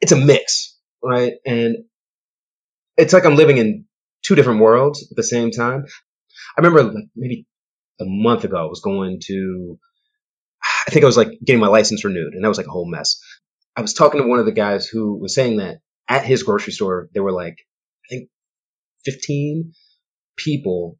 it's 0.00 0.12
a 0.12 0.16
mix, 0.16 0.76
right? 1.02 1.34
And 1.46 1.76
it's 2.96 3.12
like 3.12 3.24
I'm 3.24 3.36
living 3.36 3.58
in 3.58 3.84
two 4.22 4.34
different 4.34 4.60
worlds 4.60 5.06
at 5.10 5.16
the 5.16 5.22
same 5.22 5.50
time. 5.50 5.84
I 6.56 6.60
remember 6.60 6.84
like 6.84 7.04
maybe 7.14 7.46
a 8.00 8.04
month 8.04 8.44
ago, 8.44 8.56
I 8.56 8.68
was 8.68 8.80
going 8.80 9.20
to, 9.24 9.78
I 10.86 10.90
think 10.90 11.04
I 11.04 11.06
was 11.06 11.16
like 11.16 11.30
getting 11.44 11.60
my 11.60 11.68
license 11.68 12.04
renewed, 12.04 12.34
and 12.34 12.44
that 12.44 12.48
was 12.48 12.58
like 12.58 12.66
a 12.66 12.70
whole 12.70 12.90
mess. 12.90 13.20
I 13.76 13.80
was 13.80 13.94
talking 13.94 14.20
to 14.20 14.28
one 14.28 14.38
of 14.38 14.46
the 14.46 14.52
guys 14.52 14.86
who 14.86 15.18
was 15.18 15.34
saying 15.34 15.56
that 15.58 15.78
at 16.08 16.24
his 16.24 16.42
grocery 16.42 16.72
store, 16.72 17.08
there 17.12 17.22
were 17.22 17.32
like, 17.32 17.56
I 18.06 18.08
think 18.10 18.28
15 19.04 19.72
people 20.36 20.98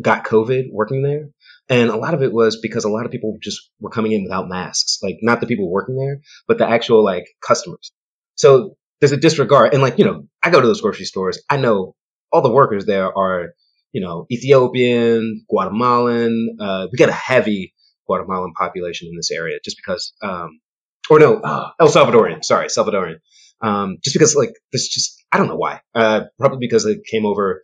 got 0.00 0.24
COVID 0.24 0.64
working 0.72 1.02
there. 1.02 1.28
And 1.68 1.90
a 1.90 1.96
lot 1.96 2.14
of 2.14 2.22
it 2.22 2.32
was 2.32 2.58
because 2.60 2.84
a 2.84 2.90
lot 2.90 3.06
of 3.06 3.12
people 3.12 3.36
just 3.40 3.70
were 3.80 3.90
coming 3.90 4.12
in 4.12 4.24
without 4.24 4.48
masks. 4.48 4.98
Like 5.02 5.18
not 5.22 5.40
the 5.40 5.46
people 5.46 5.70
working 5.70 5.96
there, 5.96 6.20
but 6.48 6.58
the 6.58 6.68
actual 6.68 7.04
like 7.04 7.26
customers. 7.46 7.92
So 8.36 8.76
there's 9.00 9.12
a 9.12 9.16
disregard. 9.16 9.72
And 9.72 9.82
like, 9.82 9.98
you 9.98 10.04
know, 10.04 10.26
I 10.42 10.50
go 10.50 10.60
to 10.60 10.66
those 10.66 10.80
grocery 10.80 11.04
stores. 11.04 11.42
I 11.48 11.56
know 11.58 11.94
all 12.32 12.42
the 12.42 12.50
workers 12.50 12.86
there 12.86 13.16
are, 13.16 13.54
you 13.94 14.00
know, 14.00 14.26
Ethiopian, 14.30 15.46
Guatemalan. 15.48 16.56
Uh, 16.60 16.88
we 16.90 16.98
got 16.98 17.08
a 17.08 17.12
heavy 17.12 17.72
Guatemalan 18.08 18.52
population 18.58 19.08
in 19.08 19.16
this 19.16 19.30
area 19.30 19.58
just 19.64 19.76
because, 19.76 20.12
um, 20.20 20.60
or 21.08 21.20
no, 21.20 21.36
uh, 21.36 21.70
El 21.80 21.88
Salvadorian. 21.88 22.44
Sorry, 22.44 22.66
Salvadorian. 22.66 23.20
Um, 23.60 23.98
just 24.02 24.14
because 24.14 24.34
like 24.34 24.52
this 24.72 24.88
just, 24.88 25.22
I 25.30 25.38
don't 25.38 25.46
know 25.46 25.56
why. 25.56 25.80
Uh, 25.94 26.22
probably 26.40 26.58
because 26.58 26.84
they 26.84 26.96
came 27.08 27.24
over 27.24 27.62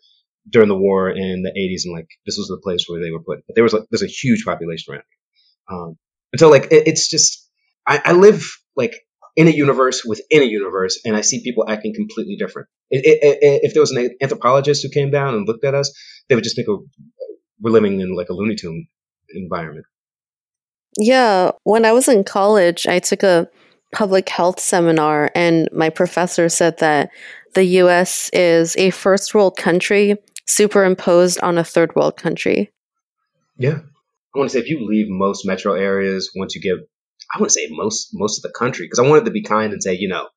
during 0.49 0.69
the 0.69 0.77
war 0.77 1.11
in 1.11 1.43
the 1.43 1.51
80s 1.51 1.85
and 1.85 1.95
like 1.95 2.09
this 2.25 2.39
was 2.39 2.47
the 2.47 2.61
place 2.63 2.85
where 2.87 3.03
they 3.03 3.11
were 3.11 3.23
put. 3.23 3.41
But 3.47 3.57
there 3.57 3.65
was 3.65 3.73
like, 3.73 3.83
there's 3.91 4.05
a 4.05 4.07
huge 4.07 4.45
population 4.45 4.93
around 4.93 5.03
here. 5.03 5.77
Um, 5.77 5.99
and 6.33 6.39
so 6.39 6.49
like 6.49 6.67
it, 6.67 6.87
it's 6.87 7.11
just, 7.11 7.51
I, 7.87 8.01
I 8.05 8.13
live 8.13 8.47
like 8.77 8.95
in 9.37 9.49
a 9.49 9.51
universe 9.51 10.05
within 10.05 10.43
a 10.43 10.47
universe, 10.47 11.01
and 11.05 11.17
I 11.17 11.21
see 11.21 11.43
people 11.43 11.69
acting 11.69 11.95
completely 11.95 12.37
different. 12.37 12.69
It, 12.91 13.05
it, 13.05 13.39
it, 13.43 13.61
if 13.63 13.75
there 13.75 13.83
was 13.83 13.93
an 13.93 14.17
anthropologist 14.21 14.83
who 14.83 14.89
came 14.91 15.11
down 15.11 15.35
and 15.35 15.47
looked 15.47 15.65
at 15.65 15.75
us, 15.75 15.93
they 16.29 16.35
would 16.35 16.45
just 16.45 16.57
think 16.57 16.69
oh, 16.69 16.85
we're 17.61 17.71
living 17.71 18.01
in 18.01 18.17
like 18.17 18.29
a 18.29 18.35
Looney 18.35 18.57
Tune 18.57 18.87
environment. 19.35 19.87
Yeah, 20.99 21.53
when 21.65 21.85
I 21.85 21.93
was 21.93 22.09
in 22.09 22.25
college, 22.25 22.87
I 22.87 22.99
took 22.99 23.23
a 23.23 23.49
public 23.93 24.29
health 24.29 24.61
seminar, 24.61 25.31
and 25.35 25.69
my 25.73 25.91
professor 25.91 26.49
said 26.49 26.79
that 26.79 27.11
the 27.55 27.65
US 27.65 28.31
is 28.33 28.77
a 28.77 28.91
first 28.91 29.35
world 29.35 29.57
country 29.57 30.17
superimposed 30.47 31.41
on 31.41 31.59
a 31.59 31.65
third 31.65 31.95
world 31.95 32.17
country. 32.17 32.73
Yeah. 33.57 33.81
I 34.35 34.39
want 34.39 34.51
to 34.51 34.53
say 34.55 34.61
if 34.61 34.69
you 34.69 34.87
leave 34.87 35.07
most 35.09 35.45
metro 35.45 35.75
areas, 35.75 36.31
once 36.37 36.55
you 36.55 36.61
get 36.61 36.87
I 37.33 37.39
wouldn't 37.39 37.53
say 37.53 37.69
most 37.71 38.11
most 38.13 38.39
of 38.39 38.43
the 38.43 38.57
country 38.59 38.87
because 38.87 38.99
I 38.99 39.09
wanted 39.09 39.27
to 39.27 39.31
be 39.31 39.43
kind 39.43 39.73
and 39.73 39.83
say 39.83 39.97
you 39.99 40.09
know 40.09 40.29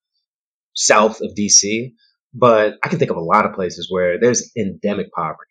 south 0.76 1.22
of 1.22 1.36
DC, 1.38 1.94
but 2.34 2.76
I 2.84 2.89
can 2.89 3.00
think 3.00 3.12
of 3.12 3.18
a 3.18 3.22
lot 3.22 3.46
of 3.46 3.54
places 3.54 3.88
where 3.89 4.20
there's 4.20 4.52
endemic 4.58 5.12
poverty. 5.12 5.50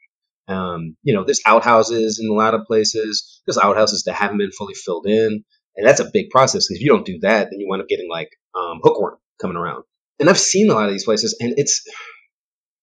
Um, 0.49 0.97
you 1.03 1.15
know, 1.15 1.25
there's 1.25 1.41
outhouses 1.47 2.21
in 2.23 2.29
a 2.29 2.35
lot 2.35 2.55
of 2.55 2.67
places. 2.67 3.41
There's 3.47 3.59
outhouses 3.59 4.05
that 4.05 4.15
haven't 4.15 4.39
been 4.39 4.51
fully 4.51 4.75
filled 4.75 5.07
in, 5.07 5.45
and 5.77 5.87
that's 5.87 6.01
a 6.01 6.11
big 6.13 6.31
process 6.31 6.67
because 6.67 6.79
if 6.79 6.83
you 6.83 6.89
don't 6.89 7.07
do 7.07 7.21
that, 7.21 7.49
then 7.51 7.61
you 7.61 7.69
wind 7.69 7.83
up 7.83 7.89
getting 7.89 8.11
like 8.11 8.31
um, 8.55 8.81
hookworm 8.83 9.19
coming 9.41 9.57
around. 9.57 9.85
And 10.19 10.29
I've 10.29 10.39
seen 10.39 10.71
a 10.71 10.75
lot 10.75 10.87
of 10.87 10.93
these 10.93 11.05
places, 11.05 11.37
and 11.41 11.55
it's 11.57 11.83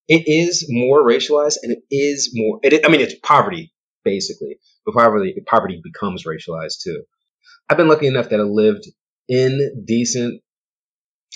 it 0.07 0.24
is 0.26 0.66
more 0.70 1.03
racialized, 1.03 1.57
and 1.62 1.74
it 1.74 1.84
is 1.91 2.32
more. 2.34 2.60
It, 2.64 2.86
I 2.86 2.89
mean, 2.89 3.01
it's 3.01 3.16
poverty 3.22 3.74
basically, 4.03 4.57
but 4.86 4.95
poverty 4.95 5.36
poverty 5.45 5.82
becomes 5.84 6.26
racialized 6.26 6.82
too. 6.84 7.03
I've 7.70 7.78
been 7.78 7.88
lucky 7.88 8.07
enough 8.07 8.30
that 8.30 8.39
I 8.39 8.43
lived 8.43 8.86
in 9.28 9.84
decent, 9.86 10.41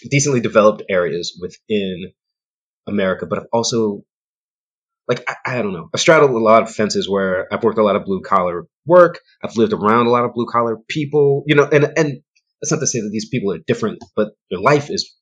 decently 0.09 0.39
developed 0.39 0.83
areas 0.89 1.37
within 1.39 2.11
America, 2.87 3.25
but 3.27 3.39
I've 3.39 3.47
also, 3.53 4.03
like, 5.07 5.23
I, 5.29 5.57
I 5.57 5.61
don't 5.61 5.73
know, 5.73 5.89
I've 5.93 6.01
straddled 6.01 6.31
a 6.31 6.37
lot 6.39 6.63
of 6.63 6.73
fences 6.73 7.07
where 7.07 7.47
I've 7.53 7.63
worked 7.63 7.77
a 7.77 7.83
lot 7.83 7.95
of 7.95 8.05
blue 8.05 8.21
collar 8.21 8.65
work. 8.85 9.19
I've 9.43 9.57
lived 9.57 9.73
around 9.73 10.07
a 10.07 10.09
lot 10.09 10.25
of 10.25 10.33
blue 10.33 10.47
collar 10.51 10.77
people, 10.89 11.43
you 11.45 11.55
know, 11.55 11.67
and, 11.71 11.85
and 11.95 12.21
that's 12.61 12.71
not 12.71 12.79
to 12.79 12.87
say 12.87 13.01
that 13.01 13.11
these 13.11 13.29
people 13.29 13.53
are 13.53 13.59
different, 13.67 13.99
but 14.15 14.29
their 14.49 14.59
life 14.59 14.89
is 14.89 15.13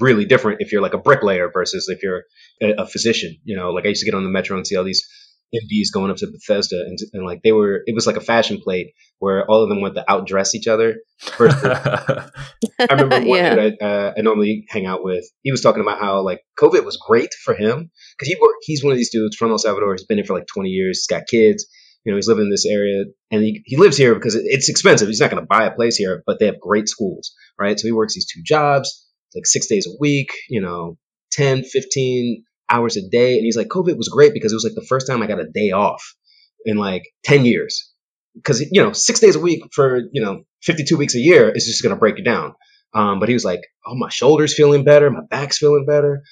really 0.00 0.24
different 0.24 0.60
if 0.60 0.72
you're 0.72 0.82
like 0.82 0.94
a 0.94 0.98
bricklayer 0.98 1.50
versus 1.52 1.88
if 1.88 2.02
you're 2.02 2.24
a, 2.62 2.82
a 2.82 2.86
physician. 2.86 3.36
You 3.44 3.56
know, 3.56 3.70
like 3.70 3.84
I 3.84 3.88
used 3.88 4.02
to 4.02 4.10
get 4.10 4.16
on 4.16 4.24
the 4.24 4.30
metro 4.30 4.56
and 4.56 4.66
see 4.66 4.76
all 4.76 4.84
these 4.84 5.06
MDs 5.54 5.92
going 5.92 6.10
up 6.10 6.16
to 6.18 6.26
Bethesda, 6.26 6.76
and, 6.86 6.98
and 7.12 7.24
like 7.24 7.42
they 7.42 7.52
were, 7.52 7.82
it 7.86 7.94
was 7.94 8.06
like 8.06 8.16
a 8.16 8.20
fashion 8.20 8.60
plate 8.62 8.94
where 9.18 9.44
all 9.48 9.62
of 9.62 9.68
them 9.68 9.80
went 9.80 9.94
to 9.96 10.04
outdress 10.08 10.54
each 10.54 10.68
other. 10.68 10.96
I 11.38 12.30
remember 12.90 13.20
one 13.26 13.38
yeah. 13.38 13.54
dude 13.54 13.82
I, 13.82 13.84
uh, 13.84 14.12
I 14.16 14.20
normally 14.22 14.64
hang 14.68 14.86
out 14.86 15.02
with. 15.02 15.24
He 15.42 15.50
was 15.50 15.60
talking 15.60 15.82
about 15.82 16.00
how 16.00 16.22
like 16.22 16.40
COVID 16.58 16.84
was 16.84 16.96
great 16.96 17.34
for 17.44 17.54
him 17.54 17.90
because 18.16 18.28
he 18.28 18.36
worked. 18.40 18.58
He's 18.62 18.84
one 18.84 18.92
of 18.92 18.96
these 18.96 19.10
dudes 19.10 19.36
from 19.36 19.50
El 19.50 19.58
Salvador. 19.58 19.92
He's 19.92 20.04
been 20.04 20.18
here 20.18 20.24
for 20.24 20.34
like 20.34 20.46
twenty 20.46 20.70
years. 20.70 20.98
He's 20.98 21.06
got 21.06 21.26
kids. 21.26 21.66
You 22.04 22.12
know, 22.12 22.16
he's 22.16 22.28
living 22.28 22.44
in 22.44 22.50
this 22.50 22.64
area, 22.64 23.04
and 23.30 23.42
he, 23.42 23.62
he 23.66 23.76
lives 23.76 23.98
here 23.98 24.14
because 24.14 24.34
it's 24.34 24.70
expensive. 24.70 25.08
He's 25.08 25.20
not 25.20 25.30
going 25.30 25.42
to 25.42 25.46
buy 25.46 25.66
a 25.66 25.74
place 25.74 25.96
here, 25.96 26.22
but 26.26 26.38
they 26.38 26.46
have 26.46 26.58
great 26.58 26.88
schools, 26.88 27.34
right? 27.58 27.78
So 27.78 27.86
he 27.86 27.92
works 27.92 28.14
these 28.14 28.26
two 28.26 28.40
jobs, 28.42 29.06
like 29.34 29.44
six 29.44 29.66
days 29.66 29.86
a 29.86 29.94
week. 30.00 30.30
You 30.48 30.62
know, 30.62 30.96
10, 31.32 31.64
15 31.64 32.44
hours 32.70 32.96
a 32.96 33.08
day. 33.08 33.36
And 33.36 33.44
he's 33.44 33.56
like, 33.56 33.68
COVID 33.68 33.96
was 33.96 34.08
great 34.08 34.32
because 34.32 34.52
it 34.52 34.56
was 34.56 34.64
like 34.64 34.74
the 34.74 34.86
first 34.86 35.06
time 35.06 35.22
I 35.22 35.26
got 35.26 35.40
a 35.40 35.48
day 35.48 35.72
off 35.72 36.14
in 36.64 36.76
like 36.76 37.02
10 37.24 37.44
years. 37.44 37.92
Because, 38.34 38.60
you 38.60 38.82
know, 38.82 38.92
six 38.92 39.20
days 39.20 39.36
a 39.36 39.40
week 39.40 39.62
for, 39.72 40.02
you 40.12 40.22
know, 40.22 40.42
52 40.62 40.96
weeks 40.96 41.14
a 41.14 41.18
year 41.18 41.50
is 41.50 41.66
just 41.66 41.82
going 41.82 41.94
to 41.94 41.98
break 41.98 42.18
you 42.18 42.24
down. 42.24 42.54
Um, 42.94 43.18
but 43.18 43.28
he 43.28 43.34
was 43.34 43.44
like, 43.44 43.60
oh, 43.86 43.94
my 43.94 44.08
shoulder's 44.08 44.54
feeling 44.54 44.84
better. 44.84 45.10
My 45.10 45.22
back's 45.28 45.58
feeling 45.58 45.84
better. 45.86 46.22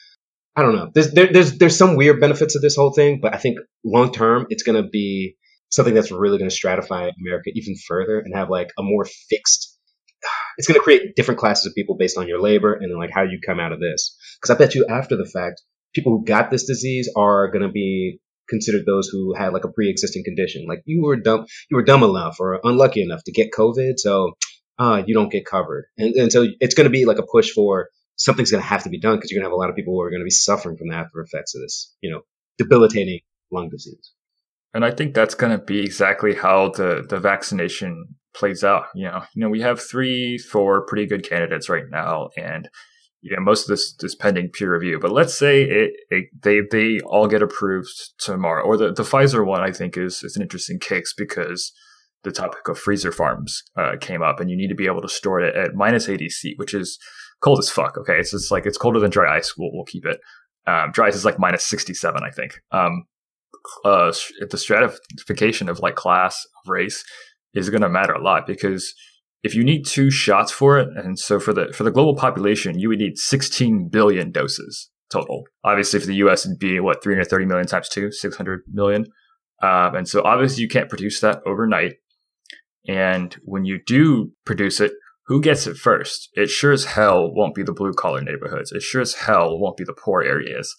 I 0.55 0.63
don't 0.63 0.75
know. 0.75 0.91
There's, 0.93 1.13
there, 1.13 1.33
there's, 1.33 1.59
there's 1.59 1.77
some 1.77 1.97
weird 1.97 2.21
benefits 2.21 2.57
of 2.57 2.63
this 2.63 2.77
whole 2.77 2.93
thing, 2.93 3.21
but 3.21 3.35
I 3.35 3.39
think 3.39 3.59
long 3.85 4.13
term, 4.13 4.47
it's 4.51 4.63
going 4.63 4.83
to 4.83 4.89
be 4.89 5.37
something 5.71 5.95
that's 5.95 6.11
really 6.11 6.39
going 6.39 6.51
to 6.51 6.57
stratify 6.57 7.13
America 7.21 7.51
even 7.55 7.75
further 7.87 8.19
and 8.19 8.35
have 8.35 8.49
like 8.49 8.69
a 8.79 8.83
more 8.83 9.05
fixed 9.05 9.79
it's 10.59 10.67
going 10.67 10.79
to 10.79 10.83
create 10.83 11.15
different 11.17 11.41
classes 11.41 11.67
of 11.67 11.75
people 11.75 11.97
based 11.97 12.19
on 12.19 12.29
your 12.29 12.41
labor 12.41 12.75
and 12.75 12.91
then 12.91 12.99
like 12.99 13.11
how 13.13 13.23
you 13.23 13.39
come 13.45 13.61
out 13.61 13.73
of 13.73 13.81
this. 13.81 14.17
Because 14.41 14.55
I 14.55 14.59
bet 14.59 14.75
you 14.75 14.87
after 14.89 15.17
the 15.17 15.27
fact, 15.27 15.63
people 15.95 16.13
who 16.13 16.25
got 16.25 16.51
this 16.51 16.65
disease 16.65 17.11
are 17.17 17.51
going 17.51 17.63
to 17.63 17.73
be 17.73 18.21
considered 18.49 18.85
those 18.87 19.09
who 19.09 19.35
had 19.35 19.53
like 19.53 19.65
a 19.65 19.73
pre-existing 19.73 20.25
condition. 20.25 20.67
Like 20.67 20.83
you 20.85 21.03
were 21.03 21.17
dumb, 21.17 21.47
you 21.71 21.77
were 21.77 21.85
dumb 21.85 22.03
enough 22.03 22.37
or 22.41 22.61
unlucky 22.65 23.03
enough 23.03 23.23
to 23.25 23.33
get 23.33 23.53
COVID, 23.53 23.95
so 23.99 24.33
uh, 24.79 25.03
you 25.07 25.15
don't 25.15 25.31
get 25.31 25.45
covered. 25.45 25.87
And, 25.99 26.15
and 26.15 26.33
so 26.33 26.47
it's 26.61 26.75
going 26.75 26.87
to 26.87 26.91
be 26.91 27.05
like 27.05 27.19
a 27.19 27.27
push 27.31 27.51
for 27.51 27.89
something's 28.17 28.51
going 28.51 28.63
to 28.63 28.69
have 28.69 28.85
to 28.85 28.91
be 28.91 29.01
done 29.01 29.17
because 29.17 29.31
you're 29.31 29.39
going 29.41 29.49
to 29.49 29.51
have 29.51 29.57
a 29.57 29.61
lot 29.61 29.71
of 29.71 29.77
people 29.77 29.95
who 29.95 30.01
are 30.01 30.11
going 30.11 30.21
to 30.21 30.25
be 30.25 30.31
suffering 30.31 30.77
from 30.77 30.89
the 30.89 30.95
after 30.95 31.21
effects 31.21 31.55
of 31.55 31.63
this, 31.63 31.95
you 32.01 32.11
know, 32.11 32.23
debilitating 32.59 33.21
lung 33.53 33.69
disease. 33.69 34.13
And 34.75 34.85
I 34.85 34.91
think 34.91 35.15
that's 35.15 35.35
going 35.35 35.57
to 35.57 35.63
be 35.63 35.81
exactly 35.81 36.35
how 36.35 36.71
the 36.71 37.05
the 37.09 37.19
vaccination 37.19 38.17
plays 38.35 38.63
out. 38.63 38.85
You 38.95 39.07
know, 39.07 39.23
you 39.35 39.41
know, 39.41 39.49
we 39.49 39.63
have 39.63 39.81
three, 39.81 40.39
four 40.39 40.85
pretty 40.87 41.07
good 41.07 41.29
candidates 41.29 41.69
right 41.69 41.89
now, 41.91 42.29
and 42.37 42.69
you 43.21 43.35
know, 43.35 43.43
most 43.43 43.63
of 43.63 43.69
this 43.69 43.95
is 44.01 44.15
pending 44.15 44.51
peer 44.51 44.73
review, 44.73 44.99
but 45.01 45.11
let's 45.11 45.35
say 45.35 45.63
it, 45.63 45.93
it, 46.11 46.25
they 46.43 46.61
they 46.71 47.01
all 47.01 47.27
get 47.27 47.43
approved 47.43 47.91
tomorrow. 48.19 48.63
Or 48.63 48.77
the, 48.77 48.93
the 48.93 49.03
Pfizer 49.03 49.45
one, 49.45 49.61
I 49.61 49.73
think, 49.73 49.97
is 49.97 50.23
is 50.23 50.37
an 50.37 50.43
interesting 50.43 50.79
case 50.79 51.15
because 51.17 51.73
the 52.25 52.31
topic 52.33 52.69
of 52.69 52.79
freezer 52.79 53.13
farms 53.13 53.63
uh, 53.77 53.97
came 54.01 54.23
up, 54.23 54.39
and 54.41 54.51
you 54.51 54.57
need 54.57 54.69
to 54.69 54.75
be 54.75 54.87
able 54.87 55.03
to 55.03 55.09
store 55.09 55.41
it 55.41 55.57
at 55.57 55.75
minus 55.75 56.09
80 56.09 56.29
C, 56.31 56.55
which 56.57 56.75
is 56.75 56.99
cold 57.41 57.59
as 57.59 57.71
fuck. 57.71 57.97
Okay, 57.99 58.19
it's 58.19 58.31
just 58.31 58.53
like 58.53 58.67
it's 58.67 58.79
colder 58.79 59.01
than 59.01 59.11
dry 59.11 59.37
ice. 59.37 59.55
We'll 59.59 59.71
we'll 59.73 59.85
keep 59.85 60.07
it. 60.07 60.21
Um, 60.67 60.93
dry 60.93 61.09
ice 61.09 61.17
is 61.17 61.25
like 61.25 61.39
minus 61.39 61.65
67, 61.65 62.23
I 62.23 62.31
think. 62.31 62.61
Um, 62.71 63.05
uh, 63.85 64.13
the 64.49 64.59
stratification 64.59 65.69
of 65.69 65.81
like 65.81 65.97
class 65.97 66.47
of 66.65 66.71
race 66.71 67.05
is 67.55 67.71
going 67.71 67.83
to 67.83 67.89
matter 67.89 68.13
a 68.13 68.23
lot 68.23 68.47
because 68.47 68.95
if 69.43 69.55
you 69.55 69.63
need 69.65 69.85
two 69.87 70.11
shots 70.11 70.51
for 70.51 70.79
it, 70.79 70.89
and 70.97 71.19
so 71.19 71.39
for 71.39 71.53
the 71.53 71.73
for 71.73 71.85
the 71.85 71.91
global 71.91 72.17
population, 72.17 72.79
you 72.79 72.89
would 72.89 72.99
need 72.99 73.19
16 73.19 73.89
billion 73.91 74.31
doses 74.31 74.91
total. 75.11 75.45
Obviously, 75.65 76.01
for 76.01 76.07
the 76.07 76.17
U.S., 76.17 76.45
it'd 76.45 76.59
be 76.59 76.81
what 76.81 77.03
330 77.03 77.47
million 77.47 77.67
times 77.67 77.89
two, 77.89 78.11
600 78.11 78.63
million. 78.71 79.07
Um, 79.63 79.95
and 79.95 80.09
so 80.09 80.23
obviously, 80.25 80.63
you 80.63 80.69
can't 80.69 80.89
produce 80.89 81.21
that 81.21 81.41
overnight. 81.47 81.95
And 82.87 83.37
when 83.43 83.65
you 83.65 83.81
do 83.87 84.33
produce 84.45 84.81
it, 84.81 84.93
who 85.27 85.43
gets 85.43 85.67
it 85.67 85.77
first? 85.77 86.31
It 86.33 86.49
sure 86.49 86.73
as 86.73 86.85
hell 86.85 87.31
won't 87.33 87.55
be 87.55 87.63
the 87.63 87.73
blue 87.73 87.93
collar 87.93 88.23
neighborhoods. 88.23 88.73
It 88.73 88.83
sure 88.83 89.03
as 89.03 89.15
hell 89.15 89.59
won't 89.59 89.77
be 89.77 89.85
the 89.85 89.93
poor 89.93 90.23
areas. 90.23 90.75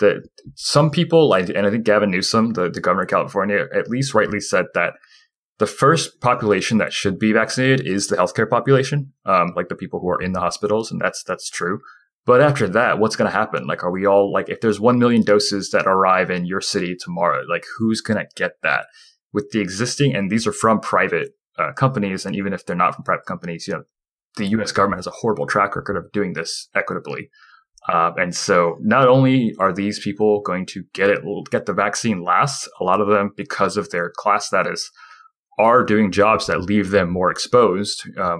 That 0.00 0.28
some 0.56 0.90
people, 0.90 1.28
like, 1.28 1.48
and 1.50 1.66
I 1.66 1.70
think 1.70 1.84
Gavin 1.84 2.10
Newsom, 2.10 2.54
the, 2.54 2.68
the 2.68 2.80
governor 2.80 3.02
of 3.02 3.10
California, 3.10 3.66
at 3.72 3.88
least 3.88 4.14
rightly 4.14 4.40
said 4.40 4.66
that 4.74 4.94
the 5.62 5.66
first 5.68 6.20
population 6.20 6.78
that 6.78 6.92
should 6.92 7.20
be 7.20 7.32
vaccinated 7.32 7.86
is 7.86 8.08
the 8.08 8.16
healthcare 8.16 8.50
population, 8.50 9.12
um, 9.26 9.52
like 9.54 9.68
the 9.68 9.76
people 9.76 10.00
who 10.00 10.08
are 10.08 10.20
in 10.20 10.32
the 10.32 10.40
hospitals, 10.40 10.90
and 10.90 11.00
that's 11.00 11.22
that's 11.22 11.48
true. 11.48 11.78
But 12.26 12.40
after 12.40 12.68
that, 12.70 12.98
what's 12.98 13.14
going 13.14 13.30
to 13.30 13.36
happen? 13.36 13.68
Like, 13.68 13.84
are 13.84 13.92
we 13.92 14.04
all 14.04 14.32
like, 14.32 14.48
if 14.48 14.60
there's 14.60 14.80
one 14.80 14.98
million 14.98 15.22
doses 15.22 15.70
that 15.70 15.86
arrive 15.86 16.32
in 16.32 16.46
your 16.46 16.60
city 16.60 16.96
tomorrow, 16.98 17.44
like, 17.48 17.64
who's 17.78 18.00
going 18.00 18.18
to 18.18 18.26
get 18.34 18.54
that 18.64 18.86
with 19.32 19.50
the 19.52 19.60
existing? 19.60 20.16
And 20.16 20.32
these 20.32 20.48
are 20.48 20.52
from 20.52 20.80
private 20.80 21.28
uh, 21.56 21.70
companies, 21.74 22.26
and 22.26 22.34
even 22.34 22.52
if 22.52 22.66
they're 22.66 22.74
not 22.74 22.96
from 22.96 23.04
private 23.04 23.26
companies, 23.26 23.68
you 23.68 23.74
know, 23.74 23.84
the 24.38 24.46
U.S. 24.46 24.72
government 24.72 24.98
has 24.98 25.06
a 25.06 25.12
horrible 25.20 25.46
track 25.46 25.76
record 25.76 25.96
of 25.96 26.10
doing 26.10 26.32
this 26.32 26.70
equitably. 26.74 27.30
Uh, 27.88 28.10
and 28.16 28.34
so, 28.34 28.78
not 28.80 29.06
only 29.06 29.54
are 29.60 29.72
these 29.72 30.00
people 30.00 30.40
going 30.40 30.66
to 30.66 30.82
get 30.92 31.08
it, 31.08 31.20
get 31.52 31.66
the 31.66 31.72
vaccine 31.72 32.24
last, 32.24 32.68
a 32.80 32.84
lot 32.84 33.00
of 33.00 33.06
them 33.06 33.30
because 33.36 33.76
of 33.76 33.90
their 33.90 34.10
class 34.16 34.46
status 34.46 34.90
are 35.58 35.84
doing 35.84 36.10
jobs 36.10 36.46
that 36.46 36.62
leave 36.62 36.90
them 36.90 37.10
more 37.10 37.30
exposed, 37.30 38.08
uh, 38.18 38.38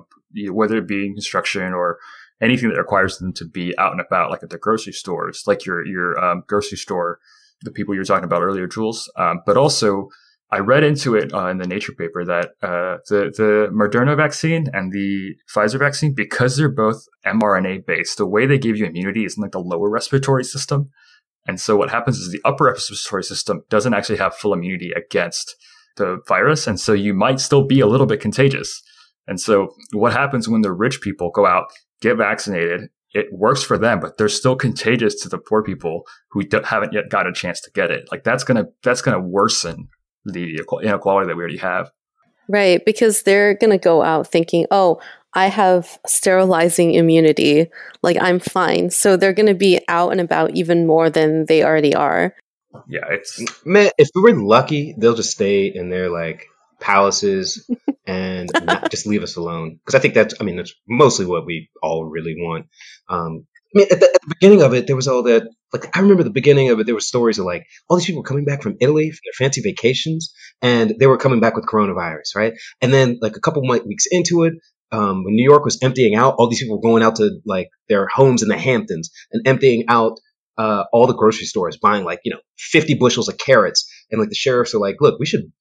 whether 0.51 0.77
it 0.79 0.89
be 0.89 1.13
construction 1.13 1.73
or 1.73 1.99
anything 2.41 2.71
that 2.71 2.79
requires 2.79 3.19
them 3.19 3.33
to 3.35 3.45
be 3.45 3.77
out 3.79 3.93
and 3.93 4.01
about, 4.01 4.31
like 4.31 4.43
at 4.43 4.51
the 4.51 4.59
grocery 4.59 4.93
stores, 4.93 5.45
like 5.47 5.65
your 5.65 5.85
your 5.87 6.23
um, 6.23 6.43
grocery 6.47 6.79
store, 6.79 7.19
the 7.63 7.71
people 7.71 7.95
you 7.95 8.01
were 8.01 8.05
talking 8.05 8.25
about 8.25 8.43
earlier, 8.43 8.67
Jules. 8.67 9.11
Um, 9.17 9.41
but 9.47 9.57
also, 9.57 10.09
I 10.51 10.59
read 10.59 10.85
into 10.85 11.15
it 11.15 11.33
uh, 11.33 11.47
in 11.47 11.59
the 11.59 11.67
Nature 11.67 11.93
paper 11.93 12.25
that 12.25 12.51
uh, 12.63 12.99
the 13.09 13.33
the 13.37 13.69
Moderna 13.73 14.17
vaccine 14.17 14.69
and 14.73 14.93
the 14.93 15.37
Pfizer 15.55 15.79
vaccine, 15.79 16.15
because 16.15 16.57
they're 16.57 16.69
both 16.69 17.07
mRNA 17.25 17.87
based, 17.87 18.19
the 18.19 18.27
way 18.27 18.47
they 18.47 18.59
give 18.59 18.77
you 18.77 18.87
immunity 18.87 19.25
is 19.25 19.37
in 19.37 19.43
like 19.43 19.53
the 19.53 19.61
lower 19.61 19.89
respiratory 19.89 20.45
system, 20.45 20.91
and 21.47 21.61
so 21.61 21.77
what 21.77 21.91
happens 21.91 22.19
is 22.19 22.33
the 22.33 22.41
upper 22.45 22.65
respiratory 22.65 23.25
system 23.25 23.63
doesn't 23.69 23.95
actually 23.95 24.19
have 24.19 24.35
full 24.35 24.53
immunity 24.53 24.93
against 24.93 25.57
the 25.97 26.19
virus, 26.29 26.67
and 26.67 26.79
so 26.79 26.93
you 26.93 27.15
might 27.15 27.41
still 27.41 27.65
be 27.65 27.81
a 27.81 27.87
little 27.87 28.07
bit 28.07 28.21
contagious. 28.21 28.83
And 29.27 29.41
so 29.41 29.69
what 29.93 30.13
happens 30.13 30.49
when 30.49 30.63
the 30.63 30.73
rich 30.73 31.01
people 31.01 31.31
go 31.31 31.47
out 31.47 31.67
get 32.01 32.17
vaccinated? 32.17 32.89
It 33.15 33.27
works 33.31 33.63
for 33.63 33.77
them, 33.77 34.01
but 34.01 34.17
they're 34.17 34.29
still 34.29 34.57
contagious 34.57 35.21
to 35.23 35.29
the 35.29 35.39
poor 35.39 35.63
people 35.63 36.05
who 36.31 36.43
haven't 36.65 36.93
yet 36.93 37.11
got 37.11 37.27
a 37.27 37.33
chance 37.33 37.61
to 37.61 37.71
get 37.73 37.91
it. 37.91 38.09
Like 38.11 38.25
that's 38.25 38.43
gonna 38.43 38.65
that's 38.83 39.03
gonna 39.03 39.21
worsen 39.21 39.89
the 40.25 40.61
inequality 40.83 41.29
that 41.29 41.37
we 41.37 41.43
already 41.43 41.59
have. 41.59 41.91
Right, 42.49 42.85
because 42.85 43.23
they're 43.23 43.55
going 43.55 43.71
to 43.71 43.79
go 43.79 44.03
out 44.03 44.27
thinking, 44.27 44.67
oh, 44.71 45.01
I 45.35 45.47
have 45.47 45.99
sterilizing 46.07 46.95
immunity. 46.95 47.69
Like, 48.03 48.19
I'm 48.21 48.39
fine. 48.39 48.91
So 48.91 49.17
they're 49.17 49.33
going 49.33 49.47
to 49.47 49.55
be 49.55 49.81
out 49.89 50.13
and 50.13 50.21
about 50.21 50.55
even 50.55 50.87
more 50.87 51.09
than 51.09 51.47
they 51.47 51.65
already 51.65 51.95
are. 51.95 52.35
Yeah, 52.89 53.07
it's. 53.11 53.41
Man, 53.65 53.91
if 53.99 54.09
we 54.15 54.23
were 54.23 54.41
lucky, 54.41 54.95
they'll 54.99 55.15
just 55.15 55.33
stay 55.33 55.67
in 55.67 55.91
their 55.91 56.11
like 56.11 56.47
palaces 56.81 57.69
and 58.07 58.51
not, 58.65 58.91
just 58.91 59.07
leave 59.07 59.23
us 59.23 59.37
alone. 59.37 59.79
Because 59.85 59.95
I 59.95 60.01
think 60.01 60.15
that's, 60.15 60.35
I 60.41 60.45
mean, 60.45 60.57
that's 60.57 60.75
mostly 60.89 61.27
what 61.27 61.47
we 61.47 61.71
all 61.83 62.05
really 62.05 62.35
want. 62.37 62.67
Um, 63.09 63.47
I 63.75 63.79
mean, 63.79 63.87
at 63.91 64.01
the, 64.01 64.07
at 64.07 64.21
the, 64.21 64.35
beginning 64.39 64.63
of 64.63 64.75
it, 64.75 64.87
there 64.87 64.97
was 64.97 65.09
all 65.09 65.23
that. 65.23 65.45
Like, 65.73 65.97
I 65.97 66.01
remember 66.01 66.23
the 66.23 66.31
beginning 66.31 66.69
of 66.69 66.79
it. 66.79 66.85
There 66.85 66.95
were 66.95 67.01
stories 67.01 67.39
of 67.39 67.47
like 67.47 67.65
all 67.89 67.97
these 67.97 68.07
people 68.07 68.23
coming 68.23 68.45
back 68.45 68.63
from 68.63 68.77
Italy 68.81 69.11
for 69.11 69.21
their 69.25 69.47
fancy 69.47 69.63
vacations, 69.63 70.35
and 70.61 70.95
they 70.99 71.07
were 71.07 71.17
coming 71.17 71.41
back 71.41 71.57
with 71.57 71.65
coronavirus, 71.65 72.37
right? 72.37 72.53
And 72.83 72.93
then, 72.93 73.19
like 73.23 73.37
a 73.37 73.41
couple 73.41 73.63
weeks 73.63 74.05
into 74.11 74.43
it, 74.43 74.55
um, 74.91 75.25
when 75.25 75.35
New 75.35 75.49
York 75.49 75.65
was 75.65 75.79
emptying 75.83 76.15
out, 76.15 76.35
all 76.37 76.51
these 76.51 76.61
people 76.61 76.77
were 76.77 76.87
going 76.87 77.03
out 77.03 77.17
to 77.17 77.41
like 77.47 77.71
their 77.89 78.07
homes 78.07 78.43
in 78.43 78.49
the 78.49 78.59
Hamptons 78.59 79.11
and 79.33 79.47
emptying 79.49 79.85
out 79.89 80.19
uh, 80.59 80.85
all 80.93 81.07
the 81.07 81.15
grocery 81.15 81.47
stores, 81.47 81.77
buying 81.77 82.05
like 82.05 82.21
you 82.25 82.33
know 82.33 82.41
50 82.59 82.95
bushels 82.95 83.29
of 83.29 83.39
carrots, 83.39 83.91
and 84.11 84.21
like 84.21 84.29
the 84.29 84.35
sheriffs 84.35 84.75
are 84.75 84.79
like, 84.79 84.97
"Look, 85.01 85.19
we 85.19 85.27
should 85.27 85.53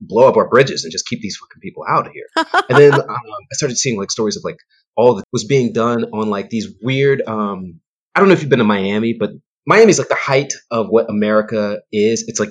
blow 0.00 0.28
up 0.28 0.36
our 0.36 0.48
bridges 0.48 0.84
and 0.84 0.92
just 0.92 1.06
keep 1.06 1.20
these 1.20 1.36
fucking 1.36 1.60
people 1.60 1.84
out 1.88 2.06
of 2.06 2.12
here." 2.12 2.26
and 2.68 2.78
then 2.78 2.94
um, 2.94 3.08
I 3.08 3.54
started 3.54 3.76
seeing 3.76 3.98
like 3.98 4.10
stories 4.10 4.36
of 4.36 4.44
like 4.44 4.58
all 4.96 5.14
that 5.14 5.24
was 5.32 5.44
being 5.44 5.72
done 5.72 6.04
on 6.04 6.28
like 6.30 6.50
these 6.50 6.68
weird. 6.82 7.22
Um, 7.26 7.80
I 8.14 8.20
don't 8.20 8.28
know 8.28 8.34
if 8.34 8.40
you've 8.40 8.50
been 8.50 8.58
to 8.58 8.64
Miami, 8.64 9.14
but 9.18 9.30
Miami's 9.66 9.98
like 9.98 10.08
the 10.08 10.14
height 10.16 10.52
of 10.70 10.88
what 10.88 11.08
America 11.08 11.80
is. 11.92 12.24
It's 12.26 12.40
like 12.40 12.50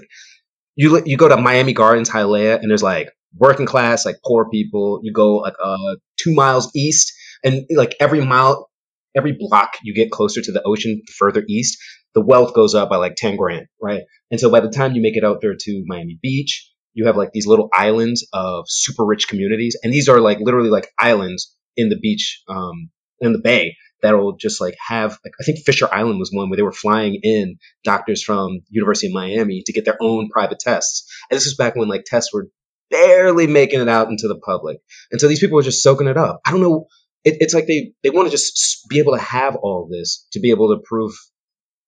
you 0.76 1.02
you 1.06 1.18
go 1.18 1.28
to 1.28 1.38
Miami 1.38 1.74
Gardens, 1.74 2.10
Hialeah, 2.10 2.62
and 2.62 2.70
there's 2.70 2.84
like 2.84 3.12
working 3.36 3.66
class, 3.66 4.06
like 4.06 4.18
poor 4.26 4.50
people. 4.50 5.02
You 5.04 5.12
go 5.12 5.38
like 5.38 5.56
uh, 5.62 5.96
two 6.18 6.34
miles 6.34 6.72
east, 6.76 7.14
and 7.44 7.66
like 7.76 7.96
every 8.00 8.26
mile, 8.26 8.69
every 9.16 9.36
block 9.38 9.78
you 9.84 9.94
get 9.94 10.12
closer 10.12 10.42
to 10.42 10.52
the 10.52 10.64
ocean, 10.64 11.02
further 11.18 11.44
east, 11.48 11.78
the 12.14 12.22
wealth 12.22 12.54
goes 12.54 12.76
up 12.76 12.90
by 12.90 12.98
like 12.98 13.16
ten 13.16 13.36
grand, 13.36 13.68
right? 13.82 14.04
And 14.32 14.40
so 14.40 14.50
by 14.50 14.60
the 14.60 14.70
time 14.70 14.94
you 14.94 15.02
make 15.02 15.18
it 15.18 15.24
out 15.24 15.40
there 15.42 15.56
to 15.60 15.84
Miami 15.86 16.20
Beach, 16.22 16.70
you 16.94 17.06
have 17.06 17.18
like 17.18 17.32
these 17.32 17.48
little 17.48 17.70
islands 17.74 18.28
of 18.34 18.66
super 18.68 19.06
rich 19.06 19.28
communities, 19.28 19.78
and 19.84 19.94
these 19.94 20.10
are 20.10 20.20
like 20.20 20.40
literally 20.40 20.70
like 20.70 20.90
islands 20.98 21.56
in 21.78 21.90
the 21.90 22.00
beach, 22.00 22.44
um, 22.48 22.90
in 23.22 23.34
the 23.34 23.40
bay 23.40 23.76
that'll 24.02 24.36
just 24.38 24.62
like 24.62 24.76
have 24.88 25.18
like 25.24 25.34
I 25.40 25.44
think 25.44 25.60
Fisher 25.60 25.88
Island 25.92 26.20
was 26.20 26.32
one 26.32 26.50
where 26.50 26.58
they 26.58 26.64
were 26.64 26.72
flying 26.72 27.20
in 27.22 27.58
doctors 27.84 28.24
from 28.24 28.62
University 28.70 29.08
of 29.08 29.14
Miami 29.14 29.64
to 29.66 29.74
get 29.74 29.86
their 29.86 29.98
own 30.02 30.30
private 30.30 30.60
tests. 30.60 31.06
And 31.30 31.38
this 31.38 31.46
was 31.46 31.56
back 31.56 31.76
when 31.76 31.90
like 31.90 32.06
tests 32.06 32.34
were 32.34 32.48
barely 32.90 33.48
making 33.48 33.82
it 33.82 33.90
out 33.90 34.10
into 34.10 34.28
the 34.28 34.40
public. 34.40 34.80
And 35.12 35.22
so 35.22 35.28
these 35.28 35.40
people 35.40 35.56
were 35.56 35.64
just 35.64 35.84
soaking 35.84 36.08
it 36.08 36.18
up. 36.18 36.42
I 36.46 36.52
don't 36.52 36.62
know. 36.62 36.88
It, 37.24 37.38
it's 37.40 37.54
like 37.54 37.68
they, 37.68 37.94
they 38.04 38.10
want 38.10 38.28
to 38.28 38.32
just 38.32 38.88
be 38.90 39.00
able 39.00 39.14
to 39.14 39.22
have 39.22 39.56
all 39.56 39.88
this 39.90 40.26
to 40.34 40.40
be 40.40 40.52
able 40.52 40.76
to 40.76 40.82
prove 40.84 41.14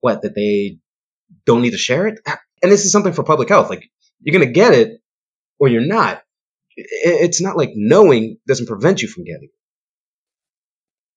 what, 0.01 0.21
that 0.23 0.36
they 0.36 0.77
don't 1.45 1.61
need 1.61 1.71
to 1.71 1.77
share 1.77 2.07
it. 2.07 2.19
And 2.61 2.71
this 2.71 2.86
is 2.86 2.91
something 2.91 3.13
for 3.13 3.23
public 3.23 3.49
health. 3.49 3.69
Like 3.69 3.84
you're 4.19 4.38
going 4.38 4.47
to 4.47 4.53
get 4.53 4.73
it 4.73 5.01
or 5.59 5.67
you're 5.67 5.86
not. 5.86 6.21
It's 6.75 7.41
not 7.41 7.57
like 7.57 7.71
knowing 7.75 8.38
doesn't 8.47 8.67
prevent 8.67 9.01
you 9.01 9.07
from 9.07 9.23
getting 9.23 9.43
it. 9.43 9.49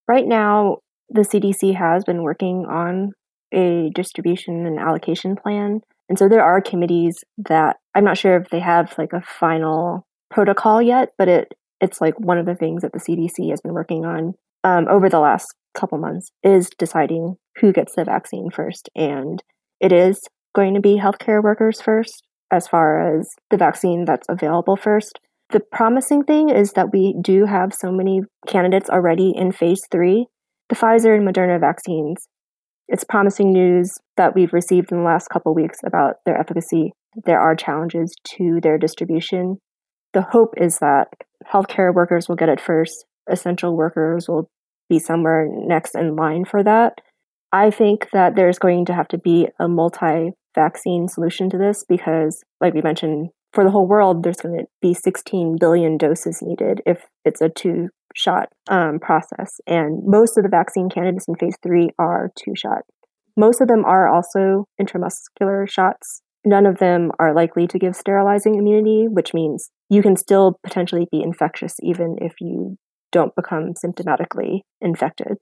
Right 0.07 0.27
now, 0.27 0.79
the 1.09 1.23
CDC 1.23 1.75
has 1.77 2.05
been 2.05 2.23
working 2.23 2.67
on 2.69 3.13
a 3.53 3.91
distribution 3.95 4.67
and 4.67 4.79
allocation 4.79 5.37
plan. 5.37 5.81
And 6.09 6.19
so 6.19 6.29
there 6.29 6.43
are 6.43 6.61
committees 6.61 7.25
that 7.39 7.77
I'm 7.95 8.05
not 8.05 8.19
sure 8.19 8.37
if 8.37 8.51
they 8.51 8.61
have 8.61 8.95
like 8.99 9.13
a 9.13 9.23
final 9.23 10.07
protocol 10.31 10.83
yet, 10.83 11.11
but 11.17 11.29
it 11.29 11.55
it's 11.81 12.01
like 12.01 12.19
one 12.19 12.39
of 12.39 12.47
the 12.47 12.55
things 12.55 12.83
that 12.83 12.93
the 12.93 13.01
CDC 13.01 13.51
has 13.51 13.61
been 13.61 13.75
working 13.75 14.05
on 14.05 14.35
um, 14.63 14.87
over 14.89 15.09
the 15.09 15.21
last 15.21 15.47
couple 15.75 15.99
months 15.99 16.31
is 16.43 16.71
deciding 16.79 17.37
who 17.61 17.73
gets 17.73 17.95
the 17.95 18.05
vaccine 18.05 18.51
first. 18.51 18.89
And 18.95 19.43
it 19.81 19.93
is 19.93 20.21
going 20.55 20.75
to 20.75 20.81
be 20.81 20.99
healthcare 20.99 21.43
workers 21.43 21.81
first 21.81 22.23
as 22.51 22.69
far 22.69 23.19
as 23.19 23.29
the 23.51 23.57
vaccine 23.57 24.05
that's 24.05 24.27
available 24.29 24.77
first. 24.77 25.19
The 25.51 25.61
promising 25.61 26.25
thing 26.25 26.49
is 26.49 26.73
that 26.73 26.93
we 26.93 27.15
do 27.21 27.45
have 27.47 27.75
so 27.75 27.93
many 27.93 28.23
candidates 28.47 28.89
already 28.89 29.33
in 29.37 29.53
phase 29.53 29.83
three. 29.91 30.27
The 30.69 30.77
Pfizer 30.77 31.15
and 31.15 31.29
Moderna 31.29 31.61
vaccines. 31.61 32.27
It's 32.89 33.05
promising 33.05 33.53
news 33.53 33.93
that 34.17 34.35
we've 34.35 34.53
received 34.53 34.93
in 34.93 34.99
the 34.99 35.05
last 35.05 35.29
couple 35.29 35.55
weeks 35.55 35.79
about 35.85 36.17
their 36.25 36.39
efficacy. 36.39 36.93
There 37.25 37.41
are 37.41 37.55
challenges 37.55 38.15
to 38.37 38.61
their 38.63 38.79
distribution. 38.79 39.59
The 40.15 40.23
hope 40.23 40.55
is 40.57 40.79
that 40.79 41.09
healthcare 41.53 41.93
workers 41.93 42.29
will 42.29 42.37
get 42.37 42.49
it 42.49 42.61
first, 42.61 43.05
essential 43.29 43.77
workers 43.77 44.29
will 44.29 44.49
be 44.89 44.99
somewhere 44.99 45.49
next 45.51 45.95
in 45.95 46.15
line 46.15 46.45
for 46.45 46.63
that. 46.63 47.01
I 47.53 47.71
think 47.71 48.11
that 48.13 48.37
there's 48.37 48.59
going 48.59 48.85
to 48.87 48.95
have 48.95 49.09
to 49.09 49.19
be 49.19 49.49
a 49.59 49.69
multi 49.69 50.31
vaccine 50.55 51.09
solution 51.09 51.51
to 51.51 51.59
this 51.59 51.85
because, 51.89 52.43
like 52.61 52.75
we 52.75 52.83
mentioned, 52.83 53.31
for 53.53 53.65
the 53.65 53.71
whole 53.71 53.87
world, 53.87 54.23
there's 54.23 54.41
going 54.41 54.59
to 54.59 54.67
be 54.81 54.95
16 54.95 55.57
billion 55.61 55.97
doses 55.97 56.43
needed 56.43 56.81
if 56.87 57.07
it's 57.25 57.41
a 57.41 57.49
two 57.49 57.89
shot 58.15 58.49
um, 58.69 58.99
process. 59.01 59.61
And 59.67 60.03
most 60.05 60.37
of 60.37 60.45
the 60.45 60.49
vaccine 60.49 60.89
candidates 60.89 61.27
in 61.29 61.35
phase 61.37 61.57
three 61.63 61.91
are 61.99 62.31
two 62.37 62.55
shot. 62.57 62.83
Most 63.37 63.61
of 63.61 63.69
them 63.69 63.85
are 63.85 64.09
also 64.09 64.67
intramuscular 64.81 65.69
shots. 65.69 66.23
None 66.45 66.67
of 66.67 66.79
them 66.79 67.11
are 67.19 67.35
likely 67.35 67.67
to 67.67 67.79
give 67.79 67.97
sterilizing 67.97 68.55
immunity, 68.57 69.07
which 69.09 69.33
means 69.33 69.71
you 69.89 70.03
can 70.03 70.17
still 70.17 70.59
potentially 70.63 71.07
be 71.11 71.23
infectious 71.23 71.77
even 71.83 72.17
if 72.21 72.35
you 72.41 72.77
don't 73.13 73.35
become 73.35 73.73
symptomatically 73.75 74.61
infected. 74.81 75.39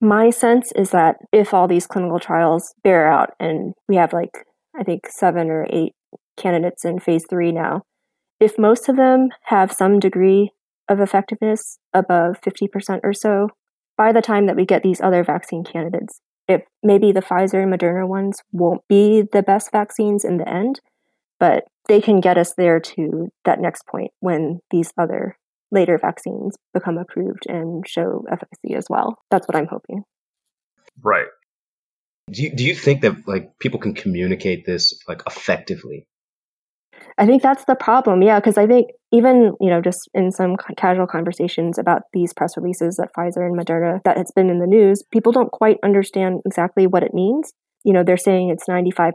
My 0.00 0.30
sense 0.30 0.70
is 0.76 0.90
that 0.90 1.16
if 1.32 1.54
all 1.54 1.66
these 1.66 1.86
clinical 1.86 2.20
trials 2.20 2.74
bear 2.84 3.10
out 3.10 3.30
and 3.40 3.74
we 3.88 3.96
have 3.96 4.12
like, 4.12 4.44
I 4.78 4.84
think, 4.84 5.08
seven 5.08 5.50
or 5.50 5.66
eight 5.70 5.92
candidates 6.36 6.84
in 6.84 7.00
phase 7.00 7.24
three 7.28 7.50
now, 7.50 7.82
if 8.38 8.58
most 8.58 8.88
of 8.88 8.96
them 8.96 9.30
have 9.44 9.72
some 9.72 9.98
degree 9.98 10.50
of 10.88 11.00
effectiveness 11.00 11.78
above 11.92 12.40
50% 12.42 13.00
or 13.02 13.12
so, 13.12 13.48
by 13.96 14.12
the 14.12 14.20
time 14.20 14.46
that 14.46 14.56
we 14.56 14.66
get 14.66 14.82
these 14.82 15.00
other 15.00 15.24
vaccine 15.24 15.64
candidates, 15.64 16.20
it 16.48 16.64
maybe 16.82 17.12
the 17.12 17.22
Pfizer 17.22 17.62
and 17.62 17.72
Moderna 17.72 18.06
ones 18.06 18.40
won't 18.52 18.82
be 18.88 19.22
the 19.32 19.42
best 19.42 19.70
vaccines 19.72 20.24
in 20.24 20.38
the 20.38 20.48
end, 20.48 20.80
but 21.40 21.64
they 21.88 22.00
can 22.00 22.20
get 22.20 22.38
us 22.38 22.54
there 22.56 22.80
to 22.80 23.28
that 23.44 23.60
next 23.60 23.86
point 23.86 24.10
when 24.20 24.60
these 24.70 24.92
other 24.98 25.36
later 25.70 25.98
vaccines 25.98 26.56
become 26.72 26.98
approved 26.98 27.46
and 27.48 27.86
show 27.86 28.24
efficacy 28.30 28.74
as 28.74 28.86
well. 28.88 29.18
That's 29.30 29.46
what 29.48 29.56
I'm 29.56 29.66
hoping. 29.66 30.02
Right. 31.02 31.26
Do 32.30 32.42
you, 32.42 32.54
do 32.54 32.64
you 32.64 32.74
think 32.74 33.02
that 33.02 33.26
like 33.26 33.58
people 33.58 33.80
can 33.80 33.94
communicate 33.94 34.64
this 34.64 34.94
like 35.06 35.22
effectively 35.26 36.06
I 37.18 37.26
think 37.26 37.42
that's 37.42 37.64
the 37.64 37.74
problem. 37.74 38.22
Yeah, 38.22 38.40
because 38.40 38.58
I 38.58 38.66
think 38.66 38.90
even 39.12 39.54
you 39.60 39.70
know 39.70 39.80
just 39.80 40.08
in 40.14 40.30
some 40.30 40.56
casual 40.76 41.06
conversations 41.06 41.78
about 41.78 42.02
these 42.12 42.32
press 42.32 42.56
releases 42.56 42.96
that 42.96 43.10
Pfizer 43.16 43.46
and 43.46 43.58
Moderna 43.58 44.00
that 44.04 44.16
has 44.16 44.32
been 44.34 44.50
in 44.50 44.58
the 44.58 44.66
news, 44.66 45.02
people 45.12 45.32
don't 45.32 45.52
quite 45.52 45.78
understand 45.84 46.40
exactly 46.46 46.86
what 46.86 47.02
it 47.02 47.14
means. 47.14 47.52
You 47.84 47.92
know, 47.92 48.02
they're 48.02 48.16
saying 48.16 48.48
it's 48.48 48.66
95%, 48.66 49.12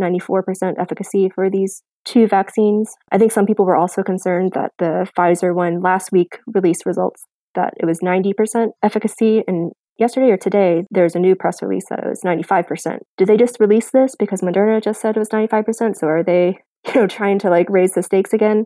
94% 0.00 0.74
efficacy 0.78 1.28
for 1.34 1.50
these 1.50 1.82
two 2.04 2.28
vaccines. 2.28 2.94
I 3.10 3.18
think 3.18 3.32
some 3.32 3.46
people 3.46 3.64
were 3.64 3.76
also 3.76 4.04
concerned 4.04 4.52
that 4.54 4.70
the 4.78 5.08
Pfizer 5.18 5.52
one 5.52 5.80
last 5.80 6.12
week 6.12 6.38
released 6.46 6.86
results 6.86 7.24
that 7.54 7.74
it 7.78 7.84
was 7.84 7.98
90% 7.98 8.68
efficacy 8.82 9.42
and 9.46 9.72
yesterday 9.98 10.30
or 10.30 10.36
today 10.36 10.84
there's 10.90 11.14
a 11.14 11.18
new 11.18 11.34
press 11.34 11.62
release 11.62 11.84
that 11.90 12.00
it 12.00 12.08
was 12.08 12.22
95%. 12.22 12.98
Did 13.18 13.28
they 13.28 13.36
just 13.36 13.58
release 13.60 13.90
this 13.90 14.14
because 14.18 14.40
Moderna 14.40 14.82
just 14.82 15.00
said 15.00 15.16
it 15.16 15.20
was 15.20 15.28
95%? 15.28 15.96
So 15.96 16.06
are 16.06 16.22
they 16.22 16.58
you 16.86 16.94
know, 16.94 17.06
trying 17.06 17.38
to 17.40 17.50
like 17.50 17.66
raise 17.68 17.92
the 17.92 18.02
stakes 18.02 18.32
again. 18.32 18.64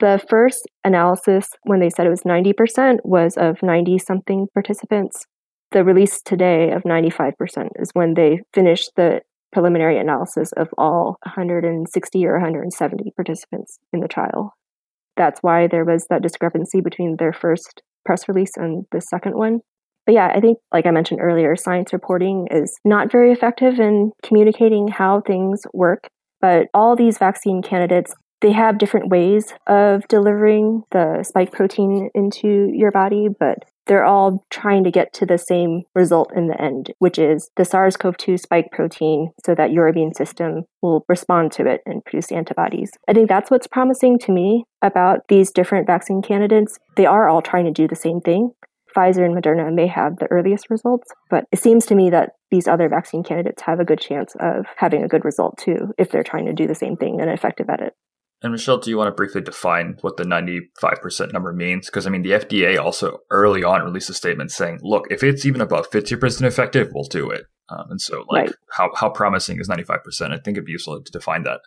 The 0.00 0.20
first 0.28 0.62
analysis, 0.84 1.48
when 1.64 1.80
they 1.80 1.90
said 1.90 2.06
it 2.06 2.10
was 2.10 2.22
90%, 2.22 2.98
was 3.04 3.36
of 3.36 3.62
90 3.62 3.98
something 3.98 4.46
participants. 4.54 5.26
The 5.72 5.84
release 5.84 6.22
today 6.22 6.70
of 6.70 6.84
95% 6.84 7.32
is 7.80 7.90
when 7.92 8.14
they 8.14 8.40
finished 8.54 8.92
the 8.96 9.20
preliminary 9.52 9.98
analysis 9.98 10.52
of 10.52 10.68
all 10.78 11.16
160 11.24 12.26
or 12.26 12.32
170 12.34 13.12
participants 13.16 13.78
in 13.92 14.00
the 14.00 14.08
trial. 14.08 14.54
That's 15.16 15.40
why 15.40 15.66
there 15.66 15.84
was 15.84 16.06
that 16.10 16.22
discrepancy 16.22 16.80
between 16.80 17.16
their 17.18 17.32
first 17.32 17.82
press 18.04 18.28
release 18.28 18.56
and 18.56 18.84
the 18.92 19.00
second 19.00 19.36
one. 19.36 19.60
But 20.06 20.14
yeah, 20.14 20.32
I 20.34 20.40
think, 20.40 20.58
like 20.72 20.86
I 20.86 20.90
mentioned 20.90 21.20
earlier, 21.20 21.54
science 21.56 21.92
reporting 21.92 22.46
is 22.50 22.78
not 22.84 23.12
very 23.12 23.32
effective 23.32 23.78
in 23.78 24.12
communicating 24.22 24.88
how 24.88 25.20
things 25.20 25.62
work. 25.74 26.08
But 26.40 26.68
all 26.74 26.96
these 26.96 27.18
vaccine 27.18 27.62
candidates, 27.62 28.14
they 28.40 28.52
have 28.52 28.78
different 28.78 29.08
ways 29.08 29.52
of 29.66 30.06
delivering 30.08 30.84
the 30.92 31.24
spike 31.24 31.52
protein 31.52 32.10
into 32.14 32.70
your 32.72 32.92
body, 32.92 33.28
but 33.28 33.64
they're 33.88 34.04
all 34.04 34.44
trying 34.50 34.84
to 34.84 34.90
get 34.90 35.12
to 35.14 35.26
the 35.26 35.38
same 35.38 35.82
result 35.94 36.30
in 36.36 36.46
the 36.46 36.60
end, 36.60 36.92
which 36.98 37.18
is 37.18 37.50
the 37.56 37.64
SARS 37.64 37.96
CoV 37.96 38.16
2 38.18 38.36
spike 38.36 38.70
protein 38.70 39.32
so 39.44 39.54
that 39.54 39.72
your 39.72 39.88
immune 39.88 40.14
system 40.14 40.64
will 40.82 41.04
respond 41.08 41.52
to 41.52 41.66
it 41.66 41.80
and 41.86 42.04
produce 42.04 42.30
antibodies. 42.30 42.92
I 43.08 43.14
think 43.14 43.28
that's 43.28 43.50
what's 43.50 43.66
promising 43.66 44.18
to 44.20 44.32
me 44.32 44.64
about 44.82 45.20
these 45.28 45.50
different 45.50 45.86
vaccine 45.86 46.20
candidates. 46.20 46.78
They 46.96 47.06
are 47.06 47.28
all 47.28 47.42
trying 47.42 47.64
to 47.64 47.72
do 47.72 47.88
the 47.88 47.96
same 47.96 48.20
thing. 48.20 48.52
Pfizer 48.94 49.24
and 49.24 49.34
Moderna 49.34 49.74
may 49.74 49.86
have 49.86 50.18
the 50.18 50.26
earliest 50.30 50.70
results, 50.70 51.10
but 51.30 51.44
it 51.50 51.58
seems 51.58 51.86
to 51.86 51.94
me 51.94 52.10
that 52.10 52.32
these 52.50 52.66
other 52.68 52.88
vaccine 52.88 53.22
candidates 53.22 53.62
have 53.62 53.80
a 53.80 53.84
good 53.84 54.00
chance 54.00 54.34
of 54.40 54.66
having 54.76 55.02
a 55.02 55.08
good 55.08 55.24
result 55.24 55.58
too 55.58 55.92
if 55.98 56.10
they're 56.10 56.22
trying 56.22 56.46
to 56.46 56.52
do 56.52 56.66
the 56.66 56.74
same 56.74 56.96
thing 56.96 57.20
and 57.20 57.30
effective 57.30 57.68
at 57.68 57.80
it. 57.80 57.94
And 58.40 58.52
Michelle, 58.52 58.78
do 58.78 58.88
you 58.88 58.96
want 58.96 59.08
to 59.08 59.14
briefly 59.14 59.40
define 59.40 59.96
what 60.00 60.16
the 60.16 60.22
95% 60.22 61.32
number 61.32 61.52
means? 61.52 61.86
Because 61.86 62.06
I 62.06 62.10
mean, 62.10 62.22
the 62.22 62.32
FDA 62.32 62.78
also 62.78 63.18
early 63.30 63.64
on 63.64 63.82
released 63.82 64.10
a 64.10 64.14
statement 64.14 64.52
saying, 64.52 64.78
look, 64.82 65.06
if 65.10 65.24
it's 65.24 65.44
even 65.44 65.60
above 65.60 65.90
50% 65.90 66.42
effective, 66.42 66.90
we'll 66.94 67.04
do 67.04 67.30
it. 67.30 67.46
Um, 67.68 67.86
and 67.90 68.00
so, 68.00 68.24
like, 68.28 68.46
Right. 68.46 68.54
how, 68.70 68.90
how 68.94 69.10
promising 69.10 69.60
is 69.60 69.68
95%? 69.68 70.32
I 70.32 70.38
think 70.38 70.56
it'd 70.56 70.64
be 70.64 70.72
useful 70.72 71.02
to 71.02 71.12
define 71.12 71.42
that. 71.42 71.60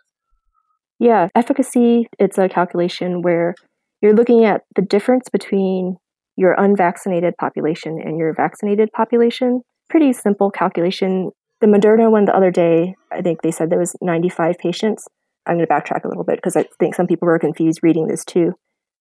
Yeah, 0.98 1.28
efficacy, 1.34 2.08
it's 2.18 2.38
a 2.38 2.48
calculation 2.48 3.22
where 3.22 3.54
you're 4.00 4.14
looking 4.14 4.44
at 4.44 4.62
the 4.74 4.82
difference 4.82 5.28
between 5.28 5.96
your 6.36 6.54
unvaccinated 6.54 7.34
population 7.38 8.00
and 8.02 8.18
your 8.18 8.32
vaccinated 8.34 8.90
population. 8.92 9.60
Pretty 9.92 10.14
simple 10.14 10.50
calculation. 10.50 11.32
The 11.60 11.66
Moderna 11.66 12.10
one 12.10 12.24
the 12.24 12.34
other 12.34 12.50
day, 12.50 12.94
I 13.12 13.20
think 13.20 13.42
they 13.42 13.50
said 13.50 13.68
there 13.68 13.78
was 13.78 13.94
95 14.00 14.56
patients. 14.56 15.06
I'm 15.44 15.56
going 15.56 15.66
to 15.66 15.70
backtrack 15.70 16.04
a 16.04 16.08
little 16.08 16.24
bit 16.24 16.36
because 16.36 16.56
I 16.56 16.64
think 16.80 16.94
some 16.94 17.06
people 17.06 17.26
were 17.26 17.38
confused 17.38 17.80
reading 17.82 18.06
this 18.06 18.24
too. 18.24 18.54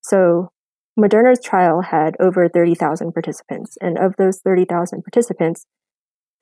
So, 0.03 0.49
Moderna's 0.99 1.39
trial 1.41 1.81
had 1.81 2.17
over 2.19 2.49
30,000 2.49 3.13
participants, 3.13 3.77
and 3.79 3.97
of 3.97 4.15
those 4.17 4.41
30,000 4.41 5.01
participants, 5.01 5.65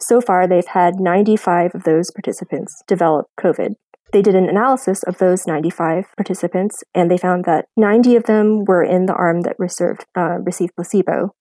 so 0.01 0.19
far 0.19 0.47
they've 0.47 0.65
had 0.65 0.99
95 0.99 1.75
of 1.75 1.83
those 1.83 2.09
participants 2.09 2.81
develop 2.87 3.27
COVID. 3.39 3.75
They 4.13 4.23
did 4.23 4.33
an 4.33 4.49
analysis 4.49 5.03
of 5.03 5.19
those 5.19 5.45
95 5.45 6.05
participants, 6.17 6.83
and 6.95 7.11
they 7.11 7.19
found 7.19 7.45
that 7.45 7.65
90 7.77 8.15
of 8.15 8.23
them 8.23 8.65
were 8.65 8.83
in 8.83 9.05
the 9.05 9.13
arm 9.13 9.41
that 9.41 9.59
reserved, 9.59 10.05
uh, 10.17 10.39
received 10.43 10.75
placebo, 10.75 11.35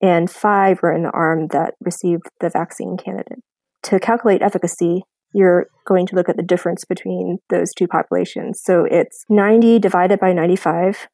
and 0.00 0.30
five 0.30 0.80
were 0.82 0.92
in 0.92 1.02
the 1.02 1.10
arm 1.10 1.48
that 1.48 1.74
received 1.80 2.28
the 2.40 2.50
vaccine 2.50 2.96
candidate. 2.96 3.40
To 3.84 3.98
calculate 3.98 4.42
efficacy, 4.42 5.02
you're 5.32 5.66
going 5.86 6.06
to 6.06 6.16
look 6.16 6.28
at 6.28 6.36
the 6.36 6.42
difference 6.42 6.84
between 6.84 7.38
those 7.50 7.72
two 7.72 7.86
populations. 7.86 8.60
So 8.62 8.84
it's 8.84 9.24
90 9.28 9.78
divided 9.78 10.20
by 10.20 10.32
95 10.32 11.08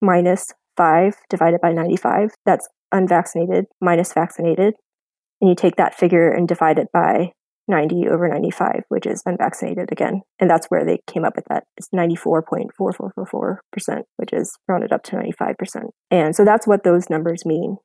minus 0.00 0.46
5 0.76 1.16
divided 1.28 1.60
by 1.60 1.72
95. 1.72 2.30
That's 2.44 2.68
unvaccinated 2.92 3.66
minus 3.80 4.12
vaccinated. 4.12 4.74
And 5.40 5.48
you 5.48 5.54
take 5.54 5.76
that 5.76 5.94
figure 5.94 6.30
and 6.30 6.48
divide 6.48 6.78
it 6.78 6.88
by 6.92 7.32
90 7.68 8.08
over 8.08 8.28
95, 8.28 8.82
which 8.88 9.06
is 9.06 9.22
unvaccinated 9.24 9.92
again. 9.92 10.22
And 10.38 10.50
that's 10.50 10.66
where 10.66 10.84
they 10.84 11.00
came 11.06 11.24
up 11.24 11.36
with 11.36 11.44
that. 11.48 11.64
It's 11.76 11.88
94.4444%, 11.94 14.02
which 14.16 14.32
is 14.32 14.58
rounded 14.68 14.92
up 14.92 15.04
to 15.04 15.16
95%. 15.16 15.54
And 16.10 16.34
so 16.34 16.44
that's 16.44 16.66
what 16.66 16.82
those 16.82 17.08
numbers 17.08 17.46
mean. 17.46 17.76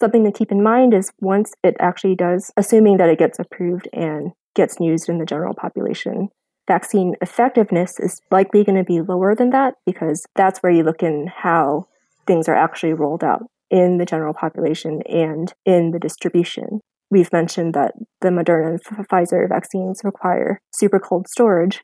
Something 0.00 0.24
to 0.24 0.32
keep 0.32 0.50
in 0.50 0.62
mind 0.62 0.92
is 0.92 1.12
once 1.20 1.52
it 1.62 1.76
actually 1.78 2.16
does, 2.16 2.50
assuming 2.56 2.96
that 2.96 3.08
it 3.08 3.18
gets 3.18 3.38
approved 3.38 3.88
and 3.92 4.32
gets 4.54 4.76
used 4.80 5.08
in 5.08 5.18
the 5.18 5.26
general 5.26 5.54
population, 5.54 6.28
vaccine 6.66 7.14
effectiveness 7.20 8.00
is 8.00 8.20
likely 8.30 8.64
going 8.64 8.76
to 8.76 8.84
be 8.84 9.00
lower 9.00 9.34
than 9.34 9.50
that 9.50 9.74
because 9.86 10.26
that's 10.34 10.60
where 10.60 10.72
you 10.72 10.82
look 10.82 11.02
in 11.02 11.30
how 11.34 11.86
things 12.26 12.48
are 12.48 12.54
actually 12.54 12.92
rolled 12.92 13.22
out 13.22 13.42
in 13.70 13.98
the 13.98 14.04
general 14.04 14.34
population 14.34 15.02
and 15.02 15.52
in 15.64 15.90
the 15.90 15.98
distribution. 15.98 16.80
We've 17.10 17.32
mentioned 17.32 17.74
that 17.74 17.92
the 18.20 18.28
Moderna 18.28 18.78
and 18.88 19.06
Pfizer 19.08 19.48
vaccines 19.48 20.00
require 20.04 20.60
super 20.72 20.98
cold 20.98 21.28
storage. 21.28 21.82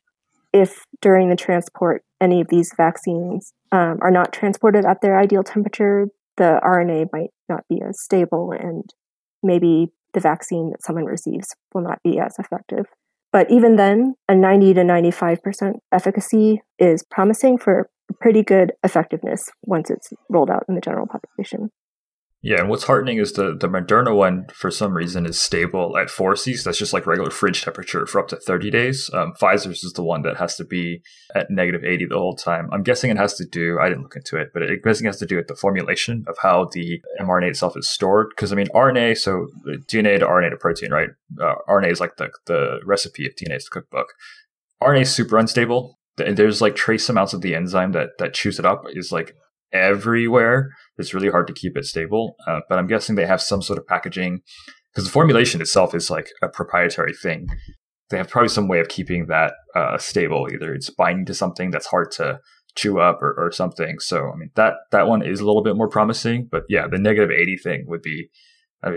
If 0.52 0.84
during 1.00 1.28
the 1.28 1.36
transport 1.36 2.02
any 2.20 2.40
of 2.40 2.48
these 2.48 2.72
vaccines 2.76 3.52
um, 3.72 3.98
are 4.02 4.10
not 4.10 4.32
transported 4.32 4.84
at 4.84 5.00
their 5.00 5.18
ideal 5.18 5.42
temperature, 5.42 6.08
the 6.40 6.58
RNA 6.64 7.10
might 7.12 7.30
not 7.50 7.64
be 7.68 7.82
as 7.86 8.00
stable 8.00 8.50
and 8.58 8.82
maybe 9.42 9.88
the 10.14 10.20
vaccine 10.20 10.70
that 10.70 10.82
someone 10.82 11.04
receives 11.04 11.54
will 11.74 11.82
not 11.82 11.98
be 12.02 12.18
as 12.18 12.34
effective. 12.38 12.86
But 13.30 13.50
even 13.50 13.76
then, 13.76 14.14
a 14.26 14.34
90 14.34 14.72
to 14.74 14.80
95% 14.80 15.74
efficacy 15.92 16.62
is 16.78 17.04
promising 17.10 17.58
for 17.58 17.90
pretty 18.20 18.42
good 18.42 18.72
effectiveness 18.82 19.50
once 19.62 19.90
it's 19.90 20.08
rolled 20.30 20.50
out 20.50 20.64
in 20.66 20.74
the 20.74 20.80
general 20.80 21.06
population. 21.06 21.70
Yeah, 22.42 22.60
and 22.60 22.70
what's 22.70 22.84
heartening 22.84 23.18
is 23.18 23.34
the, 23.34 23.54
the 23.54 23.68
Moderna 23.68 24.16
one, 24.16 24.46
for 24.54 24.70
some 24.70 24.94
reason, 24.94 25.26
is 25.26 25.38
stable 25.38 25.98
at 25.98 26.08
4 26.08 26.36
Cs. 26.36 26.64
That's 26.64 26.78
just 26.78 26.94
like 26.94 27.06
regular 27.06 27.30
fridge 27.30 27.62
temperature 27.62 28.06
for 28.06 28.18
up 28.18 28.28
to 28.28 28.36
30 28.36 28.70
days. 28.70 29.10
Um, 29.12 29.34
Pfizer's 29.38 29.84
is 29.84 29.92
the 29.92 30.02
one 30.02 30.22
that 30.22 30.38
has 30.38 30.56
to 30.56 30.64
be 30.64 31.02
at 31.34 31.50
negative 31.50 31.84
80 31.84 32.06
the 32.06 32.16
whole 32.16 32.34
time. 32.34 32.70
I'm 32.72 32.82
guessing 32.82 33.10
it 33.10 33.18
has 33.18 33.34
to 33.34 33.44
do, 33.44 33.78
I 33.78 33.90
didn't 33.90 34.04
look 34.04 34.16
into 34.16 34.38
it, 34.38 34.52
but 34.54 34.62
it 34.62 34.82
guessing 34.82 35.04
it 35.04 35.10
has 35.10 35.18
to 35.18 35.26
do 35.26 35.36
with 35.36 35.48
the 35.48 35.54
formulation 35.54 36.24
of 36.28 36.38
how 36.40 36.70
the 36.72 37.02
mRNA 37.20 37.50
itself 37.50 37.76
is 37.76 37.90
stored. 37.90 38.28
Because, 38.30 38.54
I 38.54 38.56
mean, 38.56 38.68
RNA, 38.68 39.18
so 39.18 39.48
DNA 39.66 40.18
to 40.18 40.26
RNA 40.26 40.50
to 40.50 40.56
protein, 40.56 40.92
right? 40.92 41.10
Uh, 41.38 41.56
RNA 41.68 41.92
is 41.92 42.00
like 42.00 42.16
the, 42.16 42.30
the 42.46 42.80
recipe 42.86 43.26
of 43.26 43.34
DNA's 43.34 43.68
cookbook. 43.68 44.14
RNA 44.82 45.02
is 45.02 45.14
super 45.14 45.36
unstable. 45.36 45.98
There's 46.16 46.62
like 46.62 46.74
trace 46.74 47.10
amounts 47.10 47.34
of 47.34 47.42
the 47.42 47.54
enzyme 47.54 47.92
that, 47.92 48.16
that 48.18 48.32
chews 48.32 48.58
it 48.58 48.64
up 48.64 48.84
is 48.88 49.12
like 49.12 49.34
everywhere. 49.72 50.70
It's 50.98 51.14
really 51.14 51.30
hard 51.30 51.46
to 51.46 51.52
keep 51.52 51.76
it 51.76 51.84
stable. 51.84 52.36
Uh, 52.46 52.60
but 52.68 52.78
I'm 52.78 52.86
guessing 52.86 53.14
they 53.14 53.26
have 53.26 53.42
some 53.42 53.62
sort 53.62 53.78
of 53.78 53.86
packaging 53.86 54.40
because 54.92 55.04
the 55.04 55.12
formulation 55.12 55.60
itself 55.60 55.94
is 55.94 56.10
like 56.10 56.30
a 56.42 56.48
proprietary 56.48 57.14
thing. 57.14 57.48
They 58.10 58.16
have 58.16 58.28
probably 58.28 58.48
some 58.48 58.68
way 58.68 58.80
of 58.80 58.88
keeping 58.88 59.26
that 59.26 59.54
uh, 59.74 59.98
stable. 59.98 60.48
Either 60.52 60.74
it's 60.74 60.90
binding 60.90 61.26
to 61.26 61.34
something 61.34 61.70
that's 61.70 61.86
hard 61.86 62.10
to 62.12 62.40
chew 62.76 63.00
up 63.00 63.22
or, 63.22 63.34
or 63.38 63.52
something. 63.52 63.98
So 64.00 64.30
I 64.32 64.36
mean 64.36 64.50
that 64.56 64.74
that 64.90 65.06
one 65.06 65.22
is 65.22 65.40
a 65.40 65.46
little 65.46 65.62
bit 65.62 65.76
more 65.76 65.88
promising. 65.88 66.48
But 66.50 66.64
yeah, 66.68 66.86
the 66.88 66.98
negative 66.98 67.30
eighty 67.30 67.56
thing 67.56 67.84
would 67.86 68.02
be. 68.02 68.30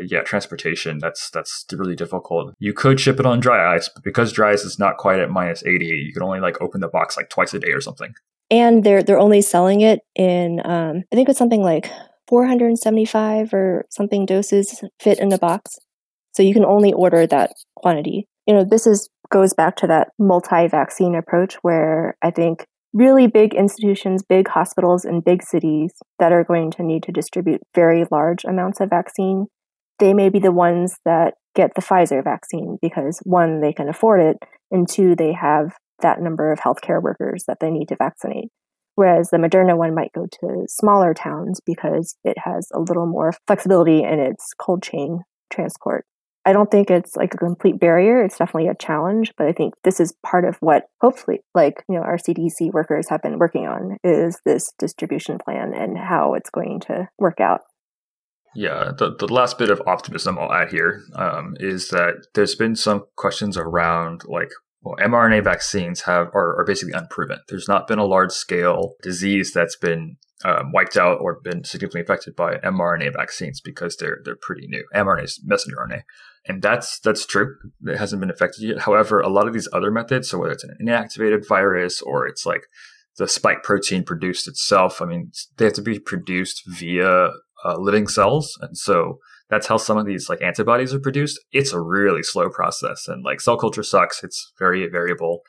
Yeah, 0.08 0.22
transportation. 0.22 1.00
That's 1.00 1.30
that's 1.30 1.66
really 1.74 1.98
difficult. 1.98 2.54
You 2.58 2.72
could 2.72 3.02
ship 3.02 3.20
it 3.20 3.26
on 3.26 3.42
dry 3.42 3.76
ice, 3.76 3.90
but 3.94 4.02
because 4.02 4.32
dry 4.32 4.54
ice 4.54 4.64
is 4.64 4.80
not 4.80 4.96
quite 4.96 5.20
at 5.20 5.30
minus 5.30 5.62
eighty, 5.66 5.88
you 5.88 6.14
can 6.14 6.24
only 6.24 6.40
like 6.40 6.62
open 6.62 6.80
the 6.80 6.88
box 6.88 7.18
like 7.18 7.30
twice 7.30 7.54
a 7.54 7.60
day 7.60 7.72
or 7.72 7.82
something. 7.82 8.14
And 8.50 8.84
they're 8.84 9.04
they're 9.04 9.20
only 9.20 9.42
selling 9.42 9.82
it 9.82 10.00
in 10.16 10.62
um, 10.66 11.04
I 11.12 11.16
think 11.16 11.30
it's 11.30 11.40
something 11.40 11.62
like 11.62 11.90
475 12.28 13.54
or 13.54 13.86
something 13.90 14.26
doses 14.26 14.82
fit 15.00 15.20
in 15.20 15.32
a 15.34 15.38
box. 15.38 15.78
So 16.34 16.42
you 16.42 16.54
can 16.54 16.66
only 16.66 16.94
order 16.94 17.28
that 17.28 17.52
quantity. 17.76 18.28
You 18.48 18.56
know, 18.56 18.64
this 18.64 18.88
is 18.88 19.10
goes 19.32 19.54
back 19.54 19.76
to 19.78 19.88
that 19.88 20.10
multi-vaccine 20.20 21.16
approach 21.16 21.56
where 21.62 22.18
I 22.22 22.32
think 22.32 22.66
really 22.94 23.28
big 23.28 23.54
institutions, 23.56 24.24
big 24.24 24.48
hospitals 24.48 25.06
and 25.06 25.24
big 25.24 25.42
cities 25.42 25.94
that 26.20 26.32
are 26.32 26.44
going 26.44 26.72
to 26.72 26.84
need 26.84 27.04
to 27.04 27.12
distribute 27.12 27.62
very 27.74 28.06
large 28.12 28.44
amounts 28.44 28.80
of 28.80 28.90
vaccine, 28.90 29.48
they 30.00 30.14
may 30.14 30.30
be 30.30 30.40
the 30.40 30.52
ones 30.52 30.96
that 31.06 31.34
get 31.56 31.72
the 31.76 31.82
Pfizer 31.82 32.24
vaccine 32.24 32.78
because 32.82 33.20
one, 33.24 33.62
they 33.62 33.74
can 33.74 33.90
afford 33.90 34.22
it, 34.22 34.38
and 34.72 34.88
two, 34.88 35.16
they 35.16 35.34
have 35.34 35.74
that 36.04 36.22
number 36.22 36.52
of 36.52 36.60
healthcare 36.60 37.02
workers 37.02 37.46
that 37.48 37.58
they 37.60 37.72
need 37.72 37.88
to 37.88 37.96
vaccinate. 37.96 38.50
Whereas 38.96 39.32
the 39.32 39.38
Moderna 39.38 39.76
one 39.76 39.96
might 39.96 40.14
go 40.14 40.28
to 40.40 40.66
smaller 40.68 41.14
towns 41.16 41.60
because 41.66 42.16
it 42.24 42.38
has 42.38 42.68
a 42.74 42.80
little 42.80 43.08
more 43.08 43.34
flexibility 43.48 44.04
in 44.04 44.20
its 44.20 44.54
cold 44.60 44.84
chain 44.84 45.22
transport. 45.52 46.06
I 46.46 46.52
don't 46.52 46.70
think 46.70 46.92
it's 46.92 47.16
like 47.16 47.34
a 47.34 47.38
complete 47.38 47.80
barrier. 47.80 48.24
It's 48.24 48.38
definitely 48.38 48.68
a 48.68 48.76
challenge, 48.76 49.32
but 49.38 49.48
I 49.48 49.54
think 49.54 49.76
this 49.84 50.00
is 50.00 50.14
part 50.26 50.44
of 50.46 50.58
what 50.60 50.84
hopefully 51.02 51.40
like, 51.56 51.84
you 51.88 51.96
know, 51.96 52.02
our 52.02 52.18
CDC 52.18 52.74
workers 52.74 53.08
have 53.10 53.22
been 53.22 53.40
working 53.40 53.66
on 53.66 53.98
is 54.04 54.38
this 54.46 54.74
distribution 54.78 55.38
plan 55.44 55.74
and 55.74 55.98
how 55.98 56.34
it's 56.34 56.50
going 56.50 56.82
to 56.82 57.08
work 57.18 57.40
out. 57.40 57.62
Yeah, 58.56 58.92
the, 58.96 59.16
the 59.16 59.32
last 59.34 59.58
bit 59.58 59.70
of 59.70 59.82
optimism 59.88 60.38
I'll 60.38 60.52
add 60.52 60.70
here 60.70 61.02
um, 61.16 61.56
is 61.60 61.90
that 61.90 62.28
there's 62.36 62.56
been 62.56 62.76
some 62.76 63.06
questions 63.16 63.58
around 63.58 64.24
like, 64.26 64.52
well, 64.84 64.96
mRNA 64.98 65.44
vaccines 65.44 66.02
have 66.02 66.28
are, 66.34 66.60
are 66.60 66.66
basically 66.66 66.94
unproven. 66.94 67.40
There's 67.48 67.68
not 67.68 67.88
been 67.88 68.00
a 68.00 68.06
large 68.06 68.32
scale 68.32 68.96
disease 69.02 69.54
that's 69.54 69.78
been 69.78 70.18
um, 70.44 70.72
wiped 70.74 70.98
out 70.98 71.20
or 71.22 71.40
been 71.42 71.64
significantly 71.64 72.02
affected 72.02 72.36
by 72.36 72.58
mRNA 72.58 73.14
vaccines 73.14 73.62
because 73.62 73.96
they're 73.96 74.20
they're 74.26 74.36
pretty 74.36 74.68
new. 74.68 74.84
mRNA 74.94 75.24
is 75.24 75.42
messenger 75.46 75.78
RNA, 75.78 76.04
and 76.48 76.62
that's 76.62 77.00
that's 77.00 77.26
true. 77.26 77.56
It 77.86 77.98
hasn't 77.98 78.20
been 78.20 78.30
affected 78.30 78.64
yet. 78.64 78.80
However, 78.82 79.22
a 79.22 79.30
lot 79.30 79.48
of 79.48 79.54
these 79.54 79.70
other 79.72 79.90
methods, 79.90 80.30
so 80.30 80.40
whether 80.40 80.52
it's 80.52 80.66
an 80.66 80.78
inactivated 80.82 81.48
virus 81.48 82.02
or 82.02 82.28
it's 82.28 82.46
like 82.46 82.68
the 83.18 83.28
spike 83.28 83.64
protein 83.64 84.04
produced 84.04 84.48
itself, 84.48 85.02
I 85.02 85.06
mean, 85.06 85.32
they 85.58 85.66
have 85.66 85.74
to 85.76 85.82
be 85.82 86.00
produced 86.00 86.64
via 86.68 87.30
uh, 87.64 87.78
living 87.78 88.10
cells, 88.10 88.58
and 88.60 88.78
so 88.78 89.20
that's 89.54 89.68
how 89.68 89.78
some 89.78 89.98
of 89.98 90.08
these 90.08 90.30
like 90.30 90.42
antibodies 90.42 90.94
are 90.94 91.00
produced. 91.00 91.40
It's 91.52 91.74
a 91.74 91.80
really 91.80 92.24
slow 92.24 92.50
process, 92.50 93.08
and 93.08 93.24
like 93.24 93.40
cell 93.40 93.58
culture 93.58 93.84
sucks. 93.84 94.24
It's 94.24 94.52
very 94.58 94.88
variable. 94.88 95.42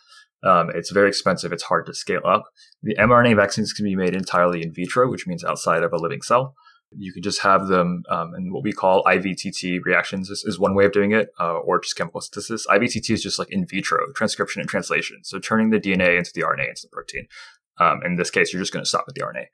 Um, 0.43 0.71
it's 0.75 0.91
very 0.91 1.09
expensive. 1.09 1.53
It's 1.53 1.63
hard 1.63 1.87
to 1.87 1.95
scale 1.95 2.21
up. 2.27 2.45
The 2.83 2.95
mRNA 2.97 3.37
vaccines 3.37 3.73
can 3.73 3.87
be 3.87 3.97
made 3.97 4.15
entirely 4.15 4.63
in 4.63 4.75
vitro, 4.75 5.11
which 5.11 5.27
means 5.27 5.43
outside 5.43 5.83
of 5.83 5.93
a 5.95 5.97
living 5.97 6.21
cell. 6.21 6.55
You 6.97 7.15
can 7.15 7.23
just 7.23 7.41
have 7.41 7.69
them 7.69 8.03
um, 8.11 8.35
in 8.37 8.53
what 8.53 8.63
we 8.63 8.73
call 8.73 9.03
IVTT 9.05 9.81
reactions 9.85 10.29
is, 10.29 10.45
is 10.45 10.59
one 10.59 10.75
way 10.75 10.85
of 10.85 10.93
doing 10.93 11.13
it, 11.13 11.31
uh, 11.41 11.55
or 11.55 11.81
just 11.81 11.97
chemical 11.97 12.21
synthesis. 12.21 12.67
IVTT 12.67 13.11
is 13.11 13.23
just 13.23 13.39
like 13.39 13.51
in 13.51 13.67
vitro 13.67 14.13
transcription 14.15 14.61
and 14.61 14.69
translation. 14.69 15.21
So 15.25 15.39
turning 15.39 15.71
the 15.71 15.81
DNA 15.81 16.19
into 16.19 16.31
the 16.35 16.43
RNA 16.43 16.69
into 16.69 16.83
the 16.83 16.89
protein. 16.93 17.27
Um, 17.81 18.03
in 18.05 18.17
this 18.17 18.31
case, 18.31 18.53
you're 18.53 18.63
just 18.63 18.73
going 18.73 18.85
to 18.85 18.89
stop 18.89 19.07
at 19.09 19.15
the 19.15 19.23
RNA. 19.23 19.47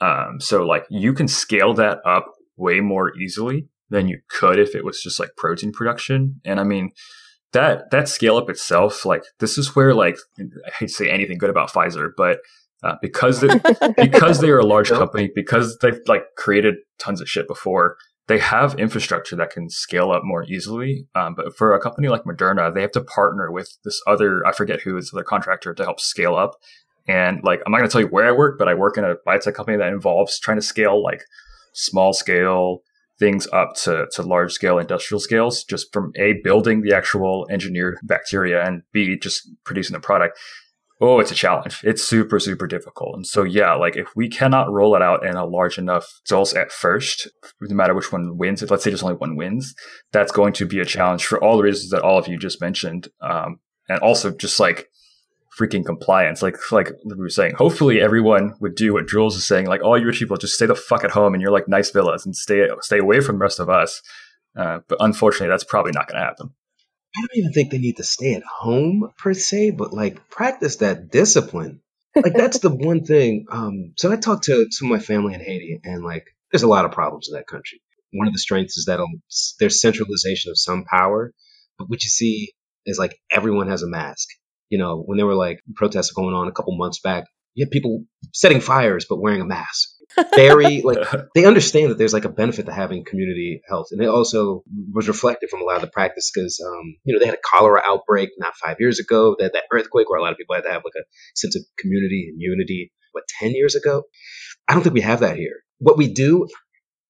Um, 0.00 0.40
so 0.40 0.64
like 0.64 0.84
you 0.90 1.14
can 1.14 1.26
scale 1.26 1.72
that 1.74 2.00
up 2.04 2.26
way 2.56 2.80
more 2.80 3.16
easily 3.16 3.68
than 3.94 4.08
you 4.08 4.18
could 4.28 4.58
if 4.58 4.74
it 4.74 4.84
was 4.84 5.02
just 5.02 5.18
like 5.18 5.30
protein 5.36 5.72
production. 5.72 6.40
And 6.44 6.60
I 6.60 6.64
mean, 6.64 6.90
that 7.52 7.90
that 7.90 8.08
scale 8.08 8.36
up 8.36 8.50
itself, 8.50 9.06
like 9.06 9.22
this 9.38 9.56
is 9.56 9.74
where 9.74 9.94
like 9.94 10.16
I 10.38 10.70
hate 10.78 10.88
to 10.88 10.92
say 10.92 11.10
anything 11.10 11.38
good 11.38 11.50
about 11.50 11.70
Pfizer, 11.70 12.10
but 12.16 12.40
uh, 12.82 12.96
because 13.00 13.40
they, 13.40 13.48
because 13.96 14.40
they 14.40 14.50
are 14.50 14.58
a 14.58 14.66
large 14.66 14.90
company, 14.90 15.30
because 15.34 15.78
they've 15.78 16.00
like 16.06 16.24
created 16.36 16.74
tons 16.98 17.20
of 17.20 17.28
shit 17.28 17.48
before, 17.48 17.96
they 18.26 18.38
have 18.38 18.78
infrastructure 18.78 19.36
that 19.36 19.50
can 19.50 19.70
scale 19.70 20.10
up 20.10 20.22
more 20.24 20.44
easily. 20.44 21.06
Um, 21.14 21.34
but 21.34 21.56
for 21.56 21.72
a 21.72 21.80
company 21.80 22.08
like 22.08 22.24
Moderna, 22.24 22.74
they 22.74 22.82
have 22.82 22.92
to 22.92 23.02
partner 23.02 23.50
with 23.50 23.78
this 23.84 24.02
other 24.06 24.46
I 24.46 24.52
forget 24.52 24.80
who 24.82 24.96
is 24.96 25.10
their 25.12 25.24
contractor 25.24 25.72
to 25.72 25.84
help 25.84 26.00
scale 26.00 26.34
up. 26.34 26.56
And 27.06 27.40
like 27.44 27.60
I'm 27.64 27.72
not 27.72 27.78
going 27.78 27.88
to 27.88 27.92
tell 27.92 28.00
you 28.00 28.08
where 28.08 28.26
I 28.26 28.32
work, 28.32 28.58
but 28.58 28.68
I 28.68 28.74
work 28.74 28.98
in 28.98 29.04
a 29.04 29.14
biotech 29.26 29.54
company 29.54 29.78
that 29.78 29.92
involves 29.92 30.38
trying 30.38 30.58
to 30.58 30.62
scale 30.62 31.02
like 31.02 31.22
small 31.72 32.12
scale 32.12 32.82
things 33.18 33.46
up 33.52 33.74
to, 33.74 34.06
to 34.12 34.22
large 34.22 34.52
scale 34.52 34.78
industrial 34.78 35.20
scales 35.20 35.64
just 35.64 35.92
from 35.92 36.12
a 36.16 36.34
building 36.42 36.82
the 36.82 36.94
actual 36.94 37.46
engineered 37.50 37.96
bacteria 38.02 38.64
and 38.64 38.82
b 38.92 39.16
just 39.18 39.48
producing 39.64 39.94
the 39.94 40.00
product. 40.00 40.38
Oh 41.00 41.20
it's 41.20 41.30
a 41.30 41.34
challenge. 41.34 41.80
It's 41.84 42.02
super 42.02 42.40
super 42.40 42.66
difficult. 42.66 43.16
And 43.16 43.26
so 43.26 43.42
yeah 43.42 43.74
like 43.74 43.96
if 43.96 44.08
we 44.16 44.28
cannot 44.28 44.72
roll 44.72 44.96
it 44.96 45.02
out 45.02 45.24
in 45.24 45.36
a 45.36 45.46
large 45.46 45.78
enough 45.78 46.20
dose 46.28 46.54
at 46.54 46.72
first 46.72 47.28
no 47.60 47.74
matter 47.74 47.94
which 47.94 48.12
one 48.12 48.36
wins 48.36 48.62
if 48.62 48.70
let's 48.70 48.84
say 48.84 48.90
there's 48.90 49.02
only 49.02 49.16
one 49.16 49.36
wins 49.36 49.74
that's 50.12 50.32
going 50.32 50.52
to 50.54 50.66
be 50.66 50.80
a 50.80 50.84
challenge 50.84 51.24
for 51.24 51.42
all 51.42 51.56
the 51.56 51.62
reasons 51.62 51.90
that 51.90 52.02
all 52.02 52.18
of 52.18 52.28
you 52.28 52.38
just 52.38 52.60
mentioned. 52.60 53.08
Um, 53.20 53.60
and 53.88 54.00
also 54.00 54.30
just 54.30 54.58
like 54.58 54.88
freaking 55.58 55.84
compliance. 55.84 56.42
Like 56.42 56.56
like 56.72 56.90
we 57.04 57.14
were 57.16 57.28
saying, 57.28 57.54
hopefully 57.56 58.00
everyone 58.00 58.54
would 58.60 58.74
do 58.74 58.92
what 58.92 59.08
Jules 59.08 59.36
is 59.36 59.46
saying. 59.46 59.66
Like 59.66 59.82
all 59.82 59.98
you 59.98 60.06
rich 60.06 60.18
people 60.18 60.36
just 60.36 60.54
stay 60.54 60.66
the 60.66 60.74
fuck 60.74 61.04
at 61.04 61.10
home 61.10 61.34
and 61.34 61.42
you're 61.42 61.52
like 61.52 61.68
nice 61.68 61.90
villas 61.90 62.26
and 62.26 62.34
stay 62.34 62.68
stay 62.80 62.98
away 62.98 63.20
from 63.20 63.36
the 63.36 63.42
rest 63.42 63.60
of 63.60 63.68
us. 63.68 64.02
Uh, 64.56 64.80
but 64.88 64.98
unfortunately, 65.00 65.48
that's 65.48 65.64
probably 65.64 65.92
not 65.92 66.08
going 66.08 66.20
to 66.20 66.26
happen. 66.26 66.50
I 67.16 67.20
don't 67.20 67.38
even 67.38 67.52
think 67.52 67.70
they 67.70 67.78
need 67.78 67.96
to 67.98 68.04
stay 68.04 68.34
at 68.34 68.42
home 68.42 69.10
per 69.18 69.34
se, 69.34 69.70
but 69.72 69.92
like 69.92 70.28
practice 70.28 70.76
that 70.76 71.10
discipline. 71.10 71.80
Like 72.16 72.34
that's 72.34 72.58
the 72.58 72.70
one 72.70 73.04
thing. 73.04 73.46
Um, 73.50 73.94
so 73.96 74.10
I 74.10 74.16
talked 74.16 74.44
to 74.44 74.66
some 74.70 74.90
of 74.90 74.98
my 74.98 75.04
family 75.04 75.34
in 75.34 75.40
Haiti, 75.40 75.80
and 75.84 76.04
like 76.04 76.26
there's 76.50 76.62
a 76.62 76.68
lot 76.68 76.84
of 76.84 76.92
problems 76.92 77.28
in 77.28 77.34
that 77.34 77.46
country. 77.46 77.80
One 78.12 78.28
of 78.28 78.32
the 78.32 78.38
strengths 78.38 78.76
is 78.76 78.84
that 78.84 79.00
um, 79.00 79.22
there's 79.58 79.80
centralization 79.80 80.50
of 80.50 80.58
some 80.58 80.84
power, 80.84 81.32
but 81.78 81.88
what 81.88 82.04
you 82.04 82.10
see 82.10 82.52
is 82.86 82.98
like 82.98 83.16
everyone 83.30 83.68
has 83.68 83.82
a 83.82 83.88
mask 83.88 84.28
you 84.68 84.78
know, 84.78 85.02
when 85.04 85.18
there 85.18 85.26
were 85.26 85.34
like 85.34 85.60
protests 85.74 86.12
going 86.12 86.34
on 86.34 86.48
a 86.48 86.52
couple 86.52 86.76
months 86.76 87.00
back, 87.00 87.24
you 87.54 87.64
had 87.64 87.70
people 87.70 88.04
setting 88.32 88.60
fires 88.60 89.06
but 89.08 89.20
wearing 89.20 89.40
a 89.40 89.44
mask. 89.44 89.90
Very 90.34 90.82
like 90.84 90.98
they 91.34 91.44
understand 91.44 91.90
that 91.90 91.98
there's 91.98 92.12
like 92.12 92.24
a 92.24 92.30
benefit 92.30 92.66
to 92.66 92.72
having 92.72 93.04
community 93.04 93.62
health, 93.68 93.88
and 93.92 94.02
it 94.02 94.08
also 94.08 94.62
was 94.92 95.08
reflected 95.08 95.50
from 95.50 95.62
a 95.62 95.64
lot 95.64 95.76
of 95.76 95.82
the 95.82 95.88
practice 95.88 96.30
because 96.34 96.60
um, 96.64 96.96
you 97.04 97.14
know 97.14 97.20
they 97.20 97.26
had 97.26 97.36
a 97.36 97.42
cholera 97.44 97.80
outbreak 97.84 98.30
not 98.38 98.56
five 98.56 98.76
years 98.80 98.98
ago. 98.98 99.36
They 99.38 99.44
had 99.44 99.54
that 99.54 99.64
earthquake 99.72 100.10
where 100.10 100.18
a 100.18 100.22
lot 100.22 100.32
of 100.32 100.38
people 100.38 100.54
had 100.54 100.64
to 100.64 100.70
have 100.70 100.82
like 100.84 100.94
a 100.96 101.04
sense 101.34 101.56
of 101.56 101.62
community 101.78 102.26
and 102.28 102.40
unity. 102.40 102.92
What 103.12 103.24
ten 103.40 103.52
years 103.52 103.76
ago? 103.76 104.04
I 104.68 104.74
don't 104.74 104.82
think 104.82 104.94
we 104.94 105.02
have 105.02 105.20
that 105.20 105.36
here. 105.36 105.62
What 105.78 105.96
we 105.96 106.12
do, 106.12 106.48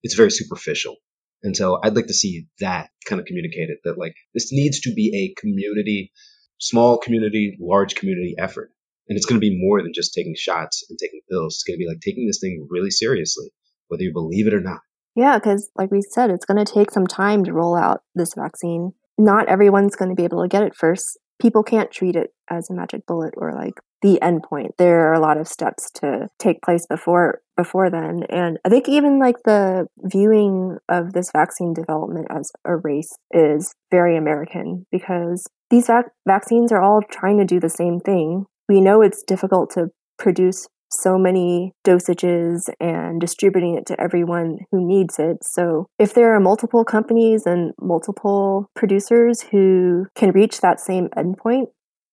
it's 0.02 0.14
very 0.14 0.30
superficial. 0.30 0.96
And 1.42 1.56
so 1.56 1.78
I'd 1.82 1.94
like 1.94 2.06
to 2.06 2.14
see 2.14 2.46
that 2.60 2.88
kind 3.06 3.20
of 3.20 3.26
communicated 3.26 3.76
that 3.84 3.98
like 3.98 4.14
this 4.32 4.50
needs 4.50 4.80
to 4.80 4.94
be 4.94 5.12
a 5.14 5.40
community 5.40 6.10
small 6.58 6.98
community, 6.98 7.56
large 7.60 7.94
community 7.94 8.34
effort. 8.38 8.70
And 9.08 9.16
it's 9.16 9.26
going 9.26 9.40
to 9.40 9.46
be 9.46 9.58
more 9.60 9.82
than 9.82 9.92
just 9.94 10.14
taking 10.14 10.34
shots 10.36 10.84
and 10.88 10.98
taking 10.98 11.20
pills. 11.30 11.56
It's 11.56 11.64
going 11.64 11.78
to 11.78 11.84
be 11.84 11.88
like 11.88 12.00
taking 12.00 12.26
this 12.26 12.40
thing 12.40 12.66
really 12.70 12.90
seriously, 12.90 13.50
whether 13.88 14.02
you 14.02 14.12
believe 14.12 14.46
it 14.46 14.54
or 14.54 14.60
not. 14.60 14.80
Yeah, 15.14 15.38
because 15.38 15.70
like 15.76 15.90
we 15.90 16.02
said, 16.02 16.30
it's 16.30 16.46
going 16.46 16.64
to 16.64 16.72
take 16.72 16.90
some 16.90 17.06
time 17.06 17.44
to 17.44 17.52
roll 17.52 17.76
out 17.76 18.02
this 18.14 18.34
vaccine. 18.34 18.92
Not 19.18 19.48
everyone's 19.48 19.94
going 19.94 20.08
to 20.08 20.16
be 20.16 20.24
able 20.24 20.42
to 20.42 20.48
get 20.48 20.62
it 20.62 20.74
first. 20.74 21.18
People 21.40 21.62
can't 21.62 21.90
treat 21.90 22.16
it 22.16 22.30
as 22.50 22.70
a 22.70 22.74
magic 22.74 23.06
bullet 23.06 23.34
or 23.36 23.52
like 23.52 23.74
the 24.02 24.20
end 24.20 24.42
point. 24.42 24.72
There 24.76 25.08
are 25.08 25.14
a 25.14 25.20
lot 25.20 25.38
of 25.38 25.48
steps 25.48 25.90
to 25.96 26.28
take 26.38 26.62
place 26.62 26.86
before 26.86 27.40
before 27.56 27.90
then. 27.90 28.24
And 28.28 28.58
I 28.64 28.68
think 28.68 28.88
even 28.88 29.18
like 29.18 29.36
the 29.44 29.86
viewing 30.02 30.78
of 30.88 31.12
this 31.12 31.30
vaccine 31.32 31.72
development 31.72 32.26
as 32.30 32.50
a 32.64 32.76
race 32.76 33.12
is 33.32 33.74
very 33.90 34.16
American 34.16 34.86
because 34.90 35.46
these 35.74 35.88
vac- 35.88 36.12
vaccines 36.26 36.70
are 36.70 36.80
all 36.80 37.02
trying 37.10 37.36
to 37.38 37.44
do 37.44 37.58
the 37.58 37.68
same 37.68 37.98
thing. 37.98 38.46
We 38.68 38.80
know 38.80 39.02
it's 39.02 39.24
difficult 39.24 39.70
to 39.70 39.88
produce 40.18 40.68
so 40.88 41.18
many 41.18 41.72
dosages 41.84 42.68
and 42.78 43.20
distributing 43.20 43.76
it 43.76 43.84
to 43.86 44.00
everyone 44.00 44.58
who 44.70 44.86
needs 44.86 45.18
it. 45.18 45.38
So, 45.42 45.86
if 45.98 46.14
there 46.14 46.32
are 46.32 46.38
multiple 46.38 46.84
companies 46.84 47.44
and 47.44 47.72
multiple 47.80 48.70
producers 48.76 49.42
who 49.42 50.06
can 50.14 50.30
reach 50.30 50.60
that 50.60 50.78
same 50.78 51.08
endpoint, 51.16 51.66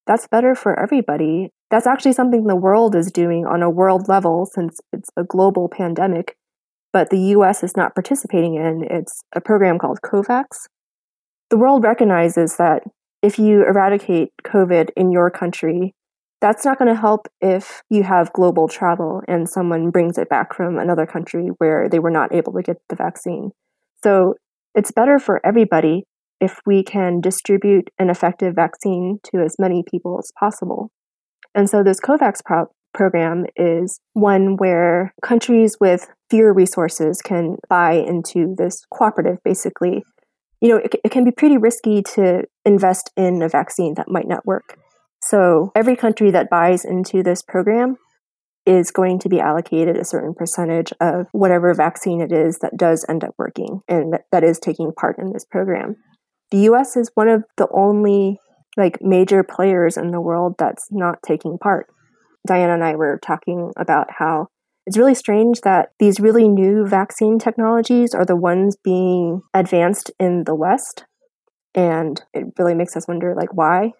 that's 0.08 0.26
better 0.26 0.56
for 0.56 0.78
everybody. 0.80 1.50
That's 1.70 1.86
actually 1.86 2.14
something 2.14 2.48
the 2.48 2.56
world 2.56 2.96
is 2.96 3.12
doing 3.12 3.46
on 3.46 3.62
a 3.62 3.70
world 3.70 4.08
level 4.08 4.46
since 4.46 4.80
it's 4.92 5.10
a 5.16 5.22
global 5.22 5.68
pandemic, 5.68 6.34
but 6.92 7.10
the 7.10 7.20
US 7.36 7.62
is 7.62 7.76
not 7.76 7.94
participating 7.94 8.56
in. 8.56 8.82
It's 8.90 9.22
a 9.32 9.40
program 9.40 9.78
called 9.78 10.00
COVAX. 10.02 10.66
The 11.50 11.56
world 11.56 11.84
recognizes 11.84 12.56
that 12.56 12.82
if 13.22 13.38
you 13.38 13.64
eradicate 13.64 14.30
COVID 14.44 14.90
in 14.96 15.12
your 15.12 15.30
country, 15.30 15.94
that's 16.40 16.64
not 16.64 16.76
going 16.76 16.92
to 16.92 17.00
help 17.00 17.28
if 17.40 17.82
you 17.88 18.02
have 18.02 18.32
global 18.32 18.66
travel 18.66 19.22
and 19.28 19.48
someone 19.48 19.90
brings 19.90 20.18
it 20.18 20.28
back 20.28 20.54
from 20.54 20.76
another 20.78 21.06
country 21.06 21.48
where 21.58 21.88
they 21.88 22.00
were 22.00 22.10
not 22.10 22.34
able 22.34 22.52
to 22.54 22.62
get 22.62 22.78
the 22.88 22.96
vaccine. 22.96 23.52
So 24.02 24.34
it's 24.74 24.90
better 24.90 25.20
for 25.20 25.40
everybody 25.46 26.04
if 26.40 26.58
we 26.66 26.82
can 26.82 27.20
distribute 27.20 27.90
an 28.00 28.10
effective 28.10 28.56
vaccine 28.56 29.20
to 29.32 29.40
as 29.40 29.54
many 29.60 29.84
people 29.88 30.18
as 30.18 30.32
possible. 30.38 30.90
And 31.54 31.70
so 31.70 31.84
this 31.84 32.00
COVAX 32.00 32.44
pro- 32.44 32.66
program 32.92 33.46
is 33.54 34.00
one 34.14 34.56
where 34.56 35.14
countries 35.22 35.76
with 35.80 36.08
fewer 36.28 36.52
resources 36.52 37.22
can 37.22 37.56
buy 37.68 37.92
into 37.92 38.54
this 38.58 38.84
cooperative, 38.92 39.38
basically, 39.44 40.02
you 40.62 40.68
know, 40.68 40.76
it, 40.76 40.94
it 41.04 41.10
can 41.10 41.24
be 41.24 41.32
pretty 41.32 41.58
risky 41.58 42.02
to 42.14 42.44
invest 42.64 43.10
in 43.16 43.42
a 43.42 43.48
vaccine 43.48 43.94
that 43.94 44.08
might 44.08 44.28
not 44.28 44.46
work. 44.46 44.78
So 45.20 45.72
every 45.74 45.96
country 45.96 46.30
that 46.30 46.48
buys 46.48 46.84
into 46.84 47.22
this 47.22 47.42
program 47.42 47.96
is 48.64 48.92
going 48.92 49.18
to 49.18 49.28
be 49.28 49.40
allocated 49.40 49.96
a 49.96 50.04
certain 50.04 50.34
percentage 50.34 50.92
of 51.00 51.26
whatever 51.32 51.74
vaccine 51.74 52.20
it 52.20 52.30
is 52.30 52.58
that 52.58 52.76
does 52.76 53.04
end 53.08 53.24
up 53.24 53.34
working 53.36 53.80
and 53.88 54.12
that, 54.12 54.22
that 54.30 54.44
is 54.44 54.60
taking 54.60 54.92
part 54.92 55.18
in 55.18 55.32
this 55.32 55.44
program. 55.44 55.96
The 56.52 56.60
US 56.70 56.96
is 56.96 57.10
one 57.14 57.28
of 57.28 57.42
the 57.56 57.66
only 57.74 58.38
like 58.76 59.02
major 59.02 59.42
players 59.42 59.96
in 59.96 60.12
the 60.12 60.20
world 60.20 60.54
that's 60.58 60.86
not 60.92 61.18
taking 61.26 61.58
part. 61.58 61.88
Diana 62.46 62.74
and 62.74 62.84
I 62.84 62.94
were 62.94 63.18
talking 63.24 63.72
about 63.76 64.06
how 64.16 64.46
it's 64.86 64.98
really 64.98 65.14
strange 65.14 65.60
that 65.60 65.90
these 65.98 66.20
really 66.20 66.48
new 66.48 66.86
vaccine 66.86 67.38
technologies 67.38 68.14
are 68.14 68.24
the 68.24 68.36
ones 68.36 68.76
being 68.76 69.42
advanced 69.54 70.10
in 70.18 70.44
the 70.44 70.54
West. 70.54 71.04
And 71.74 72.20
it 72.34 72.46
really 72.58 72.74
makes 72.74 72.96
us 72.96 73.08
wonder, 73.08 73.34
like, 73.34 73.54
why? 73.54 73.92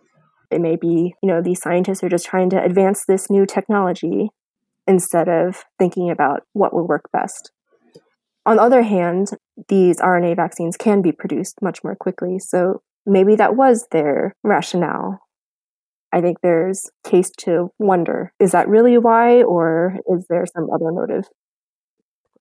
It 0.51 0.61
may 0.61 0.77
be, 0.77 1.15
you 1.23 1.29
know, 1.29 1.41
these 1.41 1.63
scientists 1.63 2.03
are 2.03 2.09
just 2.09 2.27
trying 2.27 2.51
to 2.51 2.63
advance 2.63 3.05
this 3.07 3.31
new 3.31 3.47
technology 3.47 4.31
instead 4.87 5.29
of 5.29 5.65
thinking 5.79 6.11
about 6.11 6.43
what 6.53 6.75
will 6.75 6.87
work 6.87 7.09
best. 7.13 7.53
On 8.45 8.57
the 8.57 8.63
other 8.63 8.83
hand, 8.83 9.29
these 9.69 9.99
RNA 9.99 10.37
vaccines 10.37 10.77
can 10.77 11.01
be 11.01 11.13
produced 11.13 11.63
much 11.63 11.85
more 11.85 11.95
quickly. 11.95 12.39
So 12.39 12.83
maybe 13.07 13.37
that 13.37 13.57
was 13.57 13.87
their 13.93 14.35
rationale 14.43 15.21
I 16.13 16.21
think 16.21 16.41
there's 16.43 16.91
case 17.05 17.31
to 17.39 17.71
wonder 17.79 18.33
is 18.39 18.53
that 18.53 18.69
really 18.69 18.99
why, 18.99 19.43
or 19.43 19.99
is 20.09 20.27
there 20.29 20.45
some 20.47 20.69
other 20.71 20.93
motive? 20.93 21.25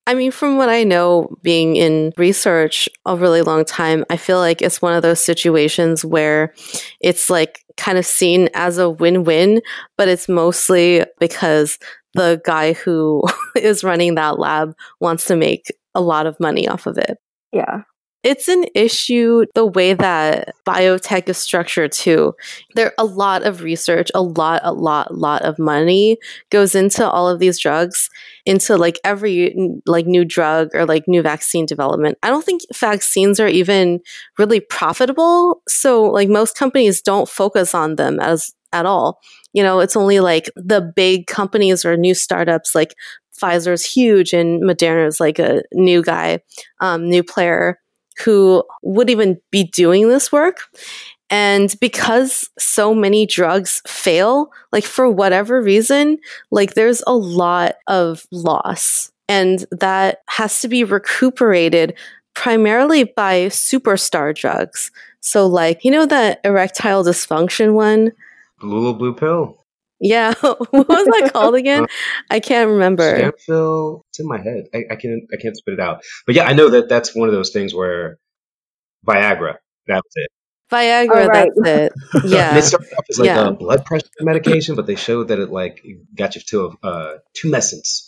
I 0.07 0.15
mean, 0.15 0.32
from 0.32 0.57
what 0.57 0.67
I 0.67 0.84
know, 0.84 1.30
being 1.43 1.76
in 1.76 2.11
research 2.17 2.89
a 3.05 3.15
really 3.15 3.43
long 3.43 3.63
time, 3.63 4.03
I 4.09 4.17
feel 4.17 4.39
like 4.39 4.61
it's 4.61 4.82
one 4.82 4.93
of 4.93 5.03
those 5.03 5.24
situations 5.24 6.03
where 6.03 6.53
it's 6.99 7.30
like 7.30 7.63
kind 7.78 7.97
of 7.97 8.05
seen 8.05 8.49
as 8.53 8.78
a 8.78 8.89
win 8.89 9.24
win, 9.24 9.61
but 9.97 10.07
it's 10.07 10.28
mostly 10.28 11.05
because 11.19 11.78
the 12.13 12.41
guy 12.43 12.74
who 12.74 13.24
is 13.55 13.84
running 13.84 14.15
that 14.15 14.39
lab 14.39 14.74
wants 14.99 15.26
to 15.26 15.36
make 15.36 15.72
a 15.93 16.01
lot 16.01 16.26
of 16.26 16.39
money 16.39 16.67
off 16.67 16.88
of 16.88 16.97
it. 16.97 17.17
Yeah. 17.53 17.84
It's 18.24 18.47
an 18.47 18.65
issue 18.76 19.45
the 19.55 19.65
way 19.65 19.95
that 19.95 20.53
biotech 20.63 21.28
is 21.28 21.39
structured 21.39 21.91
too. 21.91 22.34
There 22.76 22.93
a 22.99 23.03
lot 23.05 23.41
of 23.43 23.63
research, 23.63 24.11
a 24.13 24.22
lot, 24.22 24.61
a 24.63 24.72
lot, 24.72 25.15
lot 25.17 25.41
of 25.41 25.57
money 25.57 26.17
goes 26.51 26.76
into 26.76 27.07
all 27.07 27.28
of 27.28 27.39
these 27.39 27.59
drugs, 27.59 28.09
into 28.45 28.78
like 28.78 28.99
every 29.03 29.55
like 29.88 30.05
new 30.05 30.24
drug 30.24 30.69
or 30.76 30.86
like 30.86 31.07
new 31.07 31.24
vaccine 31.24 31.65
development. 31.65 32.19
I 32.22 32.30
don't 32.30 32.45
think 32.45 32.61
vaccines 32.76 33.39
are 33.39 33.47
even 33.47 34.01
really 34.38 34.59
profitable. 34.59 35.63
So 35.67 36.03
like 36.03 36.30
most 36.30 36.55
companies 36.55 37.01
don't 37.01 37.28
focus 37.28 37.74
on 37.74 37.95
them 37.95 38.19
as 38.19 38.51
at 38.72 38.86
all. 38.86 39.19
You 39.53 39.63
know, 39.63 39.80
it's 39.80 39.95
only 39.95 40.19
like 40.19 40.49
the 40.55 40.93
big 40.95 41.26
companies 41.26 41.84
or 41.84 41.97
new 41.97 42.13
startups 42.13 42.76
like 42.76 42.93
Pfizer's 43.41 43.84
huge 43.84 44.32
and 44.32 44.61
Moderna's 44.61 45.19
like 45.19 45.39
a 45.39 45.63
new 45.74 46.03
guy, 46.03 46.39
um, 46.82 47.09
new 47.09 47.24
player 47.24 47.80
who 48.24 48.63
would 48.84 49.09
even 49.09 49.39
be 49.51 49.63
doing 49.63 50.09
this 50.09 50.32
work. 50.32 50.61
And 51.30 51.74
because 51.80 52.49
so 52.59 52.93
many 52.93 53.26
drugs 53.26 53.82
fail, 53.88 54.51
like 54.72 54.84
for 54.84 55.09
whatever 55.09 55.61
reason, 55.61 56.17
like 56.51 56.74
there's 56.74 57.01
a 57.07 57.15
lot 57.15 57.76
of 57.88 58.28
loss. 58.32 59.11
And 59.30 59.65
that 59.72 60.19
has 60.28 60.59
to 60.59 60.67
be 60.67 60.84
recuperated 60.84 61.95
primarily 62.34 63.05
by 63.05 63.45
superstar 63.45 64.36
drugs. 64.36 64.91
So, 65.22 65.47
like, 65.47 65.86
you 65.86 65.91
know, 65.91 66.05
that 66.05 66.41
erectile 66.43 67.03
dysfunction 67.03 67.74
one? 67.74 68.11
Blue 68.59 68.93
blue 68.93 69.13
pill. 69.13 69.61
Yeah. 70.02 70.34
what 70.41 70.72
was 70.72 71.06
that 71.06 71.30
called 71.32 71.56
again? 71.56 71.86
I 72.30 72.39
can't 72.39 72.70
remember. 72.72 73.32
Stamfil. 73.47 74.02
It's 74.10 74.20
in 74.20 74.28
my 74.28 74.39
head. 74.41 74.66
I, 74.74 74.84
I 74.91 74.95
can't. 74.95 75.24
I 75.32 75.41
can't 75.41 75.56
spit 75.56 75.76
it 75.76 75.80
out. 75.80 76.04
But 76.26 76.36
yeah, 76.36 76.45
I 76.45 76.54
know 76.54 76.70
that 76.70 76.89
that's 76.89 77.16
one 77.16 77.30
of 77.30 77.34
those 77.36 77.52
things 77.52 77.74
where 77.74 78.18
Viagra. 79.08 79.56
That 79.88 80.02
was 80.04 80.14
it. 80.16 80.30
Viagra, 80.72 81.10
Oh, 81.12 81.28
right. 81.28 81.49
that's 81.64 81.70
it. 81.70 81.93
And 82.24 82.32
Yeah. 82.32 82.58
it 82.58 82.62
started 82.64 82.93
off 82.97 83.06
as 83.10 83.20
like 83.20 83.26
Yeah. 83.28 83.47
a 83.49 83.52
blood 83.52 83.86
pressure 83.86 84.06
medication, 84.22 84.76
but 84.76 84.88
they 84.88 84.95
showed 84.95 85.28
that 85.28 85.38
it 85.39 85.49
like 85.52 85.84
got 86.16 86.36
you 86.36 86.41
to 86.49 86.74
uh, 86.84 87.14
tumescence. 87.38 88.08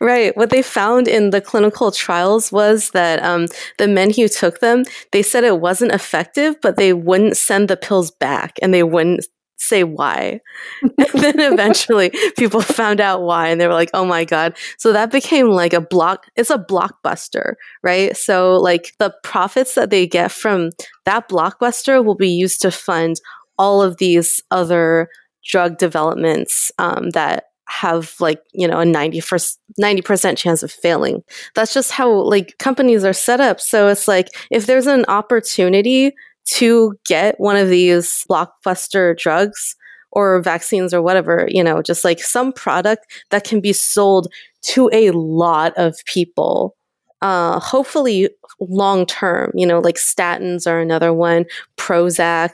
right. 0.00 0.34
What 0.36 0.50
they 0.50 0.62
found 0.62 1.08
in 1.08 1.30
the 1.30 1.40
clinical 1.42 1.90
trials 1.92 2.50
was 2.50 2.90
that 2.90 3.22
um, 3.22 3.46
the 3.78 3.88
men 3.88 4.10
who 4.10 4.28
took 4.28 4.60
them, 4.60 4.84
they 5.12 5.22
said 5.22 5.44
it 5.44 5.60
wasn't 5.60 5.92
effective, 5.92 6.56
but 6.62 6.76
they 6.76 6.92
wouldn't 6.94 7.36
send 7.36 7.68
the 7.68 7.76
pills 7.76 8.10
back 8.10 8.54
and 8.62 8.72
they 8.72 8.82
wouldn't 8.82 9.26
say 9.56 9.84
why. 9.84 10.40
and 10.82 11.08
then 11.14 11.40
eventually 11.40 12.10
people 12.36 12.60
found 12.60 13.00
out 13.00 13.22
why 13.22 13.48
and 13.48 13.60
they 13.60 13.66
were 13.66 13.74
like, 13.74 13.90
oh 13.94 14.04
my 14.04 14.24
God. 14.24 14.56
So 14.78 14.92
that 14.92 15.10
became 15.10 15.48
like 15.48 15.72
a 15.72 15.80
block, 15.80 16.26
it's 16.36 16.50
a 16.50 16.58
blockbuster, 16.58 17.54
right? 17.82 18.16
So, 18.16 18.56
like, 18.56 18.92
the 18.98 19.14
profits 19.22 19.74
that 19.74 19.90
they 19.90 20.06
get 20.06 20.32
from 20.32 20.70
that 21.04 21.28
blockbuster 21.28 22.04
will 22.04 22.14
be 22.14 22.30
used 22.30 22.60
to 22.62 22.70
fund 22.70 23.20
all 23.58 23.82
of 23.82 23.98
these 23.98 24.42
other 24.50 25.08
drug 25.44 25.78
developments 25.78 26.72
um, 26.78 27.10
that 27.10 27.44
have 27.66 28.14
like 28.20 28.42
you 28.52 28.68
know 28.68 28.78
a 28.78 28.84
90 28.84 29.20
90% 29.20 30.36
chance 30.36 30.62
of 30.62 30.70
failing 30.70 31.22
that's 31.54 31.72
just 31.72 31.92
how 31.92 32.10
like 32.10 32.56
companies 32.58 33.04
are 33.04 33.14
set 33.14 33.40
up 33.40 33.58
so 33.58 33.88
it's 33.88 34.06
like 34.06 34.28
if 34.50 34.66
there's 34.66 34.86
an 34.86 35.04
opportunity 35.08 36.12
to 36.46 36.94
get 37.06 37.38
one 37.38 37.56
of 37.56 37.68
these 37.68 38.24
blockbuster 38.30 39.16
drugs 39.16 39.76
or 40.12 40.40
vaccines 40.42 40.94
or 40.94 41.02
whatever 41.02 41.46
you 41.48 41.62
know 41.62 41.82
just 41.82 42.04
like 42.04 42.20
some 42.20 42.52
product 42.52 43.06
that 43.30 43.44
can 43.44 43.60
be 43.60 43.72
sold 43.72 44.32
to 44.62 44.88
a 44.92 45.10
lot 45.10 45.72
of 45.76 45.96
people 46.06 46.76
uh 47.22 47.58
hopefully 47.60 48.28
long 48.60 49.06
term 49.06 49.50
you 49.54 49.66
know 49.66 49.80
like 49.80 49.96
statins 49.96 50.66
are 50.66 50.80
another 50.80 51.12
one 51.12 51.44
prozac 51.76 52.50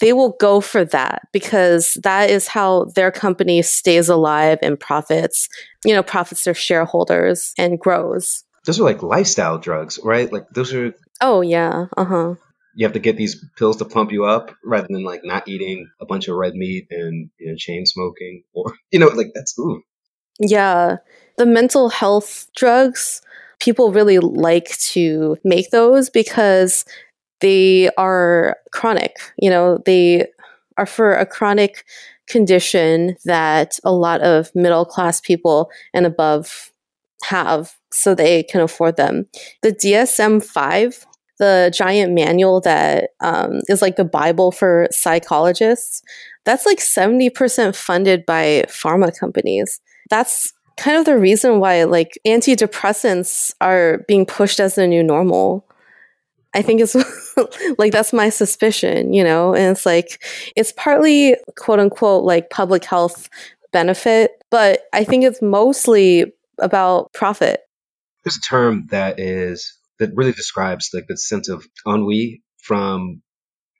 they 0.00 0.12
will 0.12 0.36
go 0.40 0.60
for 0.60 0.84
that 0.84 1.22
because 1.32 1.94
that 2.02 2.30
is 2.30 2.46
how 2.46 2.84
their 2.94 3.10
company 3.10 3.62
stays 3.62 4.08
alive 4.08 4.58
and 4.62 4.78
profits, 4.78 5.48
you 5.84 5.94
know, 5.94 6.02
profits 6.02 6.44
their 6.44 6.54
shareholders 6.54 7.52
and 7.58 7.78
grows. 7.78 8.44
Those 8.64 8.78
are 8.78 8.84
like 8.84 9.02
lifestyle 9.02 9.58
drugs, 9.58 9.98
right? 10.02 10.32
Like 10.32 10.48
those 10.50 10.72
are 10.72 10.94
Oh 11.20 11.40
yeah, 11.40 11.86
uh-huh. 11.96 12.34
You 12.78 12.86
have 12.86 12.92
to 12.92 13.00
get 13.00 13.16
these 13.16 13.44
pills 13.56 13.76
to 13.78 13.84
pump 13.84 14.12
you 14.12 14.24
up 14.24 14.54
rather 14.64 14.86
than 14.88 15.02
like 15.02 15.22
not 15.24 15.48
eating 15.48 15.90
a 16.00 16.06
bunch 16.06 16.28
of 16.28 16.36
red 16.36 16.54
meat 16.54 16.86
and 16.92 17.28
you 17.36 17.48
know 17.50 17.56
chain 17.56 17.84
smoking 17.84 18.44
or 18.54 18.72
you 18.92 19.00
know 19.00 19.08
like 19.08 19.32
that's 19.34 19.58
ooh. 19.58 19.82
Yeah. 20.38 20.98
The 21.38 21.46
mental 21.46 21.88
health 21.88 22.48
drugs, 22.56 23.20
people 23.58 23.90
really 23.90 24.20
like 24.20 24.78
to 24.78 25.36
make 25.42 25.70
those 25.70 26.08
because 26.08 26.84
they 27.40 27.90
are 27.98 28.56
chronic. 28.70 29.16
You 29.38 29.50
know, 29.50 29.78
they 29.84 30.28
are 30.76 30.86
for 30.86 31.14
a 31.14 31.26
chronic 31.26 31.84
condition 32.28 33.16
that 33.24 33.80
a 33.82 33.90
lot 33.90 34.20
of 34.20 34.54
middle 34.54 34.84
class 34.84 35.20
people 35.20 35.68
and 35.92 36.06
above 36.06 36.72
have 37.24 37.74
so 37.92 38.14
they 38.14 38.44
can 38.44 38.60
afford 38.60 38.96
them. 38.96 39.26
The 39.62 39.72
DSM 39.72 40.44
5, 40.44 41.06
the 41.38 41.72
giant 41.74 42.12
manual 42.12 42.60
that 42.60 43.10
um, 43.20 43.60
is 43.68 43.80
like 43.82 43.96
the 43.96 44.04
Bible 44.04 44.52
for 44.52 44.88
psychologists, 44.90 46.02
that's 46.44 46.66
like 46.66 46.78
70% 46.78 47.76
funded 47.76 48.26
by 48.26 48.64
pharma 48.68 49.16
companies. 49.16 49.80
That's 50.10 50.52
kind 50.76 50.96
of 50.96 51.04
the 51.04 51.18
reason 51.18 51.60
why 51.60 51.84
like 51.84 52.18
antidepressants 52.26 53.54
are 53.60 54.04
being 54.08 54.24
pushed 54.24 54.60
as 54.60 54.76
the 54.76 54.86
new 54.86 55.02
normal. 55.02 55.66
I 56.54 56.62
think 56.62 56.80
it's 56.80 56.96
like 57.78 57.92
that's 57.92 58.12
my 58.12 58.30
suspicion, 58.30 59.12
you 59.12 59.22
know, 59.22 59.54
and 59.54 59.76
it's 59.76 59.84
like 59.84 60.22
it's 60.56 60.72
partly 60.72 61.36
quote 61.56 61.78
unquote 61.78 62.24
like 62.24 62.50
public 62.50 62.84
health 62.84 63.28
benefit, 63.72 64.42
but 64.50 64.82
I 64.92 65.04
think 65.04 65.24
it's 65.24 65.42
mostly 65.42 66.32
about 66.58 67.12
profit. 67.12 67.60
There's 68.24 68.36
a 68.36 68.40
term 68.40 68.86
that 68.90 69.20
is 69.20 69.77
that 69.98 70.10
really 70.14 70.32
describes 70.32 70.90
like 70.92 71.06
the 71.08 71.16
sense 71.16 71.48
of 71.48 71.66
ennui 71.86 72.42
from 72.62 73.22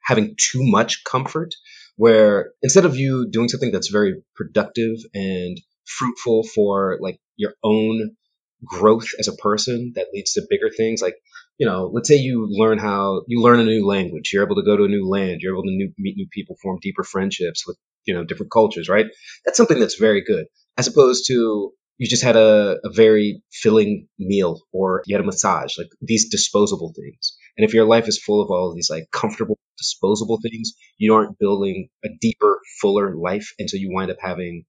having 0.05 0.35
too 0.39 0.63
much 0.63 1.05
comfort 1.05 1.55
where 1.97 2.53
instead 2.63 2.85
of 2.85 2.97
you 2.97 3.29
doing 3.31 3.49
something 3.49 3.73
that's 3.73 3.89
very 3.89 4.23
productive 4.35 4.97
and 5.15 5.61
fruitful 5.85 6.45
for 6.45 6.99
like 7.01 7.19
your 7.37 7.55
own 7.63 8.17
growth 8.65 9.09
as 9.19 9.29
a 9.29 9.37
person 9.37 9.93
that 9.95 10.09
leads 10.13 10.33
to 10.33 10.47
bigger 10.51 10.71
things 10.71 11.01
like 11.01 11.15
you 11.59 11.67
know 11.67 11.91
let's 11.93 12.09
say 12.09 12.17
you 12.17 12.47
learn 12.51 12.79
how 12.79 13.23
you 13.29 13.41
learn 13.41 13.61
a 13.61 13.65
new 13.65 13.87
language 13.87 14.31
you're 14.33 14.45
able 14.45 14.57
to 14.57 14.65
go 14.65 14.77
to 14.77 14.85
a 14.85 14.89
new 14.89 15.09
land 15.09 15.41
you're 15.41 15.55
able 15.55 15.63
to 15.63 15.71
new, 15.71 15.93
meet 15.99 16.17
new 16.17 16.27
people 16.31 16.57
form 16.61 16.79
deeper 16.83 17.05
friendships 17.05 17.65
with 17.67 17.77
you 18.09 18.15
know 18.15 18.25
different 18.25 18.51
cultures 18.51 18.89
right? 18.89 19.07
That's 19.45 19.57
something 19.57 19.79
that's 19.79 19.97
very 19.97 20.25
good 20.25 20.47
as 20.77 20.89
opposed 20.89 21.27
to 21.29 21.73
you 21.99 22.09
just 22.09 22.23
had 22.23 22.37
a, 22.37 22.79
a 22.85 22.91
very 22.93 23.43
filling 23.53 24.09
meal 24.19 24.63
or 24.73 25.03
you 25.07 25.15
had 25.15 25.23
a 25.23 25.27
massage 25.27 25.77
like 25.77 25.89
these 26.01 26.31
disposable 26.31 26.93
things. 26.95 27.37
And 27.57 27.67
if 27.67 27.75
your 27.75 27.85
life 27.85 28.07
is 28.09 28.23
full 28.23 28.41
of 28.41 28.51
all 28.51 28.71
of 28.71 28.77
these 28.77 28.89
like 28.91 29.11
comfortable 29.13 29.59
disposable 29.77 30.41
things 30.41 30.73
you 30.97 31.15
aren't 31.15 31.39
building 31.39 31.89
a 32.05 32.09
deeper 32.21 32.61
fuller 32.81 33.15
life. 33.17 33.53
And 33.59 33.69
so 33.69 33.77
you 33.77 33.91
wind 33.93 34.11
up 34.11 34.19
having 34.21 34.65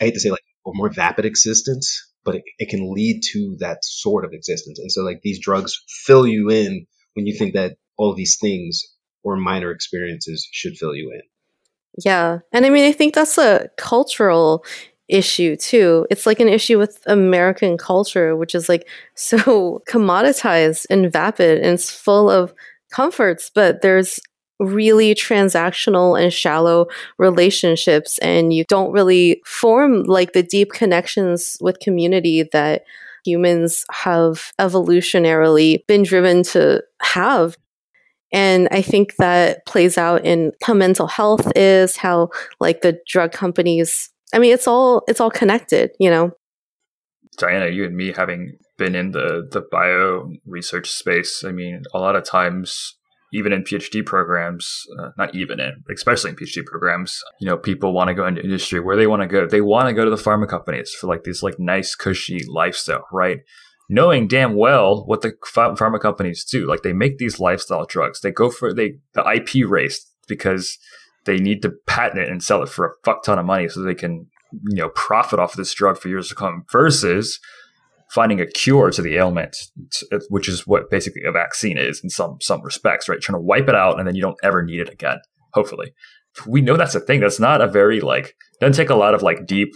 i 0.00 0.04
hate 0.04 0.14
to 0.14 0.20
say 0.20 0.30
like 0.30 0.44
a 0.66 0.70
more 0.72 0.90
vapid 0.90 1.24
existence 1.24 2.10
but 2.24 2.36
it, 2.36 2.42
it 2.58 2.68
can 2.68 2.92
lead 2.92 3.22
to 3.32 3.56
that 3.60 3.84
sort 3.84 4.24
of 4.24 4.32
existence. 4.32 4.78
And 4.78 4.92
so 4.92 5.02
like 5.02 5.20
these 5.22 5.40
drugs 5.40 5.82
fill 6.04 6.26
you 6.26 6.50
in 6.50 6.86
when 7.14 7.26
you 7.26 7.36
think 7.36 7.54
that 7.54 7.76
all 7.96 8.14
these 8.14 8.38
things 8.40 8.82
or 9.22 9.36
minor 9.36 9.70
experiences 9.70 10.46
should 10.52 10.76
fill 10.76 10.94
you 10.94 11.12
in. 11.14 11.22
Yeah. 12.04 12.38
And 12.52 12.64
I 12.64 12.70
mean, 12.70 12.84
I 12.84 12.92
think 12.92 13.14
that's 13.14 13.38
a 13.38 13.68
cultural 13.76 14.64
issue 15.10 15.56
too. 15.56 16.06
It's 16.10 16.26
like 16.26 16.40
an 16.40 16.48
issue 16.48 16.78
with 16.78 17.00
American 17.06 17.76
culture, 17.76 18.36
which 18.36 18.54
is 18.54 18.68
like 18.68 18.88
so 19.14 19.82
commoditized 19.88 20.86
and 20.90 21.12
vapid 21.12 21.58
and 21.58 21.74
it's 21.74 21.90
full 21.90 22.30
of 22.30 22.54
comforts, 22.92 23.50
but 23.54 23.82
there's 23.82 24.18
really 24.58 25.14
transactional 25.14 26.20
and 26.20 26.32
shallow 26.32 26.86
relationships 27.18 28.18
and 28.18 28.52
you 28.52 28.64
don't 28.68 28.92
really 28.92 29.40
form 29.46 30.02
like 30.02 30.32
the 30.32 30.42
deep 30.42 30.70
connections 30.72 31.56
with 31.62 31.80
community 31.80 32.42
that 32.52 32.82
humans 33.24 33.86
have 33.90 34.52
evolutionarily 34.58 35.78
been 35.86 36.02
driven 36.02 36.42
to 36.42 36.82
have 37.00 37.56
and 38.32 38.68
I 38.70 38.82
think 38.82 39.16
that 39.16 39.66
plays 39.66 39.98
out 39.98 40.24
in 40.24 40.52
how 40.62 40.74
mental 40.74 41.06
health 41.06 41.50
is, 41.56 41.96
how 41.96 42.30
like 42.60 42.82
the 42.82 43.00
drug 43.06 43.32
companies 43.32 44.10
I 44.32 44.38
mean 44.38 44.52
it's 44.52 44.68
all 44.68 45.02
it's 45.08 45.20
all 45.20 45.30
connected, 45.30 45.90
you 45.98 46.10
know. 46.10 46.32
Diana, 47.38 47.68
you 47.68 47.84
and 47.84 47.96
me 47.96 48.12
having 48.12 48.58
been 48.76 48.94
in 48.94 49.12
the 49.12 49.48
the 49.50 49.62
bio 49.70 50.32
research 50.46 50.90
space, 50.90 51.44
I 51.44 51.52
mean, 51.52 51.82
a 51.94 51.98
lot 51.98 52.16
of 52.16 52.24
times 52.24 52.96
even 53.32 53.52
in 53.52 53.62
PhD 53.62 54.04
programs, 54.04 54.84
uh, 54.98 55.10
not 55.16 55.34
even 55.34 55.60
in, 55.60 55.84
especially 55.92 56.30
in 56.30 56.36
PhD 56.36 56.64
programs, 56.64 57.20
you 57.40 57.48
know, 57.48 57.56
people 57.56 57.92
want 57.92 58.08
to 58.08 58.14
go 58.14 58.26
into 58.26 58.42
industry 58.42 58.80
where 58.80 58.96
they 58.96 59.06
want 59.06 59.22
to 59.22 59.28
go. 59.28 59.46
They 59.46 59.60
want 59.60 59.88
to 59.88 59.94
go 59.94 60.04
to 60.04 60.10
the 60.10 60.16
pharma 60.16 60.48
companies 60.48 60.92
for 60.92 61.06
like 61.06 61.24
these 61.24 61.42
like 61.42 61.58
nice, 61.58 61.94
cushy 61.94 62.44
lifestyle, 62.48 63.06
right? 63.12 63.38
Knowing 63.88 64.28
damn 64.28 64.56
well 64.56 65.04
what 65.06 65.22
the 65.22 65.32
pharma 65.54 66.00
companies 66.00 66.44
do. 66.44 66.66
Like 66.66 66.82
they 66.82 66.92
make 66.92 67.18
these 67.18 67.38
lifestyle 67.38 67.86
drugs. 67.86 68.20
They 68.20 68.32
go 68.32 68.50
for 68.50 68.74
they 68.74 68.98
the 69.14 69.24
IP 69.28 69.68
race 69.68 70.06
because 70.26 70.78
they 71.24 71.38
need 71.38 71.62
to 71.62 71.72
patent 71.86 72.20
it 72.20 72.28
and 72.28 72.42
sell 72.42 72.62
it 72.62 72.68
for 72.68 72.86
a 72.86 72.92
fuck 73.04 73.22
ton 73.22 73.38
of 73.38 73.46
money 73.46 73.68
so 73.68 73.82
they 73.82 73.94
can 73.94 74.26
you 74.68 74.76
know 74.76 74.88
profit 74.90 75.38
off 75.38 75.52
of 75.52 75.56
this 75.56 75.74
drug 75.74 75.98
for 75.98 76.08
years 76.08 76.28
to 76.28 76.34
come. 76.34 76.64
Versus 76.70 77.38
finding 78.10 78.40
a 78.40 78.46
cure 78.46 78.90
to 78.90 79.02
the 79.02 79.16
ailment, 79.16 79.56
which 80.30 80.48
is 80.48 80.66
what 80.66 80.90
basically 80.90 81.22
a 81.22 81.32
vaccine 81.32 81.78
is 81.78 82.00
in 82.02 82.10
some 82.10 82.38
some 82.40 82.62
respects, 82.62 83.08
right? 83.08 83.20
Trying 83.20 83.38
to 83.38 83.44
wipe 83.44 83.68
it 83.68 83.74
out 83.74 83.98
and 83.98 84.06
then 84.06 84.14
you 84.14 84.22
don't 84.22 84.38
ever 84.42 84.62
need 84.62 84.80
it 84.80 84.90
again. 84.90 85.18
Hopefully, 85.54 85.92
we 86.46 86.60
know 86.60 86.76
that's 86.76 86.94
a 86.94 87.00
thing. 87.00 87.20
That's 87.20 87.40
not 87.40 87.60
a 87.60 87.68
very 87.68 88.00
like 88.00 88.34
doesn't 88.60 88.74
take 88.74 88.90
a 88.90 88.96
lot 88.96 89.14
of 89.14 89.22
like 89.22 89.46
deep 89.46 89.72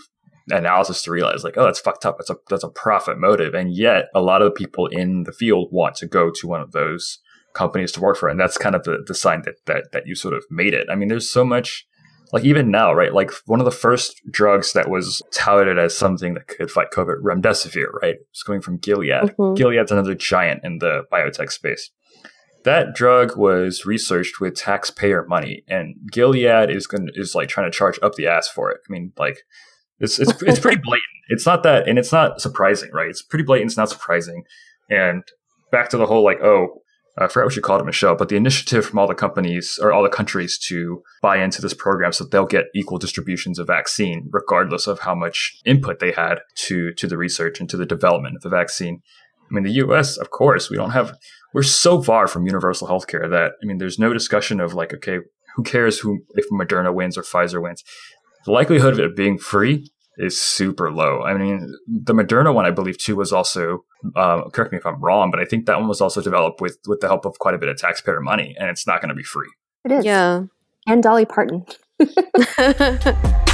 analysis 0.50 1.02
to 1.02 1.10
realize 1.10 1.42
like 1.42 1.56
oh 1.56 1.64
that's 1.64 1.80
fucked 1.80 2.06
up. 2.06 2.18
That's 2.18 2.30
a 2.30 2.36
that's 2.48 2.64
a 2.64 2.68
profit 2.68 3.18
motive, 3.18 3.54
and 3.54 3.74
yet 3.74 4.06
a 4.14 4.20
lot 4.20 4.42
of 4.42 4.54
people 4.54 4.86
in 4.86 5.24
the 5.24 5.32
field 5.32 5.68
want 5.70 5.96
to 5.96 6.06
go 6.06 6.30
to 6.30 6.48
one 6.48 6.60
of 6.60 6.72
those 6.72 7.18
companies 7.54 7.92
to 7.92 8.00
work 8.00 8.16
for, 8.16 8.28
and 8.28 8.38
that's 8.38 8.58
kind 8.58 8.74
of 8.74 8.84
the 8.84 9.02
the 9.06 9.14
sign 9.14 9.42
that 9.42 9.54
that 9.66 9.92
that 9.92 10.06
you 10.06 10.14
sort 10.14 10.34
of 10.34 10.44
made 10.50 10.74
it. 10.74 10.88
I 10.90 10.94
mean, 10.94 11.08
there's 11.08 11.30
so 11.30 11.44
much 11.44 11.86
like 12.32 12.44
even 12.44 12.70
now, 12.70 12.92
right? 12.92 13.14
Like 13.14 13.30
one 13.46 13.60
of 13.60 13.64
the 13.64 13.70
first 13.70 14.20
drugs 14.30 14.72
that 14.72 14.90
was 14.90 15.22
touted 15.32 15.78
as 15.78 15.96
something 15.96 16.34
that 16.34 16.48
could 16.48 16.70
fight 16.70 16.88
COVID, 16.92 17.22
remdesivir, 17.22 17.92
right? 18.02 18.16
It's 18.30 18.42
coming 18.42 18.60
from 18.60 18.78
Gilead. 18.78 19.30
Mm-hmm. 19.38 19.54
Gilead's 19.54 19.92
another 19.92 20.14
giant 20.14 20.64
in 20.64 20.78
the 20.78 21.04
biotech 21.12 21.52
space. 21.52 21.90
That 22.64 22.94
drug 22.94 23.36
was 23.36 23.86
researched 23.86 24.40
with 24.40 24.56
taxpayer 24.56 25.24
money, 25.26 25.62
and 25.68 25.94
Gilead 26.10 26.70
is 26.70 26.86
going 26.86 27.08
is 27.14 27.34
like 27.34 27.48
trying 27.48 27.70
to 27.70 27.76
charge 27.76 27.98
up 28.02 28.14
the 28.14 28.26
ass 28.26 28.48
for 28.48 28.70
it. 28.70 28.80
I 28.88 28.92
mean, 28.92 29.12
like 29.18 29.38
it's 30.00 30.18
it's 30.18 30.32
it's 30.42 30.58
pretty 30.58 30.80
blatant. 30.84 31.02
It's 31.28 31.46
not 31.46 31.62
that, 31.62 31.86
and 31.86 31.98
it's 31.98 32.12
not 32.12 32.40
surprising, 32.40 32.90
right? 32.92 33.08
It's 33.08 33.22
pretty 33.22 33.44
blatant. 33.44 33.70
It's 33.70 33.76
not 33.76 33.90
surprising. 33.90 34.44
And 34.90 35.22
back 35.70 35.88
to 35.90 35.96
the 35.96 36.06
whole 36.06 36.24
like, 36.24 36.40
oh, 36.42 36.82
I 37.16 37.28
forgot 37.28 37.46
what 37.46 37.56
you 37.56 37.62
called 37.62 37.80
it, 37.80 37.84
Michelle, 37.84 38.16
but 38.16 38.28
the 38.28 38.36
initiative 38.36 38.84
from 38.84 38.98
all 38.98 39.06
the 39.06 39.14
companies 39.14 39.78
or 39.80 39.92
all 39.92 40.02
the 40.02 40.08
countries 40.08 40.58
to 40.66 41.02
buy 41.22 41.36
into 41.36 41.62
this 41.62 41.74
program 41.74 42.12
so 42.12 42.24
they'll 42.24 42.44
get 42.44 42.66
equal 42.74 42.98
distributions 42.98 43.58
of 43.60 43.68
vaccine, 43.68 44.28
regardless 44.32 44.88
of 44.88 45.00
how 45.00 45.14
much 45.14 45.56
input 45.64 46.00
they 46.00 46.10
had 46.10 46.40
to, 46.56 46.92
to 46.94 47.06
the 47.06 47.16
research 47.16 47.60
and 47.60 47.70
to 47.70 47.76
the 47.76 47.86
development 47.86 48.36
of 48.36 48.42
the 48.42 48.48
vaccine. 48.48 49.00
I 49.48 49.54
mean, 49.54 49.62
the 49.62 49.84
US, 49.84 50.16
of 50.16 50.30
course, 50.30 50.70
we 50.70 50.76
don't 50.76 50.90
have, 50.90 51.16
we're 51.52 51.62
so 51.62 52.02
far 52.02 52.26
from 52.26 52.46
universal 52.46 52.88
healthcare 52.88 53.30
that, 53.30 53.52
I 53.62 53.66
mean, 53.66 53.78
there's 53.78 53.98
no 53.98 54.12
discussion 54.12 54.60
of 54.60 54.74
like, 54.74 54.92
okay, 54.92 55.18
who 55.54 55.62
cares 55.62 56.00
who, 56.00 56.20
if 56.30 56.46
Moderna 56.50 56.92
wins 56.92 57.16
or 57.16 57.22
Pfizer 57.22 57.62
wins? 57.62 57.84
The 58.44 58.50
likelihood 58.50 58.94
of 58.94 59.00
it 59.00 59.16
being 59.16 59.38
free 59.38 59.88
is 60.16 60.40
super 60.40 60.90
low. 60.90 61.22
I 61.22 61.34
mean, 61.34 61.74
the 61.86 62.14
Moderna 62.14 62.54
one, 62.54 62.66
I 62.66 62.70
believe, 62.70 62.98
too, 62.98 63.16
was 63.16 63.32
also. 63.32 63.84
Uh, 64.14 64.48
correct 64.50 64.70
me 64.70 64.76
if 64.78 64.84
I'm 64.84 65.00
wrong, 65.00 65.30
but 65.30 65.40
I 65.40 65.46
think 65.46 65.64
that 65.64 65.78
one 65.78 65.88
was 65.88 66.00
also 66.02 66.20
developed 66.20 66.60
with 66.60 66.78
with 66.86 67.00
the 67.00 67.08
help 67.08 67.24
of 67.24 67.38
quite 67.38 67.54
a 67.54 67.58
bit 67.58 67.68
of 67.68 67.78
taxpayer 67.78 68.20
money, 68.20 68.54
and 68.58 68.68
it's 68.68 68.86
not 68.86 69.00
going 69.00 69.08
to 69.08 69.14
be 69.14 69.22
free. 69.22 69.48
It 69.84 69.92
is. 69.92 70.04
Yeah. 70.04 70.44
And 70.86 71.02
Dolly 71.02 71.24
Parton. 71.24 71.64